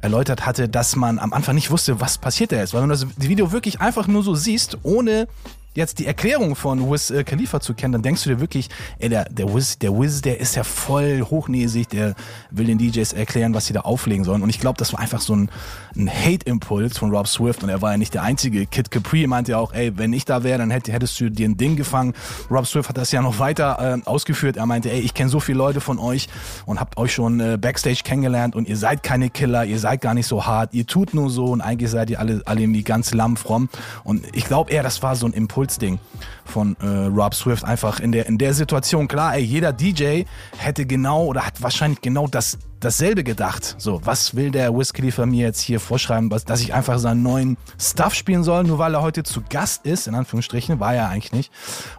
erläutert 0.00 0.46
hatte, 0.46 0.68
dass 0.68 0.96
man 0.96 1.18
am 1.18 1.32
Anfang 1.32 1.54
nicht 1.54 1.70
wusste, 1.70 2.00
was 2.00 2.18
passiert 2.18 2.52
da 2.52 2.56
jetzt. 2.56 2.74
Weil 2.74 2.82
wenn 2.82 2.88
du 2.88 2.94
das 2.94 3.06
Video 3.18 3.52
wirklich 3.52 3.80
einfach 3.80 4.06
nur 4.06 4.22
so 4.22 4.34
siehst, 4.34 4.78
ohne 4.82 5.28
jetzt 5.74 5.98
die 6.00 6.06
Erklärung 6.06 6.56
von 6.56 6.90
Wiz 6.90 7.10
äh, 7.10 7.22
Khalifa 7.22 7.60
zu 7.60 7.74
kennen, 7.74 7.92
dann 7.92 8.02
denkst 8.02 8.24
du 8.24 8.30
dir 8.30 8.40
wirklich, 8.40 8.68
ey, 8.98 9.08
der, 9.08 9.24
der 9.26 9.54
Wiz, 9.54 9.78
der 9.78 9.92
Wiz, 9.92 10.20
der 10.20 10.40
ist 10.40 10.56
ja 10.56 10.64
voll 10.64 11.20
hochnäsig, 11.22 11.88
der 11.88 12.14
will 12.50 12.66
den 12.66 12.78
DJs 12.78 13.12
erklären, 13.12 13.54
was 13.54 13.66
sie 13.66 13.72
da 13.72 13.80
auflegen 13.82 14.24
sollen. 14.24 14.42
Und 14.42 14.50
ich 14.50 14.58
glaube, 14.58 14.78
das 14.78 14.92
war 14.92 15.00
einfach 15.00 15.20
so 15.20 15.34
ein, 15.34 15.50
ein 15.96 16.10
Hate-Impuls 16.10 16.98
von 16.98 17.10
Rob 17.10 17.28
Swift 17.28 17.62
und 17.62 17.68
er 17.68 17.82
war 17.82 17.92
ja 17.92 17.98
nicht 17.98 18.14
der 18.14 18.22
einzige. 18.22 18.66
Kid 18.66 18.90
Capri 18.90 19.26
meinte 19.26 19.52
ja 19.52 19.58
auch, 19.58 19.72
ey, 19.72 19.96
wenn 19.96 20.12
ich 20.12 20.24
da 20.24 20.42
wäre, 20.42 20.58
dann 20.58 20.70
hätt, 20.70 20.88
hättest 20.88 21.20
du 21.20 21.30
dir 21.30 21.48
ein 21.48 21.56
Ding 21.56 21.76
gefangen. 21.76 22.14
Rob 22.50 22.66
Swift 22.66 22.88
hat 22.88 22.96
das 22.96 23.12
ja 23.12 23.22
noch 23.22 23.38
weiter 23.38 24.00
äh, 24.04 24.08
ausgeführt. 24.08 24.56
Er 24.56 24.66
meinte, 24.66 24.90
ey, 24.90 25.00
ich 25.00 25.14
kenne 25.14 25.30
so 25.30 25.38
viele 25.38 25.58
Leute 25.58 25.80
von 25.80 25.98
euch 25.98 26.28
und 26.66 26.80
habt 26.80 26.96
euch 26.96 27.12
schon 27.12 27.38
äh, 27.38 27.58
Backstage 27.60 28.00
kennengelernt 28.02 28.56
und 28.56 28.68
ihr 28.68 28.76
seid 28.76 29.04
keine 29.04 29.30
Killer, 29.30 29.64
ihr 29.64 29.78
seid 29.78 30.00
gar 30.00 30.14
nicht 30.14 30.26
so 30.26 30.46
hart, 30.46 30.74
ihr 30.74 30.86
tut 30.86 31.14
nur 31.14 31.30
so 31.30 31.46
und 31.46 31.60
eigentlich 31.60 31.90
seid 31.90 32.10
ihr 32.10 32.18
alle, 32.18 32.42
alle 32.46 32.62
irgendwie 32.62 32.82
ganz 32.82 33.14
lammfromm. 33.14 33.68
Und 34.02 34.24
ich 34.34 34.46
glaube 34.46 34.72
eher, 34.72 34.82
das 34.82 35.02
war 35.02 35.14
so 35.14 35.26
ein 35.26 35.32
Impuls 35.32 35.59
Impulsding 35.60 35.98
von 36.44 36.76
äh, 36.80 36.86
Rob 36.86 37.34
Swift 37.34 37.64
einfach 37.64 38.00
in 38.00 38.12
der 38.12 38.26
in 38.26 38.38
der 38.38 38.54
Situation. 38.54 39.08
Klar 39.08 39.34
ey 39.34 39.42
jeder 39.42 39.72
DJ 39.72 40.22
hätte 40.56 40.86
genau 40.86 41.26
oder 41.26 41.46
hat 41.46 41.60
wahrscheinlich 41.60 42.00
genau 42.00 42.26
das 42.26 42.58
dasselbe 42.80 43.22
gedacht. 43.22 43.76
So, 43.78 44.00
was 44.04 44.34
will 44.34 44.50
der 44.50 44.72
Khalifa 44.72 45.26
mir 45.26 45.46
jetzt 45.46 45.60
hier 45.60 45.78
vorschreiben, 45.78 46.30
was, 46.30 46.44
dass 46.44 46.60
ich 46.60 46.74
einfach 46.74 46.98
seinen 46.98 47.22
neuen 47.22 47.56
Stuff 47.78 48.14
spielen 48.14 48.42
soll, 48.42 48.64
nur 48.64 48.78
weil 48.78 48.94
er 48.94 49.02
heute 49.02 49.22
zu 49.22 49.42
Gast 49.48 49.86
ist, 49.86 50.08
in 50.08 50.14
Anführungsstrichen, 50.14 50.80
war 50.80 50.94
er 50.94 51.08
eigentlich 51.08 51.32
nicht. 51.32 51.52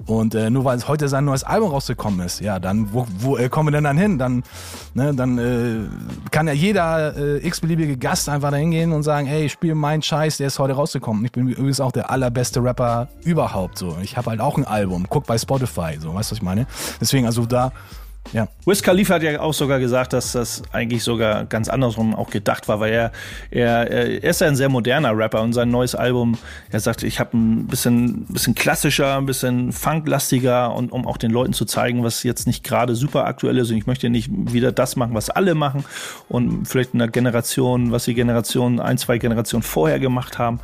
Und 0.05 0.35
äh, 0.35 0.49
nur 0.49 0.65
weil 0.65 0.85
heute 0.87 1.07
sein 1.07 1.25
neues 1.25 1.43
Album 1.43 1.69
rausgekommen 1.69 2.25
ist, 2.25 2.41
ja, 2.41 2.59
dann, 2.59 2.91
wo, 2.93 3.07
wo 3.19 3.37
äh, 3.37 3.49
kommen 3.49 3.67
wir 3.67 3.71
denn 3.73 3.83
dann 3.83 3.97
hin? 3.97 4.17
Dann, 4.17 4.43
ne, 4.93 5.13
dann 5.13 5.37
äh, 5.37 6.29
kann 6.31 6.47
ja 6.47 6.53
jeder 6.53 7.15
äh, 7.15 7.47
x-beliebige 7.47 7.97
Gast 7.97 8.27
einfach 8.27 8.49
da 8.51 8.57
hingehen 8.57 8.91
und 8.91 9.03
sagen, 9.03 9.27
ey, 9.27 9.45
ich 9.45 9.51
spiele 9.51 9.75
meinen 9.75 10.01
Scheiß, 10.01 10.37
der 10.37 10.47
ist 10.47 10.57
heute 10.57 10.73
rausgekommen. 10.73 11.23
Ich 11.25 11.31
bin 11.31 11.47
übrigens 11.47 11.79
auch 11.79 11.91
der 11.91 12.09
allerbeste 12.09 12.63
Rapper 12.63 13.07
überhaupt. 13.23 13.77
So, 13.77 13.97
ich 14.01 14.17
habe 14.17 14.31
halt 14.31 14.41
auch 14.41 14.57
ein 14.57 14.65
Album, 14.65 15.05
guck 15.07 15.27
bei 15.27 15.37
Spotify, 15.37 15.97
so, 15.99 16.13
weißt 16.13 16.31
du, 16.31 16.33
was 16.33 16.37
ich 16.39 16.41
meine? 16.41 16.65
Deswegen, 16.99 17.27
also 17.27 17.45
da 17.45 17.71
ja. 18.33 18.47
Wiz 18.65 18.81
Khalifa 18.81 19.15
hat 19.15 19.23
ja 19.23 19.41
auch 19.41 19.53
sogar 19.53 19.79
gesagt, 19.79 20.13
dass 20.13 20.31
das 20.31 20.61
eigentlich 20.71 21.03
sogar 21.03 21.43
ganz 21.45 21.67
andersrum 21.67 22.15
auch 22.15 22.29
gedacht 22.29 22.69
war, 22.69 22.79
weil 22.79 22.93
er, 22.93 23.11
er, 23.49 23.91
er 23.91 24.23
ist 24.23 24.39
ja 24.39 24.47
ein 24.47 24.55
sehr 24.55 24.69
moderner 24.69 25.17
Rapper 25.17 25.41
und 25.41 25.51
sein 25.51 25.69
neues 25.69 25.95
Album, 25.95 26.37
er 26.69 26.79
sagt, 26.79 27.03
ich 27.03 27.19
habe 27.19 27.35
ein 27.35 27.67
bisschen, 27.67 28.25
bisschen 28.27 28.55
klassischer, 28.55 29.17
ein 29.17 29.25
bisschen 29.25 29.73
funklastiger 29.73 30.73
und 30.73 30.93
um 30.93 31.07
auch 31.07 31.17
den 31.17 31.31
Leuten 31.31 31.51
zu 31.51 31.65
zeigen, 31.65 32.03
was 32.03 32.23
jetzt 32.23 32.47
nicht 32.47 32.63
gerade 32.63 32.95
super 32.95 33.25
aktuell 33.25 33.57
ist 33.57 33.69
und 33.69 33.77
ich 33.77 33.87
möchte 33.87 34.09
nicht 34.09 34.29
wieder 34.31 34.71
das 34.71 34.95
machen, 34.95 35.13
was 35.13 35.29
alle 35.29 35.53
machen 35.53 35.83
und 36.29 36.65
vielleicht 36.65 36.93
in 36.93 37.01
einer 37.01 37.11
Generation, 37.11 37.91
was 37.91 38.05
die 38.05 38.13
Generation, 38.13 38.79
ein, 38.79 38.97
zwei 38.97 39.17
Generationen 39.17 39.63
vorher 39.63 39.99
gemacht 39.99 40.39
haben, 40.39 40.61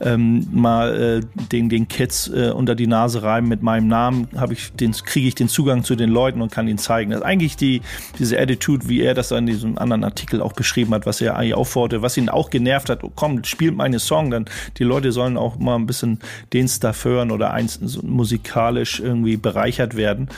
ähm, 0.00 0.46
mal 0.52 1.22
äh, 1.22 1.44
den, 1.50 1.70
den 1.70 1.88
Kids 1.88 2.28
äh, 2.28 2.50
unter 2.50 2.74
die 2.74 2.88
Nase 2.88 3.22
reiben 3.22 3.48
mit 3.48 3.62
meinem 3.62 3.88
Namen, 3.88 4.28
habe 4.36 4.52
ich 4.52 4.72
den, 4.72 4.92
kriege 4.92 5.28
ich 5.28 5.34
den 5.34 5.48
Zugang 5.48 5.82
zu 5.82 5.94
den 5.94 6.10
Leuten 6.10 6.42
und 6.42 6.52
kann 6.52 6.68
ihnen 6.68 6.76
zeigen, 6.76 6.95
zeigen. 6.96 7.10
Das 7.10 7.20
ist 7.20 7.26
eigentlich 7.26 7.56
die, 7.56 7.82
diese 8.18 8.38
Attitude, 8.38 8.88
wie 8.88 9.02
er 9.02 9.14
das 9.14 9.30
in 9.30 9.46
diesem 9.46 9.78
anderen 9.78 10.04
Artikel 10.04 10.40
auch 10.40 10.52
beschrieben 10.52 10.94
hat, 10.94 11.06
was 11.06 11.20
er 11.20 11.36
eigentlich 11.36 11.54
aufforderte, 11.54 12.02
was 12.02 12.16
ihn 12.16 12.28
auch 12.28 12.50
genervt 12.50 12.88
hat, 12.88 13.04
oh, 13.04 13.12
komm, 13.14 13.44
spielt 13.44 13.76
meine 13.76 13.98
Song, 13.98 14.30
dann 14.30 14.46
die 14.78 14.84
Leute 14.84 15.12
sollen 15.12 15.36
auch 15.36 15.58
mal 15.58 15.76
ein 15.76 15.86
bisschen 15.86 16.18
den 16.52 16.68
Stuff 16.68 17.04
hören 17.04 17.30
oder 17.30 17.52
eins 17.52 17.80
musikalisch 18.02 19.00
irgendwie 19.00 19.36
bereichert 19.36 19.96
werden. 19.96 20.28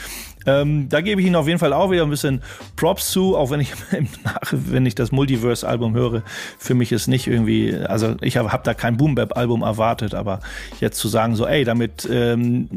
Ähm, 0.49 0.89
da 0.89 1.01
gebe 1.01 1.21
ich 1.21 1.27
Ihnen 1.27 1.37
auf 1.37 1.47
jeden 1.47 1.59
Fall 1.59 1.73
auch 1.73 1.91
wieder 1.91 2.03
ein 2.03 2.11
bisschen 2.11 2.43
Props 2.77 3.11
zu, 3.11 3.37
auch 3.37 3.51
wenn 3.51 3.61
ich 3.61 3.73
wenn 4.51 4.87
ich 4.87 4.95
das 4.95 5.13
Multiverse-Album 5.13 5.95
höre, 5.95 6.23
für 6.59 6.75
mich 6.75 6.93
ist 6.93 7.07
nicht 7.07 7.27
irgendwie, 7.27 7.75
also 7.75 8.17
ich 8.21 8.37
habe 8.37 8.53
hab 8.53 8.65
da 8.65 8.75
kein 8.75 8.97
Boom-Bap-Album 8.97 9.63
erwartet, 9.63 10.15
aber 10.15 10.41
jetzt 10.81 10.99
zu 10.99 11.09
sagen 11.09 11.37
so, 11.37 11.47
ey, 11.47 11.65
damit 11.65 12.09
ähm, 12.11 12.69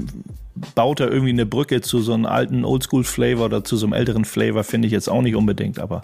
baut 0.75 0.99
er 0.99 1.09
irgendwie 1.09 1.31
eine 1.31 1.45
Brücke 1.45 1.81
zu 1.81 2.01
so 2.01 2.13
einem 2.13 2.25
alten 2.25 2.65
Oldschool-Flavor 2.65 3.45
oder 3.45 3.63
zu 3.63 3.77
so 3.77 3.85
einem 3.85 3.93
älteren 3.93 4.25
Flavor, 4.25 4.63
finde 4.63 4.87
ich 4.87 4.91
jetzt 4.91 5.09
auch 5.09 5.21
nicht 5.21 5.35
unbedingt, 5.35 5.79
aber 5.79 6.01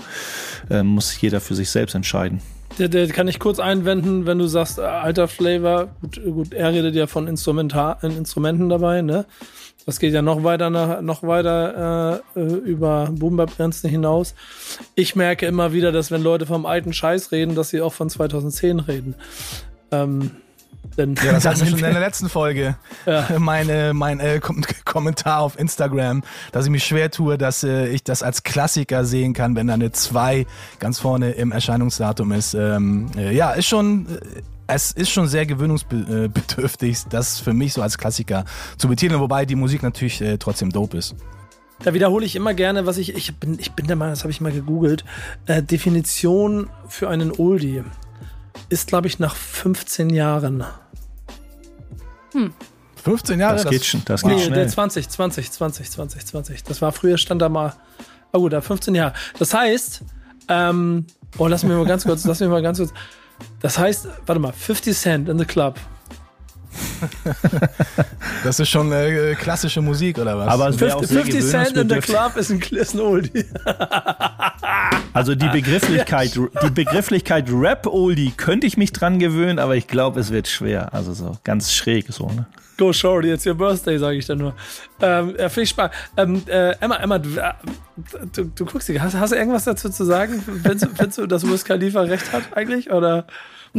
äh, 0.70 0.84
muss 0.84 1.20
jeder 1.20 1.42
für 1.42 1.56
sich 1.56 1.70
selbst 1.70 1.96
entscheiden. 1.96 2.42
Der, 2.80 2.90
der 2.90 3.08
kann 3.08 3.28
ich 3.28 3.40
kurz 3.40 3.60
einwenden, 3.60 4.26
wenn 4.26 4.38
du 4.38 4.48
sagst, 4.48 4.78
äh, 4.78 4.82
alter 4.82 5.28
Flavor, 5.28 5.90
gut, 6.02 6.22
gut, 6.24 6.54
er 6.54 6.72
redet 6.72 6.96
ja 6.96 7.08
von 7.08 7.28
Instrumentar 7.28 8.04
Instrumenten 8.04 8.70
dabei, 8.70 9.02
ne? 9.02 9.26
Das 9.88 10.00
geht 10.00 10.14
ja 10.14 10.22
noch 10.22 10.44
weiter 10.44 10.70
nach, 10.70 11.00
noch 11.00 11.24
weiter 11.24 12.22
äh, 12.36 12.40
äh 12.40 12.56
über 12.58 13.08
Boom-Bap-Grenzen 13.10 13.90
hinaus. 13.90 14.36
Ich 14.96 15.16
merke 15.16 15.46
immer 15.46 15.72
wieder, 15.72 15.94
dass 15.94 16.12
wenn 16.12 16.22
Leute 16.22 16.46
vom 16.46 16.66
alten 16.66 16.92
Scheiß 16.92 17.32
reden, 17.32 17.56
dass 17.56 17.70
sie 17.70 17.80
auch 17.80 17.94
von 17.94 18.10
2010 18.10 18.82
reden. 18.82 19.16
Ähm, 19.92 20.32
denn 20.98 21.16
ja, 21.24 21.32
das 21.32 21.46
hatten 21.48 21.62
wir 21.62 21.68
schon 21.68 21.78
in 21.80 21.94
der 21.94 22.02
letzten 22.02 22.28
Folge. 22.28 22.76
Ja. 23.06 23.28
Meine, 23.40 23.94
mein 23.94 24.20
äh, 24.20 24.42
Kommentar 24.84 25.40
auf 25.40 25.58
Instagram, 25.58 26.22
dass 26.52 26.66
ich 26.66 26.72
mich 26.72 26.84
schwer 26.84 27.10
tue, 27.10 27.38
dass 27.38 27.64
äh, 27.64 27.88
ich 27.88 28.04
das 28.04 28.24
als 28.24 28.44
Klassiker 28.44 29.06
sehen 29.06 29.32
kann, 29.32 29.56
wenn 29.56 29.68
da 29.68 29.76
eine 29.76 29.94
2 29.94 30.46
ganz 30.80 31.00
vorne 31.00 31.32
im 31.32 31.54
Erscheinungsdatum 31.54 32.34
ist. 32.34 32.56
Ähm, 32.56 33.08
äh, 33.16 33.34
ja, 33.34 33.52
ist 33.52 33.68
schon. 33.68 34.06
Äh, 34.68 34.76
es 34.76 34.92
ist 34.92 35.10
schon 35.10 35.28
sehr 35.28 35.46
gewöhnungsbedürftig, 35.46 37.06
das 37.10 37.40
für 37.40 37.54
mich 37.54 37.74
so 37.74 37.82
als 37.82 37.98
Klassiker 37.98 38.46
zu 38.78 38.88
betiteln, 38.88 39.20
wobei 39.20 39.46
die 39.46 39.56
Musik 39.56 39.84
natürlich 39.84 40.22
äh, 40.22 40.38
trotzdem 40.38 40.72
dope 40.72 40.98
ist. 40.98 41.16
Da 41.84 41.94
wiederhole 41.94 42.26
ich 42.26 42.36
immer 42.36 42.54
gerne, 42.54 42.86
was 42.86 42.98
ich, 42.98 43.16
ich 43.16 43.36
bin, 43.36 43.60
ich 43.60 43.74
bin 43.74 43.88
der 43.88 43.96
Meinung, 43.96 44.14
das 44.14 44.24
habe 44.24 44.32
ich 44.32 44.42
mal 44.42 44.52
gegoogelt, 44.52 45.06
äh, 45.46 45.62
Definition 45.62 46.70
für 46.88 47.10
einen 47.10 47.32
Oldie 47.32 47.84
ist, 48.70 48.88
glaube 48.88 49.08
ich, 49.08 49.20
nach 49.20 49.36
15 49.36 50.10
Jahren. 50.10 50.66
Hm. 52.34 52.54
15 53.04 53.40
Jahre? 53.40 53.54
Das, 53.54 53.64
das 53.64 53.72
geht 53.72 53.86
schon. 53.86 54.02
Das 54.06 54.22
geht 54.22 54.32
nee, 54.32 54.44
schnell. 54.44 54.56
Der 54.56 54.68
20, 54.68 55.08
20, 55.08 55.52
20, 55.52 55.92
20, 55.92 56.26
20. 56.26 56.64
Das 56.64 56.82
war 56.82 56.92
früher, 56.92 57.18
stand 57.18 57.42
da 57.42 57.50
mal. 57.50 57.74
Oh 58.34 58.40
gut, 58.40 58.54
da 58.54 58.62
15 58.62 58.96
Jahre. 58.96 59.14
Das 59.40 59.54
heißt, 59.54 60.02
ähm, 60.50 61.06
oh, 61.38 61.48
lass 61.48 61.64
mich 61.64 61.72
mal 61.72 61.86
ganz 61.86 62.04
kurz, 62.04 62.26
lass 62.26 62.40
mich 62.40 62.50
mal 62.50 62.62
ganz 62.62 62.80
kurz. 62.80 62.92
Das 63.62 63.78
heißt, 63.78 64.08
warte 64.26 64.40
mal, 64.40 64.54
50 64.54 64.96
Cent 64.96 65.30
in 65.30 65.38
the 65.40 65.46
Club. 65.46 65.76
Das 68.44 68.60
ist 68.60 68.70
schon 68.70 68.92
äh, 68.92 69.36
klassische 69.36 69.82
Musik, 69.82 70.20
oder 70.20 70.38
was? 70.38 70.48
Aber 70.48 70.70
es 70.70 70.80
wäre 70.80 70.96
auch 70.96 71.04
50, 71.04 71.44
sehr 71.44 71.66
50 71.66 71.74
Cent 71.74 71.78
in 71.78 71.90
the. 71.90 72.00
Club 72.00 72.38
ist 72.38 72.52
ein, 72.52 72.62
ist 72.62 72.94
ein 72.94 73.00
Oldie. 73.02 73.46
Also 75.18 75.34
die 75.34 75.48
Begrifflichkeit, 75.50 76.40
die 76.64 76.70
Begrifflichkeit 76.70 77.46
Rap-Oldie 77.52 78.34
könnte 78.38 78.68
ich 78.68 78.78
mich 78.78 78.92
dran 78.94 79.18
gewöhnen, 79.18 79.58
aber 79.58 79.76
ich 79.76 79.88
glaube, 79.88 80.20
es 80.20 80.32
wird 80.32 80.48
schwer. 80.48 80.94
Also 80.94 81.14
so 81.14 81.38
ganz 81.44 81.74
schräg 81.74 82.06
so, 82.10 82.28
ne? 82.28 82.46
Go 82.78 82.94
Shorty, 82.94 83.32
it's 83.32 83.44
your 83.48 83.56
birthday, 83.56 83.98
sage 83.98 84.18
ich 84.18 84.28
dann 84.28 84.38
nur. 84.38 84.54
Ähm, 85.02 85.34
ja, 85.40 85.48
ich 85.58 85.70
spannend. 85.70 85.96
Ähm, 86.16 86.44
äh, 86.46 86.74
Emma, 86.80 86.98
Emma, 86.98 87.18
du, 87.18 87.30
äh, 87.36 87.54
du, 88.32 88.44
du 88.44 88.66
guckst 88.66 88.88
dich, 88.88 89.02
hast, 89.02 89.16
hast 89.16 89.32
du 89.32 89.36
irgendwas 89.36 89.64
dazu 89.64 89.90
zu 89.90 90.04
sagen? 90.06 90.44
Findest, 90.46 90.86
du- 90.86 90.90
findest 90.96 91.18
du, 91.18 91.26
dass 91.26 91.48
Wiz 91.48 91.64
Khalifa 91.66 92.02
recht 92.02 92.32
hat 92.32 92.44
eigentlich? 92.56 92.92
Oder 92.92 93.26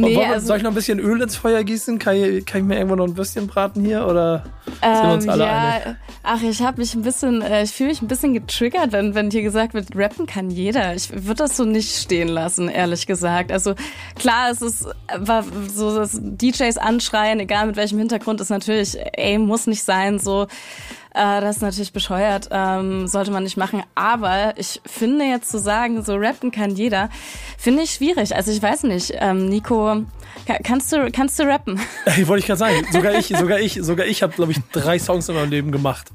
Nee, 0.07 0.15
wir- 0.15 0.27
also- 0.29 0.47
soll 0.47 0.57
ich 0.57 0.63
noch 0.63 0.71
ein 0.71 0.75
bisschen 0.75 0.99
Öl 0.99 1.21
ins 1.21 1.35
Feuer 1.35 1.63
gießen? 1.63 1.99
Kann 1.99 2.15
ich, 2.15 2.45
kann 2.45 2.61
ich 2.61 2.67
mir 2.67 2.75
irgendwo 2.77 2.95
noch 2.95 3.05
ein 3.05 3.17
Würstchen 3.17 3.47
braten 3.47 3.83
hier? 3.83 4.05
Oder 4.07 4.43
sind 4.65 4.81
wir 5.03 5.13
uns 5.13 5.23
Ähm, 5.25 5.29
alle 5.31 5.43
ja, 5.43 5.57
einig? 5.83 5.95
ach, 6.23 6.41
ich 6.41 6.61
habe 6.61 6.79
mich 6.79 6.93
ein 6.95 7.01
bisschen, 7.01 7.41
äh, 7.41 7.63
ich 7.63 7.71
fühle 7.71 7.89
mich 7.89 8.01
ein 8.01 8.07
bisschen 8.07 8.33
getriggert, 8.33 8.91
wenn, 8.91 9.15
wenn 9.15 9.29
hier 9.31 9.41
gesagt 9.41 9.73
wird, 9.73 9.87
rappen 9.95 10.25
kann 10.25 10.49
jeder. 10.49 10.95
Ich 10.95 11.11
würde 11.11 11.35
das 11.43 11.57
so 11.57 11.65
nicht 11.65 11.95
stehen 11.95 12.27
lassen, 12.29 12.69
ehrlich 12.69 13.07
gesagt. 13.07 13.51
Also 13.51 13.75
klar, 14.15 14.49
es 14.51 14.61
ist 14.61 14.87
war 15.17 15.43
so 15.67 15.95
das 15.95 16.17
DJs 16.21 16.77
anschreien, 16.77 17.39
egal 17.39 17.67
mit 17.67 17.75
welchem 17.75 17.97
Hintergrund, 17.99 18.39
ist 18.41 18.49
natürlich, 18.49 18.97
ey, 19.13 19.37
muss 19.37 19.67
nicht 19.67 19.83
sein, 19.83 20.19
so. 20.19 20.47
Äh, 21.15 21.41
das 21.41 21.57
ist 21.57 21.61
natürlich 21.63 21.91
bescheuert, 21.91 22.49
ähm, 22.51 23.07
sollte 23.07 23.31
man 23.31 23.43
nicht 23.43 23.57
machen. 23.57 23.81
Aber 23.95 24.53
ich 24.57 24.79
finde 24.85 25.25
jetzt 25.25 25.49
zu 25.49 25.57
sagen, 25.59 26.03
so 26.03 26.15
rappen 26.15 26.51
kann 26.51 26.71
jeder, 26.75 27.09
finde 27.57 27.81
ich 27.83 27.91
schwierig. 27.91 28.35
Also 28.35 28.51
ich 28.51 28.61
weiß 28.61 28.83
nicht, 28.83 29.13
ähm, 29.17 29.49
Nico, 29.49 30.03
ka- 30.45 30.59
kannst 30.63 30.91
du, 30.93 31.09
kannst 31.11 31.39
du 31.39 31.43
rappen? 31.43 31.79
Ey, 32.05 32.27
wollte 32.27 32.41
ich 32.41 32.45
gerade 32.45 32.59
sagen, 32.59 32.85
sogar 32.91 33.15
ich, 33.15 33.27
sogar 33.39 33.59
ich, 33.59 33.79
sogar 33.81 34.05
ich 34.05 34.21
habe, 34.21 34.33
glaube 34.33 34.51
ich, 34.51 34.59
drei 34.71 34.99
Songs 34.99 35.27
in 35.29 35.35
meinem 35.35 35.49
Leben 35.49 35.71
gemacht. 35.71 36.07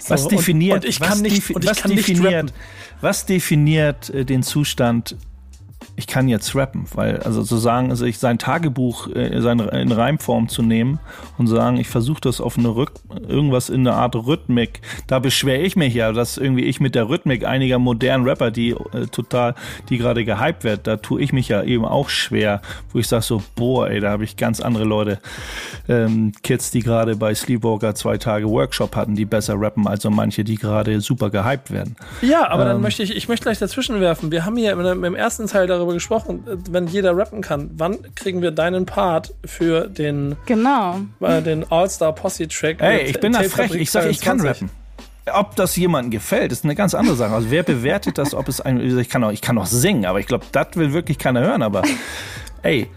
So, 0.00 0.10
Was 0.14 0.22
und- 0.24 0.32
definiert, 0.32 0.84
Und, 0.84 0.88
ich 0.88 1.00
was 1.00 1.08
kann 1.08 1.20
nicht, 1.20 1.36
defi- 1.42 1.54
und 1.54 1.64
ich 1.64 1.70
was 1.70 1.82
kann 1.82 1.90
nicht 1.90 2.08
definiert, 2.08 2.34
rappen. 2.34 2.52
was 3.02 3.26
definiert 3.26 4.08
äh, 4.10 4.24
den 4.24 4.42
Zustand, 4.42 5.16
ich 6.00 6.06
kann 6.06 6.28
jetzt 6.28 6.56
rappen, 6.56 6.86
weil 6.94 7.18
also 7.18 7.42
zu 7.42 7.58
sagen, 7.58 7.90
also 7.90 8.06
ich 8.06 8.18
sein 8.18 8.38
Tagebuch 8.38 9.08
äh, 9.14 9.38
sein, 9.42 9.60
in 9.60 9.92
Reimform 9.92 10.48
zu 10.48 10.62
nehmen 10.62 10.98
und 11.36 11.46
sagen, 11.46 11.76
ich 11.76 11.88
versuche 11.88 12.22
das 12.22 12.40
auf 12.40 12.56
eine 12.56 12.74
Rück, 12.74 12.92
irgendwas 13.28 13.68
in 13.68 13.86
einer 13.86 13.96
Art 13.96 14.16
Rhythmik, 14.16 14.80
da 15.08 15.18
beschwere 15.18 15.60
ich 15.60 15.76
mich 15.76 15.92
ja, 15.92 16.12
dass 16.12 16.38
irgendwie 16.38 16.64
ich 16.64 16.80
mit 16.80 16.94
der 16.94 17.10
Rhythmik 17.10 17.44
einiger 17.44 17.78
modernen 17.78 18.26
Rapper, 18.26 18.50
die 18.50 18.70
äh, 18.70 19.08
total, 19.12 19.54
die 19.90 19.98
gerade 19.98 20.24
gehypt 20.24 20.64
wird, 20.64 20.86
da 20.86 20.96
tue 20.96 21.20
ich 21.20 21.34
mich 21.34 21.48
ja 21.48 21.62
eben 21.62 21.84
auch 21.84 22.08
schwer, 22.08 22.62
wo 22.94 22.98
ich 22.98 23.06
sage 23.06 23.22
so, 23.22 23.42
boah, 23.54 23.90
ey, 23.90 24.00
da 24.00 24.10
habe 24.10 24.24
ich 24.24 24.38
ganz 24.38 24.60
andere 24.60 24.84
Leute, 24.84 25.18
ähm, 25.86 26.32
Kids, 26.42 26.70
die 26.70 26.80
gerade 26.80 27.14
bei 27.16 27.34
Sleepwalker 27.34 27.94
zwei 27.94 28.16
Tage 28.16 28.48
Workshop 28.48 28.96
hatten, 28.96 29.16
die 29.16 29.26
besser 29.26 29.60
rappen 29.60 29.86
als 29.86 30.04
so 30.04 30.10
manche, 30.10 30.44
die 30.44 30.54
gerade 30.54 30.98
super 31.02 31.28
gehypt 31.28 31.70
werden. 31.70 31.94
Ja, 32.22 32.48
aber 32.48 32.64
dann 32.64 32.76
Ähm. 32.76 32.82
möchte 32.82 33.02
ich, 33.02 33.14
ich 33.14 33.28
möchte 33.28 33.44
gleich 33.44 33.58
dazwischen 33.58 34.00
werfen. 34.00 34.30
Wir 34.30 34.46
haben 34.46 34.56
hier 34.56 34.72
im, 34.72 35.04
im 35.04 35.14
ersten 35.14 35.46
Teil 35.46 35.66
darüber 35.66 35.89
gesprochen, 35.94 36.44
äh, 36.46 36.56
wenn 36.70 36.86
jeder 36.86 37.16
rappen 37.16 37.40
kann, 37.42 37.70
wann 37.74 37.98
kriegen 38.14 38.42
wir 38.42 38.50
deinen 38.50 38.86
Part 38.86 39.34
für 39.44 39.86
den, 39.88 40.36
Genau. 40.46 41.00
äh, 41.20 41.42
den 41.42 41.70
All-Star 41.70 42.14
Posse 42.14 42.48
Track? 42.48 42.80
Ey, 42.80 43.02
ich 43.10 43.20
bin 43.20 43.32
da 43.32 43.42
frech. 43.42 43.74
Ich 43.74 43.90
sage, 43.90 44.08
ich 44.08 44.20
kann 44.20 44.38
22? 44.38 44.68
rappen. 44.68 44.80
Ob 45.32 45.54
das 45.54 45.76
jemandem 45.76 46.10
gefällt, 46.10 46.50
ist 46.50 46.64
eine 46.64 46.74
ganz 46.74 46.94
andere 46.94 47.14
Sache. 47.14 47.34
Also 47.34 47.50
wer 47.50 47.62
bewertet 47.62 48.18
das, 48.18 48.34
ob 48.34 48.48
es 48.48 48.60
ein, 48.60 48.80
ich 48.98 49.08
kann 49.08 49.22
auch, 49.22 49.30
ich 49.30 49.40
kann 49.42 49.58
auch 49.58 49.66
singen, 49.66 50.06
aber 50.06 50.18
ich 50.18 50.26
glaube, 50.26 50.46
das 50.50 50.68
will 50.74 50.92
wirklich 50.92 51.18
keiner 51.18 51.40
hören, 51.40 51.62
aber 51.62 51.82
ey, 52.62 52.88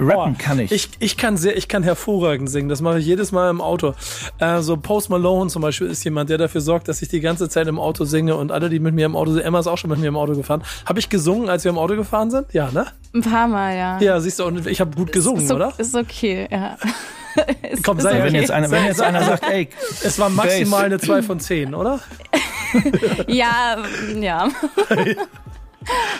rappen 0.00 0.34
Oh, 0.38 0.42
kann 0.42 0.58
ich. 0.58 0.70
ich. 0.72 0.88
Ich 0.98 1.16
kann 1.16 1.36
sehr, 1.36 1.56
ich 1.56 1.68
kann 1.68 1.82
hervorragend 1.82 2.48
singen. 2.50 2.68
Das 2.68 2.80
mache 2.80 2.98
ich 3.00 3.06
jedes 3.06 3.32
Mal 3.32 3.50
im 3.50 3.60
Auto. 3.60 3.94
Äh, 4.38 4.60
so 4.60 4.76
Post 4.76 5.10
Malone 5.10 5.50
zum 5.50 5.62
Beispiel 5.62 5.86
ist 5.88 6.04
jemand, 6.04 6.30
der 6.30 6.38
dafür 6.38 6.60
sorgt, 6.60 6.88
dass 6.88 7.02
ich 7.02 7.08
die 7.08 7.20
ganze 7.20 7.48
Zeit 7.48 7.66
im 7.66 7.78
Auto 7.78 8.04
singe 8.04 8.36
und 8.36 8.52
alle, 8.52 8.68
die 8.70 8.78
mit 8.78 8.94
mir 8.94 9.06
im 9.06 9.16
Auto 9.16 9.32
sind, 9.32 9.42
Emma 9.42 9.58
ist 9.60 9.66
auch 9.66 9.78
schon 9.78 9.90
mit 9.90 9.98
mir 9.98 10.08
im 10.08 10.16
Auto 10.16 10.34
gefahren. 10.34 10.62
Habe 10.86 10.98
ich 11.00 11.08
gesungen, 11.08 11.48
als 11.48 11.64
wir 11.64 11.70
im 11.70 11.78
Auto 11.78 11.96
gefahren 11.96 12.30
sind? 12.30 12.52
Ja, 12.52 12.70
ne? 12.70 12.86
Ein 13.14 13.22
paar 13.22 13.48
Mal, 13.48 13.76
ja. 13.76 13.98
Ja, 14.00 14.20
siehst 14.20 14.38
du, 14.38 14.44
und 14.44 14.66
ich 14.66 14.80
habe 14.80 14.94
gut 14.94 15.12
gesungen, 15.12 15.42
ist, 15.44 15.50
o- 15.50 15.56
oder? 15.56 15.72
Ist 15.78 15.94
okay, 15.96 16.46
ja. 16.50 16.76
ist, 17.70 17.82
Komm, 17.84 17.98
ist 17.98 18.04
sei 18.04 18.12
okay. 18.14 18.24
wenn 18.24 18.34
jetzt 18.34 18.50
einer, 18.50 18.70
wenn 18.70 18.84
jetzt 18.84 19.00
einer 19.00 19.24
sagt, 19.24 19.44
ey, 19.50 19.68
Es 20.02 20.18
war 20.18 20.28
maximal 20.28 20.84
eine 20.84 20.98
2 20.98 21.22
von 21.22 21.40
10, 21.40 21.74
oder? 21.74 22.00
Ja, 23.26 23.78
ja. 24.20 24.48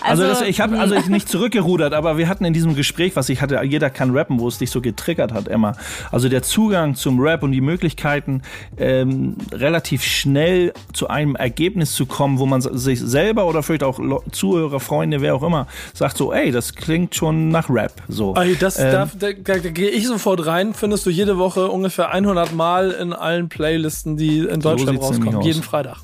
Also, 0.01 0.23
das, 0.23 0.43
ich 0.43 0.61
habe 0.61 0.79
also 0.79 0.95
ich 0.95 1.09
nicht 1.09 1.29
zurückgerudert, 1.29 1.93
aber 1.93 2.16
wir 2.19 2.29
hatten 2.29 2.45
in 2.45 2.53
diesem 2.53 2.75
Gespräch, 2.75 3.16
was 3.16 3.29
ich 3.29 3.43
hatte, 3.43 3.61
jeder 3.64 3.91
kann 3.91 4.16
rappen, 4.16 4.41
wo 4.41 4.49
es 4.49 4.59
dich 4.59 4.71
so 4.71 4.81
getriggert 4.81 5.33
hat, 5.33 5.49
Emma. 5.49 5.73
Also 6.11 6.29
der 6.29 6.43
Zugang 6.43 6.95
zum 6.95 7.21
Rap 7.21 7.43
und 7.43 7.53
die 7.53 7.61
Möglichkeiten, 7.61 8.43
ähm, 8.79 9.37
relativ 9.53 10.03
schnell 10.03 10.73
zu 10.93 11.09
einem 11.09 11.37
Ergebnis 11.37 11.93
zu 11.95 12.07
kommen, 12.07 12.39
wo 12.39 12.47
man 12.47 12.61
sich 12.61 13.01
selber 13.01 13.47
oder 13.47 13.62
vielleicht 13.62 13.83
auch 13.83 14.01
Zuhörer, 14.31 14.81
Freunde, 14.81 15.21
wer 15.21 15.35
auch 15.35 15.43
immer, 15.43 15.66
sagt 15.95 16.16
so, 16.16 16.33
ey, 16.33 16.51
das 16.51 16.75
klingt 16.75 17.14
schon 17.14 17.49
nach 17.49 17.69
Rap. 17.69 17.93
So. 18.09 18.35
Ey, 18.35 18.57
das, 18.57 18.79
Ähm, 18.79 18.93
da, 18.93 19.11
da, 19.19 19.33
da, 19.33 19.59
da 19.59 19.71
gehe 19.71 19.91
ich 19.91 20.07
sofort 20.07 20.47
rein, 20.47 20.75
findest 20.75 21.05
du 21.07 21.11
jede 21.11 21.39
Woche 21.39 21.69
ungefähr 21.69 22.11
100 22.11 22.55
Mal 22.55 22.91
in 22.93 23.12
allen 23.12 23.49
Playlisten, 23.49 24.16
die 24.16 24.39
in 24.39 24.61
Deutschland 24.61 24.93
nämlich 24.93 25.03
rauskommen, 25.03 25.37
aus. 25.37 25.47
jeden 25.47 25.62
Freitag. 25.62 25.99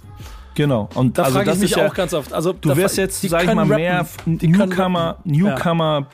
Genau. 0.55 0.89
Und 0.95 1.19
Da 1.19 1.25
also 1.25 1.35
frage 1.35 1.47
das 1.47 1.57
ich 1.57 1.63
mich 1.63 1.71
ist 1.73 1.77
ja, 1.77 1.87
auch 1.89 1.95
ganz 1.95 2.15
oft. 2.15 2.33
Also, 2.33 2.53
Du 2.53 2.77
wirst 2.77 2.97
jetzt, 2.97 3.21
sag 3.23 3.45
ich 3.45 3.55
mal, 3.55 3.65
mehr 3.65 4.07
Newcomer. 4.27 5.17
Newcomer 5.25 6.03
Pl- 6.03 6.07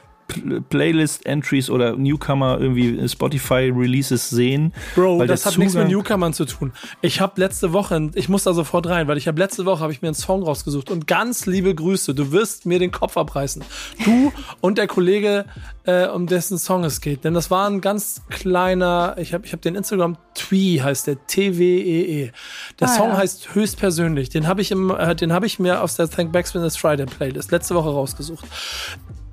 Playlist-Entries 0.69 1.71
oder 1.71 1.97
Newcomer 1.97 2.59
irgendwie 2.61 3.09
Spotify-Releases 3.09 4.31
sehen. 4.31 4.73
Bro, 4.95 5.19
weil 5.19 5.27
das 5.27 5.47
hat 5.47 5.59
nichts 5.59 5.75
mit 5.75 5.85
Zugang- 5.85 5.91
Newcomern 5.91 6.33
zu 6.33 6.45
tun. 6.45 6.73
Ich 7.03 7.21
habe 7.21 7.41
letzte 7.41 7.73
Woche, 7.73 8.11
ich 8.15 8.29
muss 8.29 8.45
da 8.45 8.53
sofort 8.53 8.87
rein, 8.87 9.09
weil 9.09 9.19
ich 9.19 9.29
habe 9.29 9.39
letzte 9.39 9.65
Woche 9.67 9.81
habe 9.81 9.93
ich 9.93 10.03
mir 10.03 10.09
einen 10.09 10.15
Song 10.15 10.43
rausgesucht 10.43 10.91
und 10.91 11.07
ganz 11.07 11.47
liebe 11.47 11.75
Grüße. 11.75 12.15
Du 12.15 12.33
wirst 12.33 12.67
mir 12.67 12.79
den 12.79 12.91
Kopf 12.93 13.17
abreißen. 13.17 13.63
Du 14.05 14.33
und 14.61 14.79
der 14.79 14.87
Kollege, 14.87 15.45
äh, 15.85 16.07
um 16.07 16.27
dessen 16.27 16.59
Song 16.59 16.85
es 16.85 17.01
geht, 17.01 17.25
denn 17.25 17.35
das 17.35 17.51
war 17.51 17.69
ein 17.69 17.81
ganz 17.81 18.23
kleiner. 18.29 19.17
Ich 19.19 19.35
habe 19.35 19.47
ich 19.47 19.53
habe 19.53 19.63
den 19.63 19.75
Instagram 19.75 20.17
Twee 20.35 20.81
heißt 20.81 21.07
der 21.07 21.27
T 21.27 21.59
W 21.59 21.65
E 21.81 22.23
E. 22.25 22.33
Der 22.79 22.89
Ah, 22.89 22.93
Song 22.97 23.09
ja. 23.11 23.17
heißt 23.19 23.55
höchstpersönlich. 23.55 24.29
Den 24.29 24.47
habe 24.47 24.61
ich 24.63 24.71
im, 24.71 24.91
äh, 24.91 25.15
den 25.15 25.33
habe 25.33 25.47
ich 25.47 25.59
mir 25.59 25.83
aus 25.83 25.97
der 25.97 26.09
Thank 26.09 26.33
Back 26.33 26.47
This 26.51 26.77
Friday 26.77 27.07
Playlist 27.07 27.51
letzte 27.51 27.75
Woche 27.75 27.91
rausgesucht. 27.91 28.45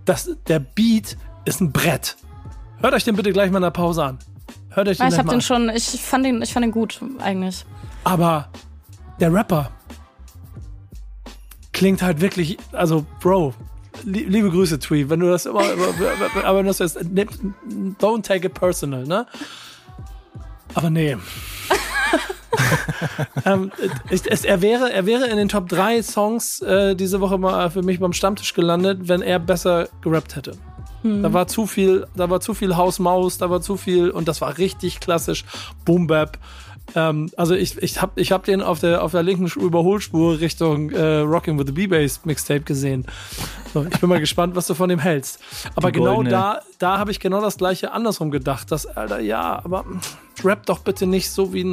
Das, 0.08 0.30
der 0.47 0.60
Beat 0.60 1.18
ist 1.45 1.62
ein 1.62 1.72
Brett. 1.72 2.16
Hört 2.80 2.93
euch 2.93 3.03
den 3.03 3.16
bitte 3.16 3.32
gleich 3.32 3.51
mal 3.51 3.58
in 3.58 3.64
der 3.64 3.72
Pause 3.72 4.03
an. 4.05 4.20
Hört 4.70 4.88
euch 4.88 4.97
den 4.97 5.08
ich 5.10 5.18
habe 5.18 5.28
mal 5.28 5.34
den 5.34 5.41
schon, 5.41 5.70
ich 5.70 5.84
fand 6.01 6.26
den, 6.26 6.41
ich 6.41 6.53
fand 6.53 6.64
den 6.64 6.72
gut, 6.72 6.99
eigentlich. 7.20 7.66
Aber 8.03 8.49
der 9.20 9.34
Rapper 9.34 9.70
klingt 11.74 12.01
halt 12.01 12.22
wirklich, 12.22 12.58
also 12.72 13.05
Bro, 13.20 13.53
li 14.03 14.24
liebe 14.24 14.49
Grüße, 14.49 14.80
Twee, 14.80 15.10
wenn 15.10 15.20
du 15.20 15.30
das 15.30 15.45
immer, 15.45 15.60
aber- 16.43 16.58
wenn 16.58 16.66
du 16.66 16.70
das 16.74 16.80
jetzt, 16.80 16.97
don't 16.97 18.24
take 18.24 18.47
it 18.47 18.53
personal, 18.53 19.03
ne? 19.03 19.26
Aber 20.74 20.89
nee. 20.89 21.18
ähm, 23.45 23.72
ich, 24.10 24.30
es, 24.30 24.45
er, 24.45 24.62
wäre, 24.62 24.91
er 24.91 25.05
wäre 25.05 25.28
in 25.28 25.38
den 25.38 25.49
Top 25.49 25.70
3 25.70 26.01
Songs 26.03 26.62
äh, 26.62 26.95
diese 26.95 27.22
Woche 27.22 27.38
mal 27.38 27.70
für 27.70 27.84
mich 27.84 27.99
beim 27.99 28.14
Stammtisch 28.14 28.53
gelandet, 28.53 29.08
wenn 29.08 29.22
er 29.22 29.39
besser 29.39 29.89
gerappt 30.01 30.36
hätte. 30.36 30.53
Da 31.22 31.34
war 31.34 31.47
zu 31.47 31.68
viel, 31.68 32.08
da 32.16 32.30
war 32.30 32.41
zu 32.41 32.53
viel 32.53 32.76
Haus 32.76 32.99
Maus, 32.99 33.38
da 33.38 33.49
war 33.49 33.62
zu 33.62 33.78
viel 33.78 34.10
und 34.10 34.28
das 34.28 34.41
war 34.41 34.58
richtig 34.58 34.99
klassisch 34.99 35.45
Boom 35.86 36.08
Bap. 36.08 36.38
Ähm, 36.95 37.29
also 37.35 37.53
ich, 37.53 37.77
ich 37.81 38.01
habe 38.01 38.19
ich 38.21 38.31
hab 38.31 38.45
den 38.45 38.61
auf 38.61 38.79
der 38.79 39.03
auf 39.03 39.11
der 39.11 39.21
linken 39.23 39.47
Überholspur 39.47 40.39
Richtung 40.39 40.89
äh, 40.91 41.17
Rocking 41.19 41.59
with 41.59 41.65
the 41.67 41.73
B-Bass 41.73 42.21
Mixtape 42.25 42.61
gesehen. 42.61 43.05
So, 43.73 43.83
ich 43.83 43.99
bin 43.99 44.07
mal 44.09 44.19
gespannt, 44.21 44.55
was 44.55 44.67
du 44.67 44.73
von 44.73 44.88
dem 44.89 44.99
hältst. 44.99 45.39
Aber 45.75 45.91
Die 45.91 45.99
genau 45.99 46.15
goldene- 46.15 46.29
da 46.29 46.61
da 46.79 46.97
habe 46.97 47.11
ich 47.11 47.19
genau 47.19 47.41
das 47.41 47.57
gleiche 47.57 47.91
andersrum 47.91 48.31
gedacht, 48.31 48.71
dass 48.71 48.85
Alter 48.85 49.19
ja, 49.19 49.61
aber 49.63 49.83
rap 50.43 50.65
doch 50.65 50.79
bitte 50.79 51.05
nicht 51.07 51.29
so 51.29 51.51
wie 51.53 51.63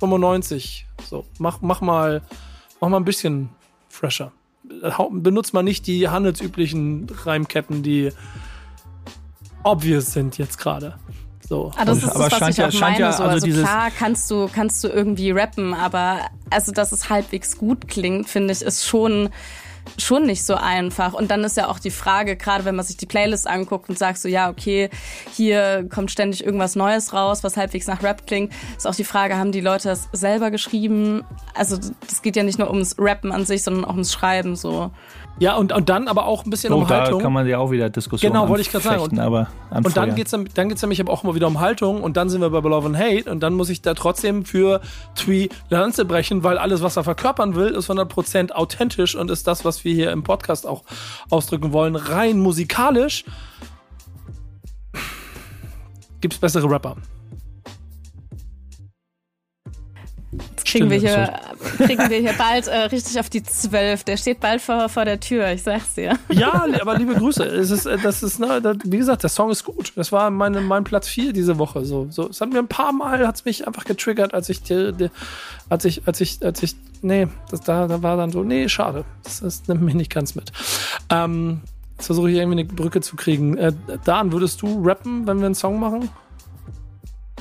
1995. 0.00 0.86
So, 1.08 1.24
mach 1.38 1.60
mach 1.62 1.80
mal 1.80 2.22
mach 2.80 2.88
mal 2.88 2.96
ein 2.98 3.04
bisschen 3.04 3.48
fresher. 3.88 4.32
Benutzt 5.10 5.52
mal 5.54 5.62
nicht 5.62 5.86
die 5.86 6.08
handelsüblichen 6.08 7.08
Reimketten, 7.24 7.82
die 7.82 8.10
obvious 9.64 10.12
sind 10.12 10.38
jetzt 10.38 10.58
gerade. 10.58 10.96
So. 11.50 11.72
Ah, 11.76 11.84
das 11.84 11.98
ist 11.98 12.04
aber 12.04 12.28
das, 12.28 12.32
was 12.34 12.38
scheint 12.38 12.50
ich 12.52 12.56
ja- 12.58 12.68
auch 12.68 12.70
scheint 12.70 12.92
meine. 13.00 13.04
ja, 13.06 13.12
so. 13.12 13.22
also 13.24 13.34
Also, 13.34 13.46
dieses- 13.46 13.64
klar 13.64 13.90
kannst 13.90 14.30
du, 14.30 14.48
kannst 14.54 14.84
du 14.84 14.88
irgendwie 14.88 15.32
rappen, 15.32 15.74
aber 15.74 16.18
also, 16.48 16.70
dass 16.70 16.92
es 16.92 17.10
halbwegs 17.10 17.58
gut 17.58 17.88
klingt, 17.88 18.28
finde 18.28 18.52
ich, 18.54 18.62
ist 18.62 18.86
schon, 18.86 19.30
schon 19.98 20.26
nicht 20.26 20.44
so 20.44 20.54
einfach. 20.54 21.12
Und 21.12 21.32
dann 21.32 21.42
ist 21.42 21.56
ja 21.56 21.66
auch 21.66 21.80
die 21.80 21.90
Frage, 21.90 22.36
gerade 22.36 22.64
wenn 22.64 22.76
man 22.76 22.84
sich 22.84 22.98
die 22.98 23.06
Playlist 23.06 23.48
anguckt 23.48 23.88
und 23.88 23.98
sagt 23.98 24.18
so, 24.18 24.28
ja, 24.28 24.48
okay, 24.48 24.90
hier 25.32 25.88
kommt 25.92 26.12
ständig 26.12 26.44
irgendwas 26.44 26.76
Neues 26.76 27.12
raus, 27.12 27.42
was 27.42 27.56
halbwegs 27.56 27.88
nach 27.88 28.00
Rap 28.04 28.28
klingt, 28.28 28.52
ist 28.76 28.86
auch 28.86 28.94
die 28.94 29.02
Frage, 29.02 29.36
haben 29.36 29.50
die 29.50 29.60
Leute 29.60 29.88
das 29.88 30.08
selber 30.12 30.52
geschrieben? 30.52 31.24
Also, 31.56 31.78
das 32.08 32.22
geht 32.22 32.36
ja 32.36 32.44
nicht 32.44 32.60
nur 32.60 32.70
ums 32.70 32.94
Rappen 32.96 33.32
an 33.32 33.44
sich, 33.44 33.64
sondern 33.64 33.84
auch 33.86 33.94
ums 33.94 34.12
Schreiben, 34.12 34.54
so. 34.54 34.92
Ja, 35.40 35.56
und, 35.56 35.72
und 35.72 35.88
dann 35.88 36.06
aber 36.06 36.26
auch 36.26 36.44
ein 36.44 36.50
bisschen 36.50 36.70
Oh, 36.72 36.76
um 36.82 36.86
da 36.86 37.00
Haltung. 37.04 37.22
kann 37.22 37.32
man 37.32 37.46
ja 37.46 37.56
auch 37.58 37.70
wieder 37.70 37.88
Diskussionen 37.88 38.34
Genau, 38.34 38.48
wollte 38.50 38.60
ich 38.60 38.70
gerade 38.70 38.84
sagen. 38.84 38.96
anfechten, 38.96 39.18
aber 39.20 39.48
Und 39.70 39.96
dann 39.96 40.04
anfeuern. 40.04 40.14
geht's 40.14 40.30
dann, 40.32 40.48
dann 40.54 40.68
geht's 40.68 40.82
nämlich 40.82 41.00
aber 41.00 41.10
auch 41.12 41.22
mal 41.22 41.34
wieder 41.34 41.46
um 41.46 41.60
Haltung 41.60 42.02
und 42.02 42.18
dann 42.18 42.28
sind 42.28 42.42
wir 42.42 42.50
bei 42.50 42.60
Love 42.60 42.86
and 42.88 42.98
Hate 42.98 43.30
und 43.30 43.40
dann 43.40 43.54
muss 43.54 43.70
ich 43.70 43.80
da 43.80 43.94
trotzdem 43.94 44.44
für 44.44 44.82
Twee 45.14 45.48
Lanze 45.70 46.04
brechen, 46.04 46.44
weil 46.44 46.58
alles, 46.58 46.82
was 46.82 46.96
er 46.98 47.04
verkörpern 47.04 47.54
will, 47.54 47.68
ist 47.68 47.90
100% 47.90 48.52
authentisch 48.52 49.14
und 49.16 49.30
ist 49.30 49.46
das, 49.46 49.64
was 49.64 49.82
wir 49.82 49.94
hier 49.94 50.12
im 50.12 50.22
Podcast 50.24 50.66
auch 50.66 50.84
ausdrücken 51.30 51.72
wollen. 51.72 51.96
Rein 51.96 52.38
musikalisch 52.38 53.24
gibt's 56.20 56.36
bessere 56.38 56.70
Rapper. 56.70 56.96
Kriegen 60.70 60.90
wir, 60.90 60.98
hier, 60.98 61.40
kriegen 61.78 62.10
wir 62.10 62.18
hier 62.18 62.32
bald 62.34 62.66
äh, 62.66 62.76
richtig 62.82 63.18
auf 63.18 63.28
die 63.28 63.42
Zwölf. 63.42 64.04
Der 64.04 64.16
steht 64.16 64.40
bald 64.40 64.60
vor, 64.60 64.88
vor 64.88 65.04
der 65.04 65.20
Tür, 65.20 65.50
ich 65.52 65.62
sag's 65.62 65.94
dir. 65.94 66.18
Ja, 66.30 66.66
aber 66.80 66.96
liebe 66.96 67.14
Grüße. 67.14 67.44
Es 67.44 67.70
ist, 67.70 67.86
äh, 67.86 67.98
das 67.98 68.22
ist, 68.22 68.38
ne, 68.38 68.60
das, 68.62 68.76
wie 68.84 68.98
gesagt, 68.98 69.22
der 69.22 69.30
Song 69.30 69.50
ist 69.50 69.64
gut. 69.64 69.92
Das 69.96 70.12
war 70.12 70.30
meine, 70.30 70.60
mein 70.60 70.84
Platz 70.84 71.08
4 71.08 71.32
diese 71.32 71.58
Woche. 71.58 71.84
So, 71.84 72.06
so, 72.10 72.28
es 72.28 72.40
hat 72.40 72.50
mir 72.50 72.58
ein 72.58 72.68
paar 72.68 72.92
Mal 72.92 73.26
hat's 73.26 73.44
mich 73.44 73.66
einfach 73.66 73.84
getriggert, 73.84 74.34
als 74.34 74.48
ich, 74.48 74.62
die, 74.62 74.92
die, 74.92 75.10
als 75.68 75.84
ich, 75.84 76.02
als 76.06 76.20
ich, 76.20 76.44
als 76.44 76.62
ich, 76.62 76.76
nee, 77.02 77.28
das 77.50 77.60
da, 77.60 77.86
da 77.86 78.02
war 78.02 78.16
dann 78.16 78.30
so, 78.30 78.42
nee, 78.42 78.68
schade. 78.68 79.04
Das, 79.24 79.40
das 79.40 79.68
nimmt 79.68 79.82
mich 79.82 79.94
nicht 79.94 80.12
ganz 80.12 80.34
mit. 80.34 80.52
Ähm, 81.10 81.60
jetzt 81.96 82.06
versuche 82.06 82.30
ich 82.30 82.36
irgendwie 82.36 82.60
eine 82.60 82.68
Brücke 82.68 83.00
zu 83.00 83.16
kriegen. 83.16 83.56
Äh, 83.56 83.72
Dan, 84.04 84.32
würdest 84.32 84.62
du 84.62 84.82
rappen, 84.84 85.26
wenn 85.26 85.38
wir 85.38 85.46
einen 85.46 85.54
Song 85.54 85.80
machen? 85.80 86.10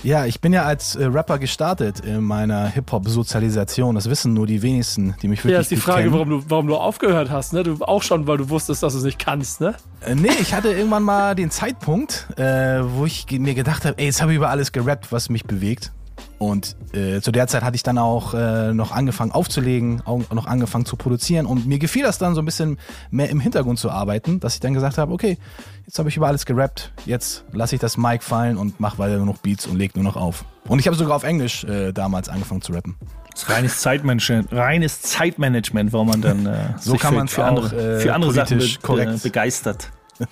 Ja, 0.04 0.26
ich 0.26 0.40
bin 0.40 0.54
ja 0.54 0.64
als 0.64 0.96
äh, 0.96 1.06
Rapper 1.06 1.40
gestartet 1.40 2.00
in 2.00 2.22
meiner 2.24 2.68
Hip-Hop-Sozialisation. 2.68 3.96
Das 3.96 4.10
wissen 4.10 4.34
nur 4.34 4.48
die 4.48 4.62
wenigsten, 4.62 5.16
die 5.22 5.28
mich 5.28 5.40
wirklich 5.40 5.54
Ja, 5.54 5.60
ist 5.60 5.72
die 5.72 5.76
Frage, 5.76 6.04
kennen. 6.04 6.14
warum 6.14 6.30
du, 6.30 6.44
warum 6.48 6.68
du 6.68 6.76
aufgehört 6.76 7.30
hast, 7.30 7.54
ne? 7.54 7.64
Du 7.64 7.78
auch 7.84 8.02
schon, 8.02 8.26
weil 8.28 8.38
du 8.38 8.50
wusstest, 8.50 8.82
dass 8.84 8.94
du 8.94 9.00
es 9.00 9.06
nicht 9.06 9.20
kannst, 9.20 9.60
ne? 9.62 9.76
Äh, 10.02 10.16
nee, 10.16 10.30
ich 10.40 10.54
hatte 10.54 10.70
irgendwann 10.70 11.04
mal 11.04 11.36
den 11.36 11.52
Zeitpunkt, 11.52 12.28
äh, 12.38 12.80
wo 12.82 13.06
ich 13.06 13.26
mir 13.30 13.54
gedacht 13.56 13.84
habe, 13.86 13.98
ey, 13.98 14.06
jetzt 14.06 14.22
habe 14.22 14.32
ich 14.32 14.38
über 14.38 14.50
alles 14.50 14.72
gerappt, 14.72 15.12
was 15.12 15.30
mich 15.30 15.44
bewegt. 15.46 15.92
Und 16.40 16.78
äh, 16.94 17.20
zu 17.20 17.32
der 17.34 17.48
Zeit 17.48 17.64
hatte 17.64 17.76
ich 17.76 17.84
dann 17.84 17.98
auch 17.98 18.34
äh, 18.34 18.74
noch 18.74 18.94
angefangen 18.94 19.32
aufzulegen, 19.34 20.02
auch 20.06 20.32
noch 20.32 20.48
angefangen 20.48 20.86
zu 20.86 20.96
produzieren. 20.96 21.46
Und 21.46 21.68
mir 21.68 21.80
gefiel 21.80 22.04
das 22.04 22.18
dann 22.18 22.34
so 22.34 22.42
ein 22.42 22.46
bisschen 22.46 22.80
mehr 23.12 23.30
im 23.30 23.42
Hintergrund 23.42 23.78
zu 23.78 23.92
arbeiten, 23.92 24.40
dass 24.40 24.54
ich 24.54 24.62
dann 24.62 24.74
gesagt 24.74 24.98
habe, 24.98 25.12
okay, 25.12 25.38
jetzt 25.86 26.00
habe 26.00 26.08
ich 26.08 26.16
über 26.16 26.28
alles 26.28 26.46
gerappt, 26.46 26.94
jetzt 27.06 27.44
lasse 27.52 27.76
ich 27.76 27.82
das 27.82 27.98
Mic 27.98 28.24
fallen 28.24 28.56
und 28.56 28.80
mache 28.80 28.98
weiter 28.98 29.18
nur 29.18 29.26
noch 29.26 29.38
Beats 29.40 29.68
und 29.68 29.78
leg 29.78 29.96
nur 29.96 30.06
noch 30.06 30.16
auf. 30.16 30.46
Und 30.66 30.80
ich 30.80 30.88
habe 30.88 30.96
sogar 30.96 31.18
auf 31.18 31.24
Englisch 31.24 31.66
äh, 31.66 31.92
damals 31.92 32.30
angefangen 32.30 32.62
zu 32.62 32.72
rappen. 32.72 32.96
Das 33.34 33.44
ist 33.44 33.50
reines 33.50 33.82
Zeitmanagement, 33.82 34.52
reines 34.54 35.02
Zeitmanagement, 35.02 35.92
wo 35.92 36.06
man 36.06 36.22
dann 36.22 36.46
äh, 36.46 36.74
So 36.80 36.92
sich 36.92 37.02
kann 37.02 37.14
für, 37.14 37.18
man's 37.20 37.34
für 37.34 37.44
auch, 37.44 37.48
andere, 37.50 37.98
äh, 37.98 38.00
für 38.00 38.14
andere 38.14 38.32
Sachen 38.34 38.60
be 38.60 38.70
korrekt. 38.82 39.24
begeistert. 39.24 39.92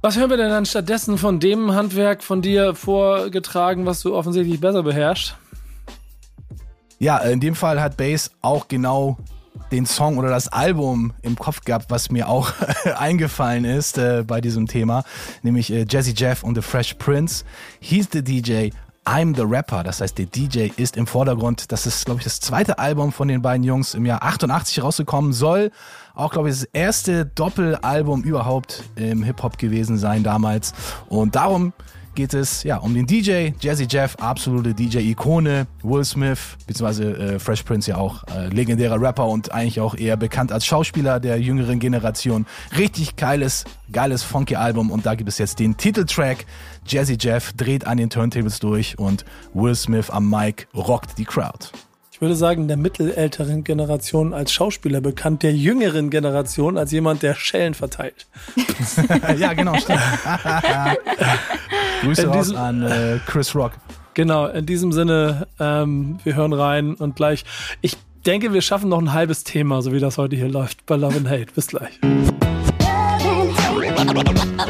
Was 0.00 0.16
hören 0.16 0.30
wir 0.30 0.36
denn 0.36 0.50
dann 0.50 0.66
stattdessen 0.66 1.18
von 1.18 1.40
dem 1.40 1.74
Handwerk 1.74 2.22
von 2.22 2.42
dir 2.42 2.74
vorgetragen, 2.74 3.86
was 3.86 4.02
du 4.02 4.14
offensichtlich 4.14 4.60
besser 4.60 4.82
beherrschst? 4.82 5.36
Ja, 6.98 7.18
in 7.18 7.40
dem 7.40 7.54
Fall 7.54 7.80
hat 7.80 7.96
Bass 7.96 8.30
auch 8.42 8.68
genau 8.68 9.16
den 9.72 9.86
Song 9.86 10.18
oder 10.18 10.28
das 10.28 10.48
Album 10.48 11.12
im 11.22 11.36
Kopf 11.36 11.64
gehabt, 11.64 11.86
was 11.88 12.10
mir 12.10 12.28
auch 12.28 12.52
eingefallen 12.96 13.64
ist 13.64 13.98
äh, 13.98 14.22
bei 14.26 14.40
diesem 14.40 14.66
Thema, 14.66 15.04
nämlich 15.42 15.72
äh, 15.72 15.86
Jazzy 15.88 16.14
Jeff 16.16 16.42
und 16.42 16.54
The 16.54 16.62
Fresh 16.62 16.94
Prince. 16.94 17.44
He's 17.80 18.08
the 18.12 18.22
DJ, 18.22 18.70
I'm 19.04 19.34
the 19.34 19.42
Rapper. 19.42 19.82
Das 19.82 20.00
heißt, 20.00 20.16
der 20.18 20.26
DJ 20.26 20.70
ist 20.76 20.96
im 20.96 21.06
Vordergrund. 21.06 21.72
Das 21.72 21.86
ist, 21.86 22.04
glaube 22.04 22.20
ich, 22.20 22.24
das 22.24 22.40
zweite 22.40 22.78
Album 22.78 23.10
von 23.10 23.26
den 23.28 23.42
beiden 23.42 23.64
Jungs 23.64 23.94
im 23.94 24.06
Jahr 24.06 24.22
88 24.22 24.82
rausgekommen. 24.82 25.32
Soll 25.32 25.72
auch, 26.14 26.32
glaube 26.32 26.50
ich, 26.50 26.54
das 26.54 26.64
erste 26.72 27.26
Doppelalbum 27.26 28.22
überhaupt 28.22 28.84
im 28.94 29.22
Hip-Hop 29.24 29.58
gewesen 29.58 29.98
sein 29.98 30.22
damals. 30.22 30.72
Und 31.08 31.34
darum 31.34 31.72
geht 32.14 32.34
es 32.34 32.62
ja 32.62 32.78
um 32.78 32.94
den 32.94 33.06
DJ, 33.06 33.50
Jazzy 33.60 33.86
Jeff, 33.88 34.16
absolute 34.16 34.74
DJ-Ikone, 34.74 35.66
Will 35.82 36.04
Smith, 36.04 36.56
beziehungsweise 36.66 37.16
äh, 37.16 37.38
Fresh 37.38 37.62
Prince 37.62 37.90
ja 37.90 37.96
auch 37.96 38.24
äh, 38.34 38.48
legendärer 38.48 39.00
Rapper 39.00 39.26
und 39.26 39.52
eigentlich 39.52 39.80
auch 39.80 39.94
eher 39.94 40.16
bekannt 40.16 40.52
als 40.52 40.66
Schauspieler 40.66 41.20
der 41.20 41.40
jüngeren 41.40 41.78
Generation. 41.78 42.46
Richtig 42.76 43.16
geiles, 43.16 43.64
geiles 43.90 44.22
funky 44.22 44.56
Album 44.56 44.90
und 44.90 45.06
da 45.06 45.14
gibt 45.14 45.28
es 45.28 45.38
jetzt 45.38 45.58
den 45.58 45.76
Titeltrack. 45.76 46.46
Jazzy 46.86 47.16
Jeff 47.18 47.52
dreht 47.52 47.86
an 47.86 47.98
den 47.98 48.10
Turntables 48.10 48.58
durch 48.58 48.98
und 48.98 49.24
Will 49.54 49.74
Smith 49.74 50.10
am 50.10 50.28
Mic 50.28 50.66
rockt 50.74 51.18
die 51.18 51.24
Crowd. 51.24 51.68
Ich 52.12 52.20
würde 52.20 52.36
sagen, 52.36 52.68
der 52.68 52.76
mittelälteren 52.76 53.64
Generation 53.64 54.32
als 54.32 54.52
Schauspieler 54.52 55.00
bekannt, 55.00 55.42
der 55.42 55.54
jüngeren 55.54 56.08
Generation 56.08 56.78
als 56.78 56.92
jemand, 56.92 57.24
der 57.24 57.34
Schellen 57.34 57.74
verteilt. 57.74 58.26
ja, 59.38 59.54
genau, 59.54 59.74
stimmt. 59.76 59.98
Grüße 62.02 62.28
diesem- 62.30 62.56
an 62.56 62.82
äh, 62.82 63.18
Chris 63.26 63.54
Rock. 63.54 63.72
Genau, 64.14 64.46
in 64.46 64.66
diesem 64.66 64.92
Sinne, 64.92 65.46
ähm, 65.58 66.18
wir 66.24 66.34
hören 66.36 66.52
rein 66.52 66.94
und 66.94 67.16
gleich. 67.16 67.44
Ich 67.80 67.96
denke, 68.26 68.52
wir 68.52 68.60
schaffen 68.60 68.90
noch 68.90 68.98
ein 69.00 69.12
halbes 69.12 69.42
Thema, 69.44 69.80
so 69.82 69.92
wie 69.92 70.00
das 70.00 70.18
heute 70.18 70.36
hier 70.36 70.48
läuft 70.48 70.84
bei 70.86 70.96
Love 70.96 71.16
and 71.16 71.30
Hate. 71.30 71.46
Bis 71.54 71.68
gleich. 71.68 71.98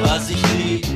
Was 0.04 0.30
ich 0.30 0.42
lieb, 0.58 0.86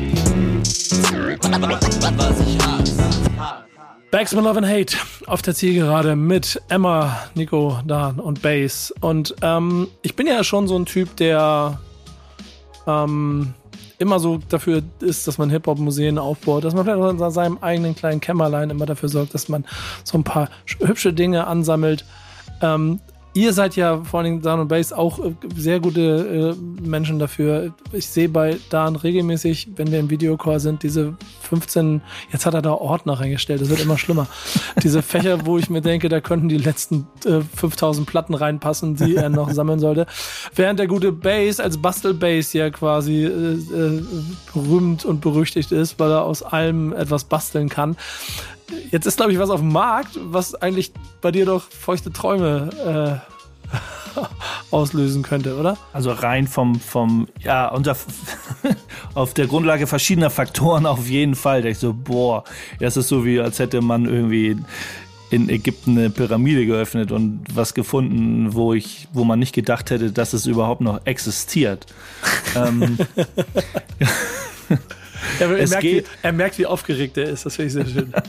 was 2.16 2.40
ich 2.40 2.58
hasse. 2.58 3.64
Back 4.10 4.30
to 4.30 4.40
Love 4.40 4.58
and 4.58 4.66
Hate 4.66 4.96
auf 5.26 5.42
der 5.42 5.54
Zielgerade 5.54 6.14
mit 6.16 6.60
Emma, 6.68 7.18
Nico, 7.34 7.78
Dan 7.84 8.20
und 8.20 8.40
Bass. 8.42 8.94
Und 9.00 9.34
ähm, 9.42 9.88
ich 10.02 10.14
bin 10.16 10.26
ja 10.26 10.44
schon 10.44 10.68
so 10.68 10.78
ein 10.78 10.86
Typ, 10.86 11.16
der 11.16 11.78
ähm, 12.86 13.52
immer 13.98 14.18
so 14.20 14.38
dafür 14.48 14.82
ist, 15.00 15.26
dass 15.26 15.38
man 15.38 15.50
Hip-Hop-Museen 15.50 16.18
aufbaut, 16.18 16.64
dass 16.64 16.74
man 16.74 16.84
vielleicht 16.84 17.00
auch 17.00 17.10
in 17.10 17.30
seinem 17.30 17.58
eigenen 17.60 17.94
kleinen 17.94 18.20
Kämmerlein 18.20 18.70
immer 18.70 18.86
dafür 18.86 19.08
sorgt, 19.08 19.34
dass 19.34 19.48
man 19.48 19.64
so 20.04 20.18
ein 20.18 20.24
paar 20.24 20.48
sch- 20.66 20.86
hübsche 20.86 21.12
Dinge 21.12 21.46
ansammelt. 21.46 22.04
Ähm, 22.62 23.00
ihr 23.36 23.52
seid 23.52 23.76
ja 23.76 24.02
vor 24.02 24.20
allen 24.20 24.24
Dingen 24.24 24.42
Dan 24.42 24.60
und 24.60 24.68
Bass 24.68 24.92
auch 24.92 25.18
äh, 25.18 25.34
sehr 25.54 25.78
gute 25.78 26.56
äh, 26.56 26.82
Menschen 26.82 27.18
dafür. 27.18 27.74
Ich 27.92 28.08
sehe 28.08 28.28
bei 28.28 28.56
Dan 28.70 28.96
regelmäßig, 28.96 29.68
wenn 29.76 29.92
wir 29.92 30.00
im 30.00 30.10
Videocall 30.10 30.58
sind, 30.58 30.82
diese 30.82 31.14
15, 31.42 32.00
jetzt 32.32 32.46
hat 32.46 32.54
er 32.54 32.62
da 32.62 32.72
Ordner 32.72 33.20
reingestellt, 33.20 33.60
das 33.60 33.68
wird 33.68 33.80
immer 33.80 33.98
schlimmer. 33.98 34.26
diese 34.82 35.02
Fächer, 35.02 35.44
wo 35.44 35.58
ich 35.58 35.68
mir 35.68 35.82
denke, 35.82 36.08
da 36.08 36.20
könnten 36.20 36.48
die 36.48 36.56
letzten 36.56 37.06
äh, 37.26 37.42
5000 37.54 38.06
Platten 38.06 38.34
reinpassen, 38.34 38.96
die 38.96 39.16
er 39.16 39.28
noch 39.28 39.50
sammeln 39.52 39.78
sollte. 39.78 40.06
Während 40.54 40.78
der 40.78 40.86
gute 40.86 41.12
Bass 41.12 41.60
als 41.60 41.76
Bastel-Bass 41.76 42.54
ja 42.54 42.70
quasi 42.70 43.24
äh, 43.24 43.28
äh, 43.28 44.02
berühmt 44.54 45.04
und 45.04 45.20
berüchtigt 45.20 45.72
ist, 45.72 46.00
weil 46.00 46.10
er 46.10 46.24
aus 46.24 46.42
allem 46.42 46.94
etwas 46.94 47.24
basteln 47.24 47.68
kann. 47.68 47.96
Jetzt 48.90 49.06
ist, 49.06 49.16
glaube 49.16 49.32
ich, 49.32 49.38
was 49.38 49.50
auf 49.50 49.60
dem 49.60 49.72
Markt, 49.72 50.18
was 50.20 50.54
eigentlich 50.54 50.92
bei 51.20 51.30
dir 51.30 51.46
doch 51.46 51.62
feuchte 51.62 52.12
Träume 52.12 53.22
äh, 53.24 54.20
auslösen 54.70 55.22
könnte, 55.22 55.56
oder? 55.56 55.76
Also 55.92 56.10
rein 56.10 56.46
vom, 56.46 56.80
vom 56.80 57.28
ja, 57.40 57.68
unter, 57.68 57.96
auf 59.14 59.34
der 59.34 59.46
Grundlage 59.46 59.86
verschiedener 59.86 60.30
Faktoren 60.30 60.86
auf 60.86 61.08
jeden 61.08 61.34
Fall. 61.34 61.62
Da 61.62 61.68
ich 61.68 61.78
so, 61.78 61.92
boah, 61.92 62.44
das 62.80 62.96
ist 62.96 63.08
so 63.08 63.24
wie, 63.24 63.40
als 63.40 63.58
hätte 63.58 63.80
man 63.80 64.06
irgendwie 64.06 64.56
in 65.30 65.48
Ägypten 65.48 65.98
eine 65.98 66.10
Pyramide 66.10 66.66
geöffnet 66.66 67.10
und 67.10 67.44
was 67.52 67.74
gefunden, 67.74 68.54
wo 68.54 68.72
ich, 68.74 69.08
wo 69.12 69.24
man 69.24 69.38
nicht 69.38 69.54
gedacht 69.54 69.90
hätte, 69.90 70.12
dass 70.12 70.32
es 70.32 70.46
überhaupt 70.46 70.80
noch 70.80 71.04
existiert. 71.04 71.86
ähm, 72.54 72.98
Ja, 75.38 75.46
er, 75.50 75.58
Es 75.58 75.70
merkt, 75.70 75.84
wie, 75.84 75.92
geht. 75.92 76.06
er 76.22 76.32
merkt, 76.32 76.58
wie 76.58 76.66
aufgeregt 76.66 77.16
er 77.16 77.24
ist. 77.24 77.46
Das 77.46 77.56
finde 77.56 77.66
ich 77.66 77.72
sehr 77.72 77.86
schön. 77.86 78.12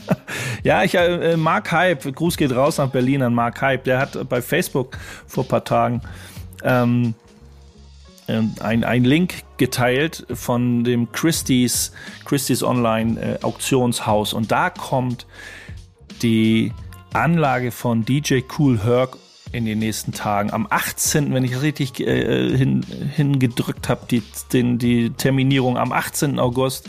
Ja, 0.64 0.82
ich 0.82 0.94
äh, 0.94 1.36
Mark 1.36 1.70
Hype, 1.70 2.14
Gruß 2.14 2.36
geht 2.36 2.54
raus 2.54 2.78
nach 2.78 2.88
Berlin 2.90 3.22
an 3.22 3.32
Mark 3.32 3.60
Hype, 3.62 3.84
der 3.84 4.00
hat 4.00 4.28
bei 4.28 4.42
Facebook 4.42 4.98
vor 5.26 5.44
ein 5.44 5.48
paar 5.48 5.64
Tagen 5.64 6.02
ähm, 6.64 7.14
ähm, 8.26 8.54
ein, 8.60 8.82
ein 8.84 9.04
Link 9.04 9.44
geteilt 9.56 10.26
von 10.32 10.82
dem 10.84 11.10
Christie's, 11.12 11.92
Christie's 12.24 12.62
Online 12.62 13.20
äh, 13.20 13.38
Auktionshaus 13.42 14.32
und 14.32 14.50
da 14.50 14.68
kommt 14.68 15.26
die 16.22 16.72
Anlage 17.14 17.70
von 17.70 18.04
DJ 18.04 18.40
Cool 18.58 18.82
Herc 18.82 19.16
in 19.52 19.64
den 19.64 19.78
nächsten 19.78 20.12
Tagen. 20.12 20.52
Am 20.52 20.66
18., 20.68 21.32
wenn 21.32 21.44
ich 21.44 21.60
richtig 21.62 22.00
äh, 22.00 22.56
hin, 22.56 22.84
hingedrückt 23.14 23.88
habe, 23.88 24.02
die, 24.10 24.22
die 24.52 25.10
Terminierung, 25.10 25.76
am 25.76 25.92
18. 25.92 26.38
August 26.38 26.88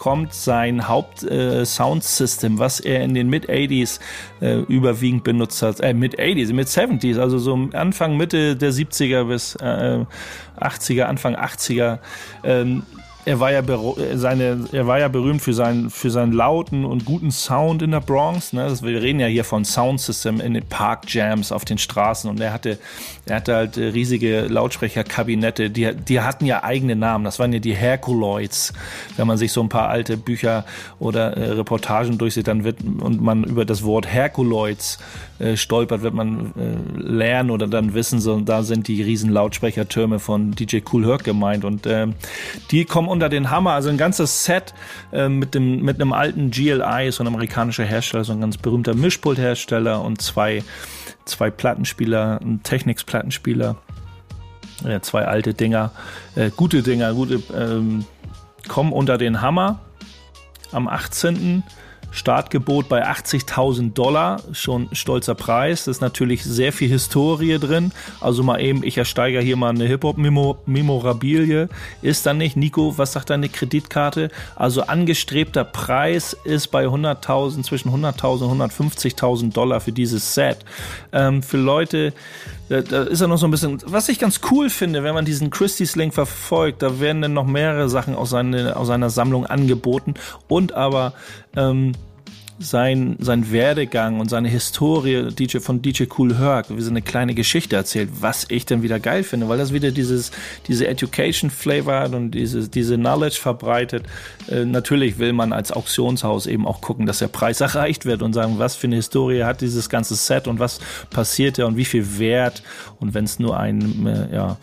kommt 0.00 0.32
sein 0.32 0.88
Haupt-Soundsystem, 0.88 2.58
was 2.58 2.80
er 2.80 3.02
in 3.02 3.12
den 3.12 3.28
Mid-80s 3.28 4.00
äh, 4.40 4.60
überwiegend 4.60 5.24
benutzt 5.24 5.60
hat. 5.60 5.80
Äh, 5.80 5.92
Mid-80s, 5.92 6.54
Mid-70s, 6.54 7.18
also 7.18 7.38
so 7.38 7.68
Anfang, 7.74 8.16
Mitte 8.16 8.56
der 8.56 8.72
70er 8.72 9.24
bis 9.24 9.56
äh, 9.56 10.06
80er, 10.58 11.02
Anfang 11.02 11.36
80er. 11.36 11.98
Ähm, 12.44 12.82
er 13.24 13.40
war 13.40 13.52
ja 13.52 13.62
seine, 14.14 14.66
er 14.72 14.86
war 14.86 14.98
ja 14.98 15.08
berühmt 15.08 15.42
für 15.42 15.52
seinen, 15.52 15.90
für 15.90 16.10
seinen 16.10 16.32
lauten 16.32 16.84
und 16.84 17.04
guten 17.04 17.30
Sound 17.30 17.82
in 17.82 17.90
der 17.90 18.00
Bronx. 18.00 18.52
Ne? 18.52 18.66
Das, 18.66 18.82
wir 18.82 19.02
reden 19.02 19.20
ja 19.20 19.26
hier 19.26 19.44
von 19.44 19.64
Soundsystem 19.64 20.40
in 20.40 20.54
den 20.54 20.64
Park 20.66 21.12
Jams 21.12 21.52
auf 21.52 21.64
den 21.64 21.78
Straßen 21.78 22.30
und 22.30 22.40
er 22.40 22.52
hatte, 22.52 22.78
er 23.26 23.36
hatte 23.36 23.54
halt 23.54 23.76
äh, 23.76 23.88
riesige 23.88 24.42
Lautsprecherkabinette. 24.42 25.70
Die, 25.70 25.94
die 25.94 26.20
hatten 26.20 26.46
ja 26.46 26.64
eigene 26.64 26.96
Namen. 26.96 27.24
Das 27.24 27.38
waren 27.38 27.52
ja 27.52 27.58
die 27.58 27.74
Herculoids. 27.74 28.72
Wenn 29.16 29.26
man 29.26 29.36
sich 29.36 29.52
so 29.52 29.62
ein 29.62 29.68
paar 29.68 29.88
alte 29.88 30.16
Bücher 30.16 30.64
oder 30.98 31.36
äh, 31.36 31.50
Reportagen 31.52 32.16
durchsieht, 32.16 32.48
dann 32.48 32.64
wird 32.64 32.78
und 32.82 33.20
man 33.20 33.44
über 33.44 33.64
das 33.64 33.84
Wort 33.84 34.06
Herculoids 34.06 34.98
äh, 35.40 35.56
stolpert, 35.56 36.02
wird 36.02 36.14
man 36.14 36.52
äh, 36.56 37.00
lernen 37.00 37.50
oder 37.50 37.66
dann 37.66 37.94
wissen, 37.94 38.20
so 38.20 38.40
da 38.40 38.62
sind 38.62 38.88
die 38.88 39.02
riesen 39.02 39.30
Lautsprechertürme 39.30 40.18
von 40.18 40.52
DJ 40.52 40.78
Cool 40.92 41.06
Herc 41.06 41.24
gemeint 41.24 41.64
und 41.64 41.86
äh, 41.86 42.08
die 42.70 42.84
kommen 42.84 43.08
unter 43.10 43.28
den 43.28 43.50
Hammer. 43.50 43.72
Also 43.72 43.90
ein 43.90 43.98
ganzes 43.98 44.44
Set 44.44 44.74
äh, 45.12 45.28
mit, 45.28 45.54
dem, 45.54 45.82
mit 45.82 46.00
einem 46.00 46.12
alten 46.12 46.50
GLI, 46.50 47.10
so 47.12 47.22
ein 47.22 47.26
amerikanischer 47.26 47.84
Hersteller, 47.84 48.24
so 48.24 48.32
ein 48.32 48.40
ganz 48.40 48.56
berühmter 48.56 48.94
Mischpulthersteller 48.94 50.02
und 50.02 50.22
zwei, 50.22 50.62
zwei 51.24 51.50
Plattenspieler, 51.50 52.40
ein 52.42 52.62
Technics-Plattenspieler. 52.62 53.76
Ja, 54.84 55.02
zwei 55.02 55.26
alte 55.26 55.52
Dinger, 55.52 55.90
äh, 56.36 56.50
gute 56.50 56.82
Dinger, 56.82 57.12
gute, 57.12 57.42
ähm, 57.54 58.06
kommen 58.66 58.92
unter 58.92 59.18
den 59.18 59.42
Hammer 59.42 59.80
am 60.72 60.88
18. 60.88 61.62
Startgebot 62.10 62.88
bei 62.88 63.06
80.000 63.06 63.92
Dollar, 63.92 64.40
schon 64.52 64.88
stolzer 64.92 65.34
Preis. 65.34 65.84
Das 65.84 65.96
ist 65.96 66.00
natürlich 66.00 66.44
sehr 66.44 66.72
viel 66.72 66.88
Historie 66.88 67.58
drin. 67.58 67.92
Also 68.20 68.42
mal 68.42 68.60
eben, 68.60 68.82
ich 68.82 68.98
ersteige 68.98 69.40
hier 69.40 69.56
mal 69.56 69.70
eine 69.70 69.84
Hip-Hop-Memorabilie. 69.84 71.68
Ist 72.02 72.26
dann 72.26 72.38
nicht. 72.38 72.56
Nico, 72.56 72.98
was 72.98 73.12
sagt 73.12 73.30
deine 73.30 73.48
Kreditkarte? 73.48 74.30
Also 74.56 74.82
angestrebter 74.82 75.64
Preis 75.64 76.36
ist 76.44 76.68
bei 76.68 76.86
100.000, 76.86 77.62
zwischen 77.62 77.90
100.000 77.90 78.44
und 78.44 78.60
150.000 78.60 79.52
Dollar 79.52 79.80
für 79.80 79.92
dieses 79.92 80.34
Set. 80.34 80.58
Ähm, 81.12 81.42
für 81.42 81.58
Leute, 81.58 82.12
da, 82.70 82.82
da 82.82 83.02
ist 83.02 83.20
er 83.20 83.26
noch 83.26 83.36
so 83.36 83.48
ein 83.48 83.50
bisschen, 83.50 83.78
was 83.84 84.08
ich 84.08 84.20
ganz 84.20 84.40
cool 84.50 84.70
finde, 84.70 85.02
wenn 85.02 85.12
man 85.12 85.24
diesen 85.24 85.50
Christie's 85.50 85.96
Link 85.96 86.14
verfolgt, 86.14 86.82
da 86.82 87.00
werden 87.00 87.20
dann 87.20 87.32
noch 87.32 87.44
mehrere 87.44 87.88
Sachen 87.88 88.14
aus, 88.14 88.30
seine, 88.30 88.76
aus 88.76 88.86
seiner 88.86 89.10
Sammlung 89.10 89.44
angeboten. 89.44 90.14
Und 90.46 90.72
aber 90.72 91.12
ähm, 91.56 91.92
sein, 92.62 93.16
sein 93.20 93.50
Werdegang 93.50 94.20
und 94.20 94.28
seine 94.28 94.48
Historie 94.48 95.30
DJ, 95.32 95.58
von 95.58 95.80
DJ 95.80 96.04
Cool 96.16 96.36
Herc, 96.38 96.66
wie 96.68 96.82
so 96.82 96.90
eine 96.90 97.00
kleine 97.00 97.34
Geschichte 97.34 97.74
erzählt, 97.74 98.10
was 98.20 98.46
ich 98.50 98.66
dann 98.66 98.82
wieder 98.82 99.00
geil 99.00 99.22
finde, 99.22 99.48
weil 99.48 99.56
das 99.56 99.72
wieder 99.72 99.90
dieses, 99.90 100.30
diese 100.68 100.86
Education 100.86 101.50
Flavor 101.50 102.00
hat 102.00 102.12
und 102.12 102.32
diese, 102.32 102.68
diese 102.68 102.96
Knowledge 102.96 103.38
verbreitet. 103.40 104.04
Äh, 104.50 104.66
natürlich 104.66 105.18
will 105.18 105.32
man 105.32 105.54
als 105.54 105.72
Auktionshaus 105.72 106.46
eben 106.46 106.66
auch 106.66 106.82
gucken, 106.82 107.06
dass 107.06 107.18
der 107.18 107.28
Preis 107.28 107.60
erreicht 107.62 108.04
wird 108.04 108.20
und 108.20 108.34
sagen, 108.34 108.58
was 108.58 108.76
für 108.76 108.88
eine 108.88 108.96
Historie 108.96 109.42
hat 109.42 109.62
dieses 109.62 109.88
ganze 109.88 110.14
Set 110.14 110.46
und 110.46 110.58
was 110.58 110.80
passiert 111.08 111.58
da 111.58 111.64
und 111.64 111.78
wie 111.78 111.86
viel 111.86 112.18
Wert 112.18 112.62
und 113.00 113.14
wenn 113.14 113.24
es 113.24 113.38
nur 113.38 113.58
ein, 113.58 114.06
äh, 114.06 114.34
ja, 114.34 114.58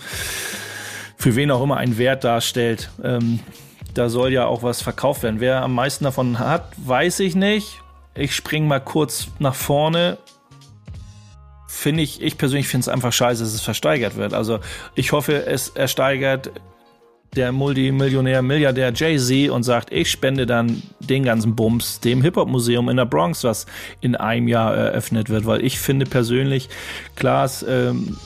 für 1.18 1.36
wen 1.36 1.50
auch 1.50 1.64
immer 1.64 1.78
ein 1.78 1.98
Wert 1.98 2.24
darstellt, 2.24 2.92
ähm, 3.04 3.40
da 3.96 4.10
soll 4.10 4.32
ja 4.32 4.46
auch 4.46 4.62
was 4.62 4.84
verkauft 4.84 5.24
werden. 5.24 5.40
Wer 5.40 5.64
am 5.64 5.74
meisten 5.74 6.04
davon 6.04 6.38
hat, 6.38 6.72
weiß 6.78 7.22
ich 7.22 7.34
nicht. 7.34 7.82
Ich 8.18 8.36
springe 8.36 8.68
mal 8.68 8.80
kurz 8.80 9.28
nach 9.40 9.56
vorne. 9.56 10.18
Finde 11.68 12.02
ich, 12.02 12.22
ich 12.22 12.38
persönlich 12.38 12.68
finde 12.68 12.82
es 12.82 12.90
einfach 12.90 13.14
scheiße, 13.14 13.44
dass 13.44 13.54
es 13.54 13.62
versteigert 13.62 14.16
wird. 14.16 14.34
Also 14.34 14.60
ich 14.96 15.12
hoffe, 15.12 15.46
es 15.46 15.70
ersteigert 15.70 16.52
der 17.36 17.52
Multimillionär, 17.52 18.42
Milliardär 18.42 18.92
Jay-Z 18.94 19.52
und 19.52 19.64
sagt, 19.64 19.92
ich 19.92 20.10
spende 20.10 20.48
dann 20.48 20.82
den 21.00 21.24
ganzen 21.24 21.56
Bums 21.56 22.00
dem 22.00 22.24
Hip-Hop-Museum 22.24 22.90
in 22.90 22.98
der 22.98 23.06
Bronx, 23.06 23.44
was 23.44 23.68
in 24.02 24.16
einem 24.16 24.48
Jahr 24.48 24.76
eröffnet 24.76 25.30
wird. 25.30 25.46
Weil 25.46 25.64
ich 25.64 25.78
finde 25.78 26.06
persönlich, 26.06 26.70
klar, 27.16 27.46
es 27.46 27.64
ähm, 27.68 28.18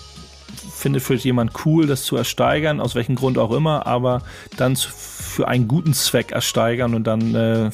findet 0.72 1.04
für 1.04 1.16
jemand 1.16 1.66
cool, 1.66 1.88
das 1.88 2.04
zu 2.04 2.16
ersteigern, 2.16 2.80
aus 2.80 2.96
welchem 2.96 3.16
Grund 3.16 3.38
auch 3.38 3.52
immer, 3.52 3.86
aber 3.86 4.22
dann 4.56 4.78
für 4.78 5.48
einen 5.48 5.68
guten 5.68 5.94
Zweck 5.94 6.32
ersteigern 6.32 6.96
und 6.96 7.06
dann 7.06 7.36
äh, 7.36 7.70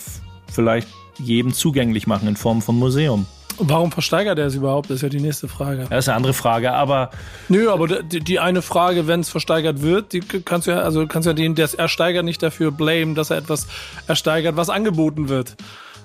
vielleicht 0.51 0.87
jedem 1.19 1.53
zugänglich 1.53 2.07
machen 2.07 2.27
in 2.27 2.35
Form 2.35 2.61
von 2.61 2.77
Museum. 2.77 3.25
Warum 3.59 3.91
versteigert 3.91 4.37
er 4.37 4.45
es 4.45 4.55
überhaupt? 4.55 4.89
Das 4.89 4.97
ist 4.97 5.01
ja 5.01 5.09
die 5.09 5.19
nächste 5.19 5.47
Frage. 5.47 5.87
Das 5.89 6.05
ist 6.05 6.09
eine 6.09 6.17
andere 6.17 6.33
Frage, 6.33 6.73
aber. 6.73 7.09
Nö, 7.49 7.71
aber 7.71 7.87
die, 8.03 8.19
die 8.19 8.39
eine 8.39 8.61
Frage, 8.61 9.07
wenn 9.07 9.21
es 9.21 9.29
versteigert 9.29 9.81
wird, 9.81 10.13
die 10.13 10.19
kannst 10.19 10.67
du 10.67 10.71
ja, 10.71 10.79
also 10.81 11.07
kannst 11.07 11.25
ja 11.25 11.33
den, 11.33 11.55
der 11.55 11.65
es 11.65 11.73
ersteigert, 11.73 12.23
nicht 12.23 12.43
dafür 12.43 12.71
blamen, 12.71 13.15
dass 13.15 13.31
er 13.31 13.37
etwas 13.37 13.67
ersteigert, 14.05 14.57
was 14.57 14.69
angeboten 14.69 15.27
wird. 15.27 15.55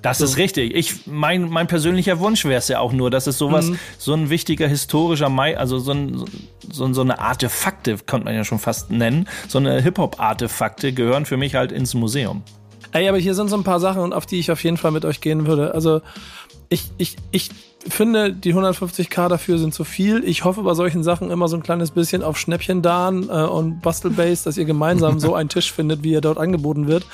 Das 0.00 0.18
so. 0.18 0.24
ist 0.24 0.36
richtig. 0.36 0.74
Ich, 0.74 1.06
mein, 1.06 1.48
mein 1.48 1.66
persönlicher 1.66 2.18
Wunsch 2.18 2.44
wäre 2.44 2.58
es 2.58 2.68
ja 2.68 2.80
auch 2.80 2.92
nur, 2.92 3.10
dass 3.10 3.26
es 3.26 3.38
sowas, 3.38 3.66
mhm. 3.66 3.78
so 3.98 4.14
ein 4.14 4.30
wichtiger 4.30 4.66
historischer 4.66 5.28
Mai, 5.28 5.56
also 5.56 5.78
so, 5.78 5.92
ein, 5.92 6.24
so, 6.70 6.92
so 6.92 7.00
eine 7.02 7.20
Artefakte, 7.20 7.98
könnte 7.98 8.24
man 8.24 8.34
ja 8.34 8.44
schon 8.44 8.58
fast 8.58 8.90
nennen, 8.90 9.28
so 9.46 9.58
eine 9.58 9.80
Hip-Hop-Artefakte 9.80 10.92
gehören 10.92 11.24
für 11.24 11.36
mich 11.36 11.54
halt 11.54 11.70
ins 11.70 11.94
Museum. 11.94 12.42
Ey, 12.92 13.08
aber 13.08 13.18
hier 13.18 13.34
sind 13.34 13.48
so 13.48 13.56
ein 13.56 13.64
paar 13.64 13.80
Sachen, 13.80 14.12
auf 14.12 14.26
die 14.26 14.38
ich 14.38 14.50
auf 14.50 14.62
jeden 14.62 14.76
Fall 14.76 14.90
mit 14.90 15.04
euch 15.04 15.20
gehen 15.20 15.46
würde. 15.46 15.74
Also 15.74 16.02
ich, 16.68 16.90
ich, 16.98 17.16
ich 17.30 17.50
finde, 17.88 18.32
die 18.32 18.54
150k 18.54 19.28
dafür 19.28 19.58
sind 19.58 19.74
zu 19.74 19.84
viel. 19.84 20.22
Ich 20.24 20.44
hoffe 20.44 20.62
bei 20.62 20.74
solchen 20.74 21.02
Sachen 21.02 21.30
immer 21.30 21.48
so 21.48 21.56
ein 21.56 21.62
kleines 21.62 21.90
bisschen 21.90 22.22
auf 22.22 22.38
Schnäppchen-Dan 22.38 23.28
äh, 23.28 23.32
und 23.32 23.80
Bastelbase, 23.80 24.44
dass 24.44 24.56
ihr 24.56 24.64
gemeinsam 24.64 25.18
so 25.18 25.34
einen 25.34 25.48
Tisch 25.48 25.72
findet, 25.72 26.02
wie 26.02 26.14
er 26.14 26.20
dort 26.20 26.38
angeboten 26.38 26.86
wird. 26.86 27.06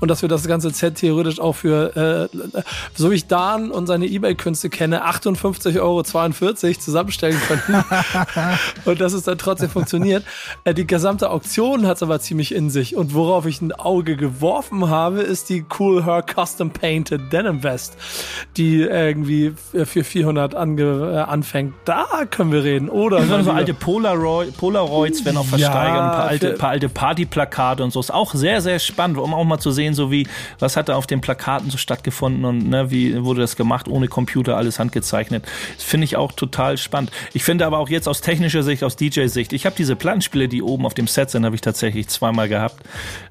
Und 0.00 0.10
dass 0.10 0.22
wir 0.22 0.28
das 0.28 0.46
ganze 0.48 0.70
Set 0.70 0.96
theoretisch 0.96 1.38
auch 1.38 1.52
für, 1.54 2.28
äh, 2.32 2.62
so 2.94 3.10
wie 3.10 3.16
ich 3.16 3.26
Dan 3.26 3.70
und 3.70 3.86
seine 3.86 4.06
Ebay-Künste 4.06 4.68
kenne, 4.68 5.06
58,42 5.06 5.80
Euro 5.80 6.02
zusammenstellen 6.02 7.38
könnten. 7.46 7.84
und 8.84 9.00
dass 9.00 9.12
es 9.12 9.24
dann 9.24 9.38
trotzdem 9.38 9.70
funktioniert. 9.70 10.24
Äh, 10.64 10.74
die 10.74 10.86
gesamte 10.86 11.30
Auktion 11.30 11.86
hat 11.86 11.96
es 11.96 12.02
aber 12.02 12.18
ziemlich 12.20 12.52
in 12.52 12.70
sich. 12.70 12.96
Und 12.96 13.14
worauf 13.14 13.46
ich 13.46 13.60
ein 13.60 13.72
Auge 13.72 14.16
geworfen 14.16 14.88
habe, 14.88 15.20
ist 15.20 15.50
die 15.50 15.64
Cool 15.78 16.04
Her 16.04 16.24
Custom 16.24 16.70
Painted 16.70 17.32
Denim 17.32 17.62
Vest, 17.62 17.96
die 18.56 18.80
irgendwie 18.80 19.54
für 19.84 20.04
400 20.16 20.54
ange, 20.54 20.82
äh, 20.82 21.18
anfängt, 21.18 21.74
da 21.84 22.06
können 22.30 22.50
wir 22.50 22.64
reden. 22.64 22.88
Oder 22.88 23.22
so, 23.26 23.42
so 23.42 23.50
alte 23.50 23.74
Polaroid, 23.74 24.56
Polaroids 24.56 25.22
werden 25.26 25.36
auch 25.36 25.44
versteigert, 25.44 25.94
ja, 25.94 26.04
ein 26.04 26.16
paar 26.16 26.26
alte, 26.26 26.52
paar 26.54 26.70
alte 26.70 26.88
Partyplakate 26.88 27.84
und 27.84 27.90
so. 27.90 28.00
Ist 28.00 28.14
auch 28.14 28.32
sehr, 28.32 28.62
sehr 28.62 28.78
spannend, 28.78 29.18
um 29.18 29.34
auch 29.34 29.44
mal 29.44 29.58
zu 29.58 29.72
sehen, 29.72 29.92
so 29.92 30.10
wie, 30.10 30.26
was 30.58 30.78
hat 30.78 30.88
da 30.88 30.96
auf 30.96 31.06
den 31.06 31.20
Plakaten 31.20 31.68
so 31.68 31.76
stattgefunden 31.76 32.46
und 32.46 32.66
ne, 32.66 32.90
wie 32.90 33.22
wurde 33.24 33.42
das 33.42 33.56
gemacht, 33.56 33.88
ohne 33.88 34.08
Computer, 34.08 34.56
alles 34.56 34.78
handgezeichnet. 34.78 35.44
Das 35.74 35.84
finde 35.84 36.06
ich 36.06 36.16
auch 36.16 36.32
total 36.32 36.78
spannend. 36.78 37.10
Ich 37.34 37.44
finde 37.44 37.66
aber 37.66 37.78
auch 37.78 37.90
jetzt 37.90 38.08
aus 38.08 38.22
technischer 38.22 38.62
Sicht, 38.62 38.84
aus 38.84 38.96
DJ-Sicht, 38.96 39.52
ich 39.52 39.66
habe 39.66 39.76
diese 39.76 39.96
Plattenspiele, 39.96 40.48
die 40.48 40.62
oben 40.62 40.86
auf 40.86 40.94
dem 40.94 41.08
Set 41.08 41.28
sind, 41.28 41.44
habe 41.44 41.56
ich 41.56 41.60
tatsächlich 41.60 42.08
zweimal 42.08 42.48
gehabt. 42.48 42.76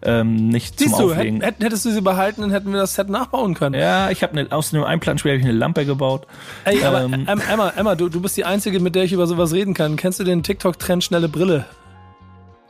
Ähm, 0.04 0.50
nicht 0.50 0.78
Siehst 0.78 0.96
zum 0.96 1.08
du, 1.08 1.14
Auflegen. 1.14 1.42
Hättest 1.42 1.84
du 1.84 1.90
sie 1.90 2.02
behalten, 2.02 2.42
dann 2.42 2.52
hätten 2.52 2.72
wir 2.72 2.80
das 2.80 2.94
Set 2.94 3.10
nachbauen 3.10 3.56
können. 3.56 3.74
Ja, 3.74 4.12
ich 4.12 4.22
habe 4.22 4.46
aus 4.52 4.72
einem 4.72 5.00
Plattenspiel 5.00 5.32
habe 5.32 5.40
ich 5.40 5.46
eine 5.46 5.58
Lampe 5.58 5.84
gebaut. 5.88 6.28
Ey, 6.66 6.75
Ey, 6.80 6.84
aber 6.84 7.04
ähm, 7.04 7.26
Emma, 7.28 7.70
Emma 7.76 7.96
du, 7.96 8.10
du 8.10 8.22
bist 8.22 8.38
die 8.38 8.46
Einzige, 8.46 8.80
mit 8.80 8.96
der 8.96 9.04
ich 9.04 9.14
über 9.14 9.28
sowas 9.28 9.54
reden 9.54 9.74
kann. 9.74 9.96
Kennst 9.96 10.20
du 10.20 10.24
den 10.24 10.44
TikTok-Trend 10.44 11.04
schnelle 11.04 11.30
Brille? 11.30 11.66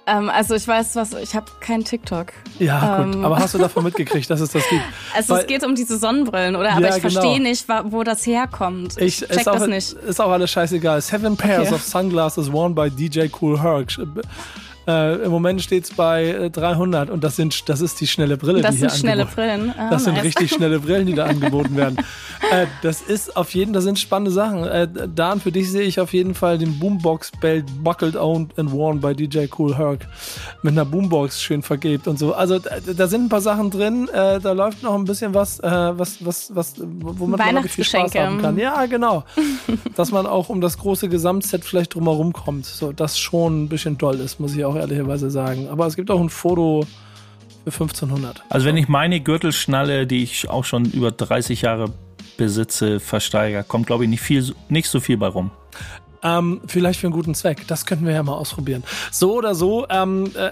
Ähm, 0.08 0.30
also 0.30 0.54
ich 0.54 0.68
weiß 0.68 0.96
was, 0.96 1.14
ich 1.14 1.36
habe 1.36 1.48
keinen 1.60 1.84
TikTok. 1.84 2.28
Ja, 2.60 3.02
ähm. 3.02 3.14
gut, 3.14 3.26
aber 3.26 3.40
hast 3.40 3.56
du 3.56 3.58
davon 3.58 3.84
mitgekriegt, 3.86 4.30
dass 4.30 4.40
es 4.40 4.52
das 4.52 4.68
gibt? 4.70 4.84
Also 5.16 5.34
Weil, 5.34 5.42
es 5.42 5.48
geht 5.48 5.66
um 5.66 5.74
diese 5.74 5.98
Sonnenbrillen, 5.98 6.56
oder? 6.56 6.74
Aber 6.74 6.82
ja, 6.82 6.96
ich 6.96 7.02
genau. 7.02 7.22
verstehe 7.22 7.42
nicht, 7.42 7.66
wo 7.86 8.04
das 8.04 8.26
herkommt. 8.26 8.98
Ich, 8.98 9.24
ich 9.24 9.28
check 9.28 9.46
das 9.46 9.48
auch, 9.48 9.68
nicht. 9.68 9.94
Ist 9.94 10.22
auch 10.22 10.32
alles 10.32 10.52
scheißegal. 10.52 11.02
Seven 11.02 11.36
pairs 11.36 11.68
okay. 11.68 11.76
of 11.76 11.82
sunglasses 11.82 12.52
worn 12.52 12.76
by 12.76 12.90
DJ 12.90 13.28
Cool 13.42 13.60
Herc. 13.62 13.98
Äh, 14.88 15.16
Im 15.24 15.32
Moment 15.32 15.62
steht 15.62 15.86
es 15.86 15.94
bei 15.94 16.50
300 16.52 17.10
äh, 17.10 17.12
und 17.12 17.24
das 17.24 17.36
sind 17.36 17.68
das 17.70 17.82
ist 17.82 18.00
die 18.02 18.08
schnelle 18.08 18.38
Brille, 18.38 18.62
das 18.62 18.76
die 18.76 18.82
hier 18.82 18.90
sind 18.90 19.00
schnelle 19.00 19.26
Brillen. 19.26 19.74
Oh, 19.78 19.90
das 19.90 20.04
sind 20.04 20.22
richtig 20.22 20.52
schnelle 20.52 20.80
Brillen, 20.80 21.08
die 21.08 21.14
da 21.14 21.26
angeboten 21.26 21.76
werden. 21.76 21.98
Äh, 22.52 22.68
das 22.82 23.02
ist 23.02 23.36
auf 23.36 23.54
jeden, 23.54 23.74
das 23.74 23.84
sind 23.84 23.98
spannende 24.00 24.32
Sachen. 24.32 24.64
Äh, 24.64 24.88
Dan, 25.14 25.40
für 25.40 25.52
dich 25.52 25.72
sehe 25.72 25.84
ich 25.84 26.00
auf 26.00 26.14
jeden 26.14 26.36
Fall 26.36 26.58
den 26.58 26.80
Boombox 26.80 27.32
Belt 27.42 27.66
buckled, 27.84 28.16
owned 28.16 28.58
and 28.58 28.72
worn 28.72 29.00
by 29.00 29.16
DJ 29.16 29.46
Cool 29.58 29.76
Herc 29.78 30.08
mit 30.62 30.74
einer 30.74 30.86
Boombox 30.86 31.42
schön 31.42 31.62
vergebt 31.62 32.08
und 32.08 32.20
so. 32.20 32.34
Also 32.34 32.60
da 32.60 33.08
sind 33.08 33.26
ein 33.26 33.30
paar 33.30 33.42
Sachen 33.42 33.72
drin. 33.72 34.08
Äh, 34.10 34.40
da 34.40 34.52
läuft 34.52 34.84
noch 34.84 34.96
ein 34.96 35.06
bisschen 35.06 35.34
was, 35.34 35.60
äh, 35.60 35.70
was, 35.70 36.24
was, 36.24 36.56
was, 36.56 36.74
womit 36.78 37.40
man 37.40 37.64
viel 37.68 37.84
Spaß 37.84 38.16
haben 38.16 38.42
kann. 38.42 38.58
Ja, 38.58 38.86
genau. 38.86 39.24
Dass 39.96 40.12
man 40.12 40.26
auch 40.26 40.50
um 40.50 40.62
das 40.62 40.78
große 40.78 41.10
Gesamtset 41.10 41.66
vielleicht 41.66 41.96
drumherum 41.96 42.34
kommt. 42.34 42.66
So, 42.66 42.92
das 42.92 43.18
schon 43.18 43.64
ein 43.64 43.70
bisschen 43.70 43.98
toll 43.98 44.20
ist, 44.20 44.40
muss 44.40 44.56
ich 44.56 44.66
auch 44.66 44.75
auch 44.76 44.80
ehrlicherweise 44.82 45.30
sagen. 45.32 45.68
Aber 45.70 45.88
es 45.88 45.96
gibt 45.96 46.12
auch 46.12 46.20
ein 46.20 46.30
Foto 46.30 46.86
für 47.64 47.72
1500. 47.72 48.44
Also 48.50 48.66
wenn 48.66 48.78
ich 48.78 48.88
meine 48.88 49.20
Gürtelschnalle, 49.20 50.06
die 50.06 50.24
ich 50.24 50.50
auch 50.50 50.66
schon 50.66 50.86
über 50.86 51.12
30 51.12 51.62
Jahre 51.62 51.92
besitze, 52.38 53.00
versteigere, 53.00 53.64
kommt 53.64 53.88
glaube 53.88 54.04
ich 54.04 54.10
nicht 54.10 54.22
viel, 54.22 54.54
nicht 54.70 54.90
so 54.90 55.00
viel 55.00 55.18
bei 55.18 55.28
rum. 55.28 55.52
Ähm, 56.24 56.62
vielleicht 56.66 57.00
für 57.00 57.08
einen 57.08 57.14
guten 57.14 57.36
Zweck. 57.36 57.68
Das 57.68 57.86
könnten 57.86 58.06
wir 58.06 58.14
ja 58.14 58.24
mal 58.24 58.34
ausprobieren. 58.34 58.84
So 59.12 59.36
oder 59.36 59.54
so, 59.54 59.86
ähm, 59.90 60.32
äh, 60.36 60.52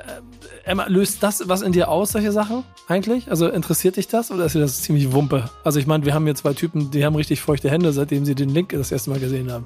Emma, 0.65 0.85
löst 0.87 1.23
das 1.23 1.49
was 1.49 1.61
in 1.61 1.71
dir 1.71 1.89
aus, 1.89 2.11
solche 2.11 2.31
Sachen 2.31 2.63
eigentlich? 2.87 3.29
Also 3.29 3.47
interessiert 3.49 3.97
dich 3.97 4.07
das 4.07 4.31
oder 4.31 4.45
ist 4.45 4.55
dir 4.55 4.59
das 4.59 4.81
ziemlich 4.81 5.11
Wumpe? 5.11 5.49
Also 5.63 5.79
ich 5.79 5.87
meine, 5.87 6.05
wir 6.05 6.13
haben 6.13 6.25
hier 6.25 6.35
zwei 6.35 6.53
Typen, 6.53 6.91
die 6.91 7.05
haben 7.05 7.15
richtig 7.15 7.41
feuchte 7.41 7.69
Hände, 7.69 7.91
seitdem 7.91 8.23
sie 8.23 8.35
den 8.35 8.49
Link 8.49 8.69
das 8.69 8.91
erste 8.91 9.09
Mal 9.09 9.19
gesehen 9.19 9.51
haben. 9.51 9.65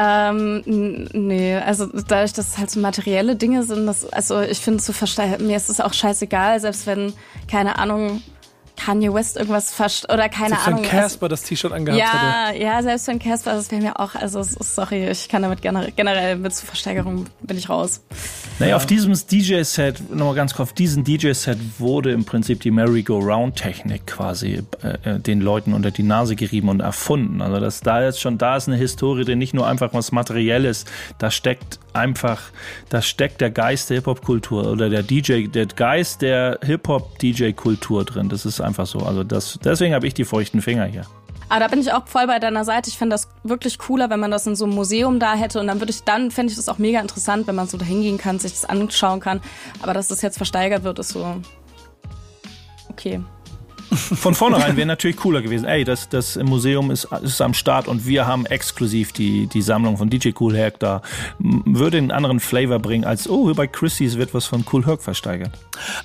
Ähm, 0.00 0.62
nee, 1.12 1.56
also 1.56 1.86
dadurch, 1.86 2.32
dass 2.32 2.48
es 2.48 2.58
halt 2.58 2.70
so 2.70 2.78
materielle 2.78 3.34
Dinge 3.34 3.64
sind, 3.64 3.86
das, 3.86 4.06
also 4.12 4.40
ich 4.40 4.58
finde 4.58 4.80
so 4.80 4.92
mir 5.40 5.56
ist 5.56 5.68
es 5.68 5.80
auch 5.80 5.92
scheißegal, 5.92 6.60
selbst 6.60 6.86
wenn, 6.86 7.12
keine 7.50 7.78
Ahnung, 7.78 8.22
Kanye 8.76 9.12
West 9.12 9.36
irgendwas 9.36 9.72
verst 9.72 10.04
oder 10.12 10.28
keine 10.28 10.50
selbst 10.50 10.68
Ahnung. 10.68 10.82
Wenn 10.82 10.88
Casper 10.88 11.28
das 11.28 11.42
T-Shirt 11.42 11.72
angehabt 11.72 12.00
ja, 12.00 12.48
hätte. 12.48 12.62
Ja, 12.62 12.82
selbst 12.82 13.08
wenn 13.08 13.18
Casper, 13.18 13.54
das 13.54 13.72
wäre 13.72 13.82
mir 13.82 13.98
auch, 13.98 14.14
also 14.14 14.40
sorry, 14.42 15.08
ich 15.08 15.28
kann 15.28 15.42
damit 15.42 15.62
generell, 15.62 15.90
generell 15.90 16.36
mit 16.36 16.52
Versteigerung 16.52 17.26
bin 17.40 17.58
ich 17.58 17.68
raus. 17.68 18.02
Naja, 18.60 18.74
auf 18.74 18.86
diesem 18.86 19.12
DJ-Set, 19.14 20.10
nochmal 20.10 20.34
ganz 20.34 20.52
kurz, 20.52 20.70
auf 20.70 20.74
diesem 20.74 21.04
DJ-Set 21.04 21.58
wurde 21.78 22.10
im 22.10 22.24
Prinzip 22.24 22.60
die 22.60 22.72
Merry-Go-Round-Technik 22.72 24.04
quasi 24.08 24.64
äh, 24.82 25.20
den 25.20 25.40
Leuten 25.40 25.74
unter 25.74 25.92
die 25.92 26.02
Nase 26.02 26.34
gerieben 26.34 26.68
und 26.68 26.80
erfunden. 26.80 27.40
Also 27.40 27.60
das 27.60 27.80
da 27.82 28.02
jetzt 28.02 28.20
schon, 28.20 28.36
da 28.36 28.56
ist 28.56 28.66
eine 28.66 28.76
Historie, 28.76 29.24
die 29.24 29.36
nicht 29.36 29.54
nur 29.54 29.68
einfach 29.68 29.94
was 29.94 30.10
Materielles, 30.10 30.86
da 31.18 31.30
steckt 31.30 31.78
einfach, 31.92 32.42
da 32.88 33.00
steckt 33.00 33.40
der 33.40 33.50
Geist 33.50 33.90
der 33.90 33.98
Hip-Hop-Kultur 33.98 34.72
oder 34.72 34.90
der 34.90 35.04
DJ, 35.04 35.46
der 35.46 35.66
Geist 35.66 36.22
der 36.22 36.58
Hip-Hop-DJ-Kultur 36.64 38.04
drin. 38.04 38.28
Das 38.28 38.44
ist 38.44 38.60
einfach 38.60 38.86
so. 38.86 38.98
Also 38.98 39.22
das, 39.22 39.60
deswegen 39.62 39.94
habe 39.94 40.08
ich 40.08 40.14
die 40.14 40.24
feuchten 40.24 40.62
Finger 40.62 40.86
hier. 40.86 41.04
Aber 41.48 41.60
da 41.60 41.68
bin 41.68 41.80
ich 41.80 41.92
auch 41.92 42.06
voll 42.06 42.26
bei 42.26 42.38
deiner 42.38 42.64
Seite. 42.64 42.90
Ich 42.90 42.98
fände 42.98 43.14
das 43.14 43.28
wirklich 43.42 43.78
cooler, 43.78 44.10
wenn 44.10 44.20
man 44.20 44.30
das 44.30 44.46
in 44.46 44.54
so 44.54 44.64
einem 44.64 44.74
Museum 44.74 45.18
da 45.18 45.34
hätte. 45.34 45.60
Und 45.60 45.66
dann 45.66 45.80
würde 45.80 45.90
ich, 45.90 46.04
dann 46.04 46.30
fände 46.30 46.50
ich 46.50 46.56
das 46.56 46.68
auch 46.68 46.78
mega 46.78 47.00
interessant, 47.00 47.46
wenn 47.46 47.54
man 47.54 47.68
so 47.68 47.78
da 47.78 47.84
hingehen 47.84 48.18
kann, 48.18 48.38
sich 48.38 48.52
das 48.52 48.64
anschauen 48.64 49.20
kann. 49.20 49.40
Aber 49.80 49.94
dass 49.94 50.08
das 50.08 50.22
jetzt 50.22 50.36
versteigert 50.36 50.84
wird, 50.84 50.98
ist 50.98 51.10
so. 51.10 51.36
Okay. 52.90 53.20
Von 53.90 54.34
vornherein 54.34 54.76
wäre 54.76 54.86
natürlich 54.86 55.16
cooler 55.16 55.40
gewesen. 55.40 55.64
Ey, 55.64 55.84
das, 55.84 56.08
das 56.08 56.36
Museum 56.36 56.90
ist, 56.90 57.08
ist 57.22 57.40
am 57.40 57.54
Start 57.54 57.88
und 57.88 58.06
wir 58.06 58.26
haben 58.26 58.44
exklusiv 58.44 59.12
die, 59.12 59.46
die 59.46 59.62
Sammlung 59.62 59.96
von 59.96 60.10
DJ 60.10 60.30
Cool 60.38 60.56
Herc 60.56 60.78
da. 60.78 61.00
Würde 61.38 61.96
einen 61.96 62.10
anderen 62.10 62.40
Flavor 62.40 62.78
bringen, 62.80 63.04
als, 63.04 63.28
oh, 63.28 63.52
bei 63.54 63.66
Chrissys 63.66 64.18
wird 64.18 64.34
was 64.34 64.44
von 64.44 64.64
Cool 64.70 64.84
Herc 64.84 65.02
versteigert. 65.02 65.52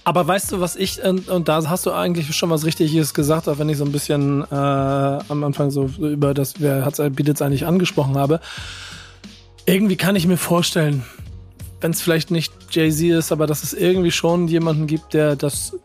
Aber 0.04 0.26
weißt 0.26 0.54
du, 0.54 0.62
was 0.62 0.76
ich, 0.76 1.04
und, 1.04 1.28
und 1.28 1.48
da 1.50 1.68
hast 1.68 1.86
du 1.86 1.92
eigentlich 1.92 2.34
schon 2.36 2.50
was 2.50 2.66
Richtiges 2.66 3.14
gesagt, 3.14 3.50
auch 3.50 3.58
wenn 3.58 3.70
ich 3.70 3.78
so 3.78 3.86
ein 3.86 3.92
bisschen 3.92 4.44
äh, 4.44 4.56
am 4.56 5.44
Anfang 5.44 5.70
so 5.70 5.90
über 6.00 6.34
das, 6.34 6.56
wer 6.60 6.86
hat's 6.86 7.02
bietet's 7.12 7.42
eigentlich 7.42 7.66
angesprochen 7.66 8.18
habe. 8.18 8.40
Irgendwie 9.66 9.98
kann 9.98 10.16
ich 10.16 10.26
mir 10.26 10.38
vorstellen, 10.38 11.04
wenn 11.82 11.92
es 11.92 12.02
vielleicht 12.02 12.32
nicht 12.32 12.54
Jay-Z 12.72 13.10
ist, 13.10 13.32
aber 13.32 13.46
dass 13.46 13.64
es 13.64 13.74
irgendwie 13.74 14.12
schon 14.12 14.48
jemanden 14.48 14.88
gibt, 14.88 15.14
der 15.14 15.36
das 15.36 15.78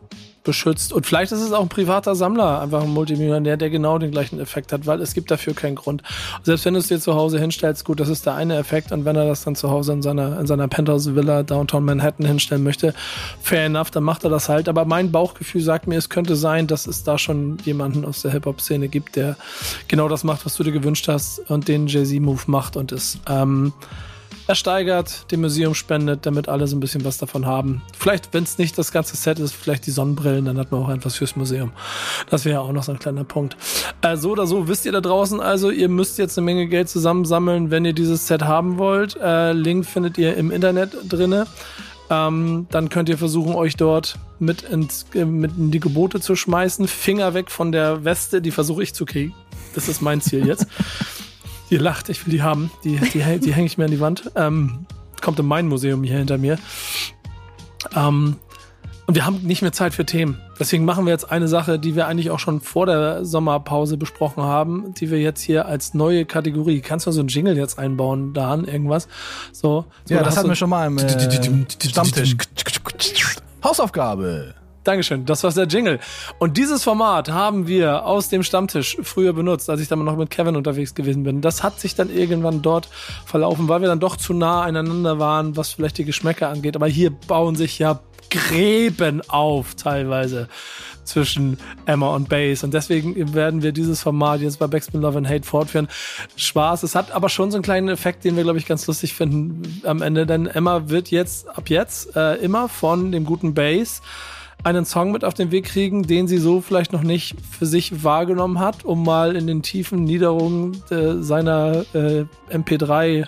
beschützt. 0.43 0.93
Und 0.93 1.05
vielleicht 1.05 1.31
ist 1.31 1.41
es 1.41 1.51
auch 1.51 1.61
ein 1.61 1.69
privater 1.69 2.15
Sammler, 2.15 2.61
einfach 2.61 2.83
ein 2.83 2.89
Multimillionär, 2.89 3.57
der 3.57 3.69
genau 3.69 3.97
den 3.97 4.11
gleichen 4.11 4.39
Effekt 4.39 4.71
hat, 4.71 4.85
weil 4.85 5.01
es 5.01 5.13
gibt 5.13 5.31
dafür 5.31 5.53
keinen 5.53 5.75
Grund. 5.75 6.03
Selbst 6.43 6.65
wenn 6.65 6.73
du 6.73 6.79
es 6.79 6.87
dir 6.87 6.99
zu 6.99 7.15
Hause 7.15 7.39
hinstellst, 7.39 7.85
gut, 7.85 7.99
das 7.99 8.09
ist 8.09 8.25
der 8.25 8.35
eine 8.35 8.57
Effekt. 8.57 8.91
Und 8.91 9.05
wenn 9.05 9.15
er 9.15 9.25
das 9.25 9.43
dann 9.43 9.55
zu 9.55 9.69
Hause 9.69 9.93
in 9.93 10.01
seiner, 10.01 10.39
in 10.39 10.47
seiner 10.47 10.67
Penthouse-Villa 10.67 11.43
Downtown 11.43 11.85
Manhattan 11.85 12.25
hinstellen 12.25 12.63
möchte, 12.63 12.93
fair 13.41 13.65
enough, 13.65 13.91
dann 13.91 14.03
macht 14.03 14.23
er 14.23 14.29
das 14.29 14.49
halt. 14.49 14.69
Aber 14.69 14.85
mein 14.85 15.11
Bauchgefühl 15.11 15.61
sagt 15.61 15.87
mir, 15.87 15.97
es 15.97 16.09
könnte 16.09 16.35
sein, 16.35 16.67
dass 16.67 16.87
es 16.87 17.03
da 17.03 17.17
schon 17.17 17.57
jemanden 17.63 18.05
aus 18.05 18.21
der 18.21 18.31
Hip-Hop-Szene 18.31 18.87
gibt, 18.87 19.15
der 19.15 19.35
genau 19.87 20.07
das 20.07 20.23
macht, 20.23 20.45
was 20.45 20.55
du 20.55 20.63
dir 20.63 20.71
gewünscht 20.71 21.07
hast 21.07 21.39
und 21.49 21.67
den 21.67 21.87
Jay-Z-Move 21.87 22.43
macht 22.47 22.75
und 22.77 22.91
ist. 22.91 23.19
Ähm, 23.27 23.73
ersteigert, 24.49 25.31
dem 25.31 25.41
Museum 25.41 25.75
spendet, 25.75 26.25
damit 26.25 26.49
alle 26.49 26.67
so 26.67 26.75
ein 26.75 26.79
bisschen 26.79 27.05
was 27.05 27.19
davon 27.19 27.45
haben. 27.45 27.83
Vielleicht, 27.97 28.33
wenn 28.33 28.43
es 28.43 28.57
nicht 28.57 28.77
das 28.79 28.91
ganze 28.91 29.15
Set 29.15 29.37
ist, 29.37 29.53
vielleicht 29.53 29.85
die 29.85 29.91
Sonnenbrillen, 29.91 30.43
dann 30.43 30.57
hat 30.57 30.71
man 30.71 30.83
auch 30.83 30.89
etwas 30.89 31.15
fürs 31.15 31.35
Museum. 31.35 31.71
Das 32.31 32.45
wäre 32.45 32.55
ja 32.55 32.61
auch 32.61 32.71
noch 32.71 32.81
so 32.81 32.91
ein 32.91 32.97
kleiner 32.97 33.23
Punkt. 33.23 33.55
Äh, 34.01 34.17
so 34.17 34.31
oder 34.31 34.47
so 34.47 34.67
wisst 34.67 34.87
ihr 34.87 34.91
da 34.91 35.01
draußen 35.01 35.39
also, 35.39 35.69
ihr 35.69 35.87
müsst 35.87 36.17
jetzt 36.17 36.35
eine 36.37 36.45
Menge 36.45 36.67
Geld 36.67 36.89
zusammensammeln, 36.89 37.69
wenn 37.69 37.85
ihr 37.85 37.93
dieses 37.93 38.25
Set 38.25 38.41
haben 38.41 38.79
wollt. 38.79 39.15
Äh, 39.21 39.53
Link 39.53 39.85
findet 39.85 40.17
ihr 40.17 40.35
im 40.35 40.49
Internet 40.49 40.97
drinne. 41.07 41.45
Ähm, 42.09 42.65
dann 42.71 42.89
könnt 42.89 43.07
ihr 43.09 43.19
versuchen, 43.19 43.53
euch 43.53 43.75
dort 43.75 44.17
mit, 44.39 44.63
ins, 44.63 45.05
äh, 45.13 45.25
mit 45.25 45.55
in 45.57 45.69
die 45.69 45.79
Gebote 45.79 46.21
zu 46.21 46.35
schmeißen. 46.35 46.87
Finger 46.87 47.35
weg 47.35 47.51
von 47.51 47.71
der 47.71 48.03
Weste, 48.03 48.41
die 48.41 48.49
versuche 48.49 48.81
ich 48.81 48.95
zu 48.95 49.05
kriegen. 49.05 49.35
Das 49.75 49.87
ist 49.87 50.01
mein 50.01 50.21
Ziel 50.21 50.47
jetzt. 50.47 50.65
Ihr 51.69 51.79
lacht, 51.79 52.09
ich 52.09 52.25
will 52.25 52.31
die 52.31 52.41
haben. 52.41 52.71
Die, 52.83 52.97
die, 52.97 53.39
die 53.39 53.53
hänge 53.55 53.65
ich 53.67 53.77
mir 53.77 53.85
an 53.85 53.91
die 53.91 53.99
Wand. 53.99 54.31
Ähm, 54.35 54.85
kommt 55.21 55.39
in 55.39 55.45
mein 55.45 55.67
Museum 55.67 56.03
hier 56.03 56.17
hinter 56.17 56.37
mir. 56.37 56.57
Ähm, 57.95 58.37
und 59.09 59.15
wir 59.15 59.25
haben 59.25 59.39
nicht 59.41 59.63
mehr 59.63 59.71
Zeit 59.71 59.95
für 59.95 60.05
Themen. 60.05 60.39
Deswegen 60.59 60.85
machen 60.85 61.05
wir 61.05 61.11
jetzt 61.11 61.31
eine 61.31 61.47
Sache, 61.47 61.79
die 61.79 61.95
wir 61.95 62.05
eigentlich 62.05 62.29
auch 62.29 62.37
schon 62.37 62.61
vor 62.61 62.85
der 62.85 63.25
Sommerpause 63.25 63.97
besprochen 63.97 64.43
haben, 64.43 64.93
die 64.93 65.09
wir 65.09 65.19
jetzt 65.19 65.41
hier 65.41 65.65
als 65.65 65.95
neue 65.95 66.25
Kategorie. 66.25 66.81
Kannst 66.81 67.07
du 67.07 67.11
so 67.11 67.21
einen 67.21 67.29
Jingle 67.29 67.57
jetzt 67.57 67.79
einbauen, 67.79 68.35
da 68.35 68.51
an 68.51 68.65
irgendwas? 68.65 69.07
So. 69.51 69.85
so 70.05 70.13
ja, 70.13 70.21
das 70.21 70.37
hatten 70.37 70.49
wir 70.49 70.55
schon 70.55 70.69
mal 70.69 70.85
im 70.85 70.99
äh, 70.99 71.09
Stammtisch. 71.81 72.35
Hausaufgabe. 73.63 74.53
Dankeschön, 74.83 75.25
das 75.25 75.43
war 75.43 75.51
der 75.51 75.67
Jingle. 75.67 75.99
Und 76.37 76.57
dieses 76.57 76.83
Format 76.83 77.29
haben 77.29 77.67
wir 77.67 78.05
aus 78.05 78.29
dem 78.29 78.43
Stammtisch 78.43 78.97
früher 79.03 79.33
benutzt, 79.33 79.69
als 79.69 79.81
ich 79.81 79.87
dann 79.87 80.03
noch 80.03 80.15
mit 80.15 80.29
Kevin 80.29 80.55
unterwegs 80.55 80.95
gewesen 80.95 81.23
bin. 81.23 81.41
Das 81.41 81.63
hat 81.63 81.79
sich 81.79 81.95
dann 81.95 82.09
irgendwann 82.09 82.61
dort 82.61 82.87
verlaufen, 83.25 83.67
weil 83.67 83.81
wir 83.81 83.89
dann 83.89 83.99
doch 83.99 84.15
zu 84.15 84.33
nah 84.33 84.61
aneinander 84.63 85.19
waren, 85.19 85.57
was 85.57 85.73
vielleicht 85.73 85.97
die 85.97 86.05
Geschmäcker 86.05 86.47
angeht. 86.47 86.75
Aber 86.75 86.87
hier 86.87 87.11
bauen 87.11 87.55
sich 87.55 87.77
ja 87.77 87.99
Gräben 88.29 89.21
auf 89.27 89.75
teilweise 89.75 90.47
zwischen 91.03 91.57
Emma 91.85 92.15
und 92.15 92.29
Base. 92.29 92.65
Und 92.65 92.73
deswegen 92.73 93.33
werden 93.33 93.61
wir 93.63 93.71
dieses 93.71 94.01
Format 94.01 94.41
jetzt 94.41 94.59
bei 94.59 94.67
Backspin 94.67 95.01
Love 95.01 95.17
and 95.17 95.27
Hate 95.27 95.43
fortführen. 95.43 95.87
Spaß. 96.35 96.83
Es 96.83 96.95
hat 96.95 97.11
aber 97.11 97.29
schon 97.29 97.51
so 97.51 97.57
einen 97.57 97.63
kleinen 97.63 97.89
Effekt, 97.89 98.23
den 98.23 98.35
wir, 98.35 98.43
glaube 98.43 98.59
ich, 98.59 98.67
ganz 98.67 98.85
lustig 98.87 99.13
finden 99.15 99.81
am 99.83 100.01
Ende. 100.01 100.25
Denn 100.25 100.45
Emma 100.45 100.89
wird 100.89 101.09
jetzt 101.11 101.49
ab 101.49 101.69
jetzt 101.69 102.15
äh, 102.15 102.35
immer 102.35 102.69
von 102.69 103.11
dem 103.11 103.25
guten 103.25 103.53
Base 103.53 104.01
einen 104.63 104.85
Song 104.85 105.11
mit 105.11 105.23
auf 105.23 105.33
den 105.33 105.51
Weg 105.51 105.65
kriegen, 105.65 106.03
den 106.03 106.27
sie 106.27 106.37
so 106.37 106.61
vielleicht 106.61 106.91
noch 106.91 107.03
nicht 107.03 107.35
für 107.49 107.65
sich 107.65 108.03
wahrgenommen 108.03 108.59
hat, 108.59 108.85
um 108.85 109.03
mal 109.03 109.35
in 109.35 109.47
den 109.47 109.61
tiefen 109.61 110.03
Niederungen 110.03 110.81
äh, 110.89 111.21
seiner 111.21 111.85
äh, 111.93 112.25
MP3 112.51 113.25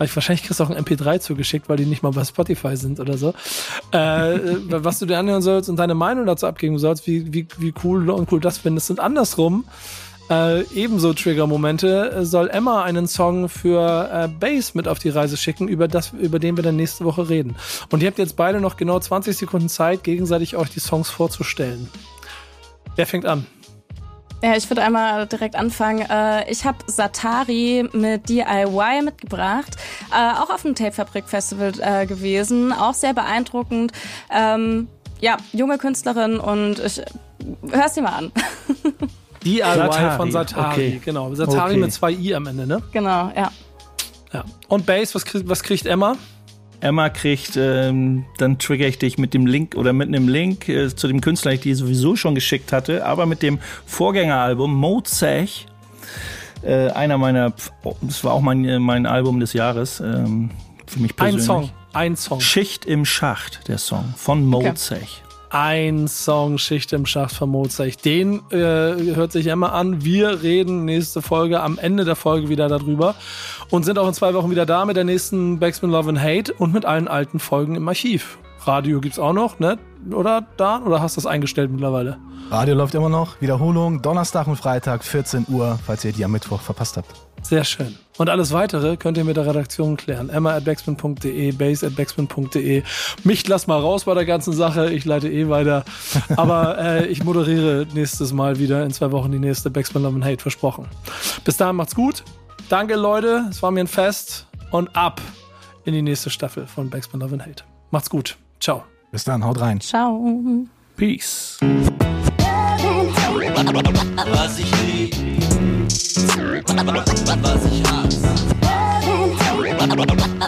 wahrscheinlich 0.00 0.44
kriegst 0.44 0.60
du 0.60 0.64
auch 0.64 0.70
ein 0.70 0.82
MP3 0.82 1.20
zugeschickt, 1.20 1.68
weil 1.68 1.76
die 1.76 1.84
nicht 1.84 2.02
mal 2.02 2.12
bei 2.12 2.24
Spotify 2.24 2.76
sind 2.76 3.00
oder 3.00 3.18
so. 3.18 3.34
Äh, 3.92 4.38
was 4.68 5.00
du 5.00 5.06
dir 5.06 5.18
anhören 5.18 5.42
sollst 5.42 5.68
und 5.68 5.74
deine 5.76 5.96
Meinung 5.96 6.24
dazu 6.24 6.46
abgeben 6.46 6.78
sollst, 6.78 7.08
wie, 7.08 7.34
wie, 7.34 7.48
wie 7.58 7.74
cool 7.82 8.08
und 8.08 8.30
cool 8.30 8.38
das 8.38 8.58
findest. 8.58 8.88
Und 8.90 9.00
andersrum, 9.00 9.64
äh, 10.30 10.62
ebenso 10.72 11.12
Trigger-Momente, 11.12 12.12
äh, 12.12 12.24
soll 12.24 12.48
Emma 12.48 12.84
einen 12.84 13.08
Song 13.08 13.48
für 13.48 14.08
äh, 14.12 14.28
Bass 14.28 14.74
mit 14.74 14.86
auf 14.86 14.98
die 14.98 15.10
Reise 15.10 15.36
schicken, 15.36 15.68
über, 15.68 15.88
das, 15.88 16.12
über 16.12 16.38
den 16.38 16.56
wir 16.56 16.62
dann 16.62 16.76
nächste 16.76 17.04
Woche 17.04 17.28
reden. 17.28 17.56
Und 17.90 18.02
ihr 18.02 18.08
habt 18.08 18.18
jetzt 18.18 18.36
beide 18.36 18.60
noch 18.60 18.76
genau 18.76 18.98
20 18.98 19.36
Sekunden 19.36 19.68
Zeit, 19.68 20.04
gegenseitig 20.04 20.56
euch 20.56 20.70
die 20.70 20.80
Songs 20.80 21.10
vorzustellen. 21.10 21.88
Wer 22.96 23.06
fängt 23.06 23.26
an? 23.26 23.46
Ja, 24.42 24.56
ich 24.56 24.70
würde 24.70 24.82
einmal 24.82 25.26
direkt 25.26 25.54
anfangen. 25.54 26.08
Äh, 26.08 26.50
ich 26.50 26.64
habe 26.64 26.78
Satari 26.86 27.86
mit 27.92 28.28
DIY 28.28 29.02
mitgebracht, 29.04 29.76
äh, 30.10 30.32
auch 30.40 30.48
auf 30.48 30.62
dem 30.62 30.74
Tape 30.74 30.92
Fabrik 30.92 31.28
Festival 31.28 31.72
äh, 31.80 32.06
gewesen, 32.06 32.72
auch 32.72 32.94
sehr 32.94 33.12
beeindruckend. 33.12 33.92
Ähm, 34.30 34.88
ja, 35.20 35.36
junge 35.52 35.76
Künstlerin 35.76 36.38
und 36.38 36.78
ich 36.78 37.02
hör's 37.70 37.94
dir 37.94 38.02
mal 38.02 38.16
an. 38.16 38.32
DIY 39.44 39.62
Satari. 39.62 40.16
von 40.16 40.32
Satari, 40.32 40.72
okay. 40.72 41.00
genau. 41.04 41.34
Satari 41.34 41.72
okay. 41.72 41.80
mit 41.80 41.92
zwei 41.92 42.12
I 42.12 42.34
am 42.34 42.46
Ende, 42.46 42.66
ne? 42.66 42.82
Genau, 42.92 43.32
ja. 43.34 43.50
Ja. 44.32 44.44
Und 44.68 44.86
Bass, 44.86 45.14
was 45.14 45.24
kriegt, 45.24 45.48
was 45.48 45.62
kriegt 45.62 45.86
Emma? 45.86 46.16
Emma 46.80 47.10
kriegt, 47.10 47.56
ähm, 47.56 48.24
dann 48.38 48.58
trigger 48.58 48.86
ich 48.86 48.98
dich 48.98 49.18
mit 49.18 49.34
dem 49.34 49.46
Link 49.46 49.74
oder 49.76 49.92
mit 49.92 50.08
einem 50.08 50.28
Link 50.28 50.68
äh, 50.68 50.94
zu 50.94 51.08
dem 51.08 51.20
Künstler, 51.20 51.52
ich 51.52 51.60
die 51.60 51.74
sowieso 51.74 52.16
schon 52.16 52.34
geschickt 52.34 52.72
hatte, 52.72 53.04
aber 53.04 53.26
mit 53.26 53.42
dem 53.42 53.58
Vorgängeralbum 53.86 54.74
Mozech. 54.74 55.66
Äh, 56.62 56.90
einer 56.90 57.16
meiner, 57.16 57.54
oh, 57.84 57.96
das 58.02 58.22
war 58.22 58.34
auch 58.34 58.42
mein, 58.42 58.64
äh, 58.66 58.78
mein 58.78 59.06
Album 59.06 59.40
des 59.40 59.54
Jahres, 59.54 60.00
ähm, 60.00 60.50
für 60.86 61.00
mich 61.00 61.16
persönlich. 61.16 61.42
Ein 61.42 61.46
Song, 61.46 61.70
ein 61.92 62.16
Song. 62.16 62.40
Schicht 62.40 62.84
im 62.84 63.04
Schacht, 63.06 63.66
der 63.68 63.78
Song 63.78 64.12
von 64.16 64.44
Mozech. 64.44 65.22
Okay 65.22 65.29
ein 65.50 66.08
Song 66.08 66.58
Schicht 66.58 66.92
im 66.92 67.06
Schacht 67.06 67.34
von 67.34 67.50
Mozart. 67.50 68.04
Den 68.04 68.40
äh, 68.50 69.14
hört 69.14 69.32
sich 69.32 69.48
immer 69.48 69.72
an. 69.72 70.04
Wir 70.04 70.42
reden 70.42 70.84
nächste 70.84 71.22
Folge 71.22 71.60
am 71.60 71.78
Ende 71.78 72.04
der 72.04 72.16
Folge 72.16 72.48
wieder 72.48 72.68
darüber 72.68 73.14
und 73.70 73.84
sind 73.84 73.98
auch 73.98 74.08
in 74.08 74.14
zwei 74.14 74.32
Wochen 74.34 74.50
wieder 74.50 74.64
da 74.64 74.84
mit 74.84 74.96
der 74.96 75.04
nächsten 75.04 75.58
Backspin 75.58 75.90
Love 75.90 76.08
and 76.08 76.22
Hate 76.22 76.54
und 76.54 76.72
mit 76.72 76.84
allen 76.84 77.08
alten 77.08 77.40
Folgen 77.40 77.74
im 77.74 77.86
Archiv. 77.88 78.38
Radio 78.64 79.00
gibt's 79.00 79.18
auch 79.18 79.32
noch, 79.32 79.58
ne? 79.58 79.78
oder 80.12 80.46
Dan? 80.56 80.84
Oder 80.84 81.00
hast 81.00 81.16
du 81.16 81.20
das 81.20 81.26
eingestellt 81.26 81.70
mittlerweile? 81.70 82.18
Radio 82.50 82.74
läuft 82.74 82.94
immer 82.94 83.08
noch. 83.08 83.40
Wiederholung 83.40 84.02
Donnerstag 84.02 84.46
und 84.46 84.56
Freitag 84.56 85.04
14 85.04 85.46
Uhr, 85.48 85.78
falls 85.84 86.04
ihr 86.04 86.12
die 86.12 86.24
am 86.24 86.32
Mittwoch 86.32 86.60
verpasst 86.60 86.96
habt. 86.96 87.29
Sehr 87.42 87.64
schön. 87.64 87.96
Und 88.18 88.28
alles 88.28 88.52
weitere 88.52 88.96
könnt 88.96 89.16
ihr 89.16 89.24
mit 89.24 89.36
der 89.36 89.46
Redaktion 89.46 89.96
klären. 89.96 90.28
Emma 90.28 90.54
at 90.54 90.64
backspin.de, 90.64 91.52
base 91.52 91.86
at 91.86 91.96
backspin.de. 91.96 92.82
Mich 93.24 93.48
lass 93.48 93.66
mal 93.66 93.80
raus 93.80 94.04
bei 94.04 94.14
der 94.14 94.26
ganzen 94.26 94.52
Sache. 94.52 94.90
Ich 94.90 95.04
leite 95.04 95.30
eh 95.30 95.48
weiter. 95.48 95.84
Aber 96.36 96.78
äh, 96.84 97.06
ich 97.06 97.24
moderiere 97.24 97.86
nächstes 97.94 98.32
Mal 98.32 98.58
wieder 98.58 98.84
in 98.84 98.92
zwei 98.92 99.10
Wochen 99.10 99.32
die 99.32 99.38
nächste 99.38 99.70
Backspin 99.70 100.02
Love 100.02 100.16
and 100.16 100.24
Hate 100.24 100.42
versprochen. 100.42 100.86
Bis 101.44 101.56
dahin 101.56 101.76
macht's 101.76 101.94
gut. 101.94 102.22
Danke, 102.68 102.96
Leute. 102.96 103.46
Es 103.48 103.62
war 103.62 103.70
mir 103.70 103.80
ein 103.80 103.86
Fest. 103.86 104.46
Und 104.70 104.94
ab 104.94 105.20
in 105.84 105.94
die 105.94 106.02
nächste 106.02 106.30
Staffel 106.30 106.66
von 106.66 106.90
Backspin 106.90 107.20
Love 107.20 107.32
and 107.32 107.46
Hate. 107.46 107.64
Macht's 107.90 108.10
gut. 108.10 108.36
Ciao. 108.60 108.84
Bis 109.10 109.24
dann, 109.24 109.44
haut 109.44 109.60
rein. 109.60 109.80
Ciao. 109.80 110.22
Peace. 110.96 111.58
Was 114.32 114.58
ich 114.58 114.70
lieb, 114.82 115.14
was 117.42 117.64
ich 117.64 117.82
hasse. 117.88 118.28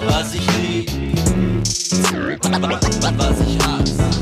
Was 0.07 0.35
ich 0.35 0.47
lieb, 0.57 0.91
was 3.19 3.41
ich 3.41 3.59
hasse. 3.67 4.22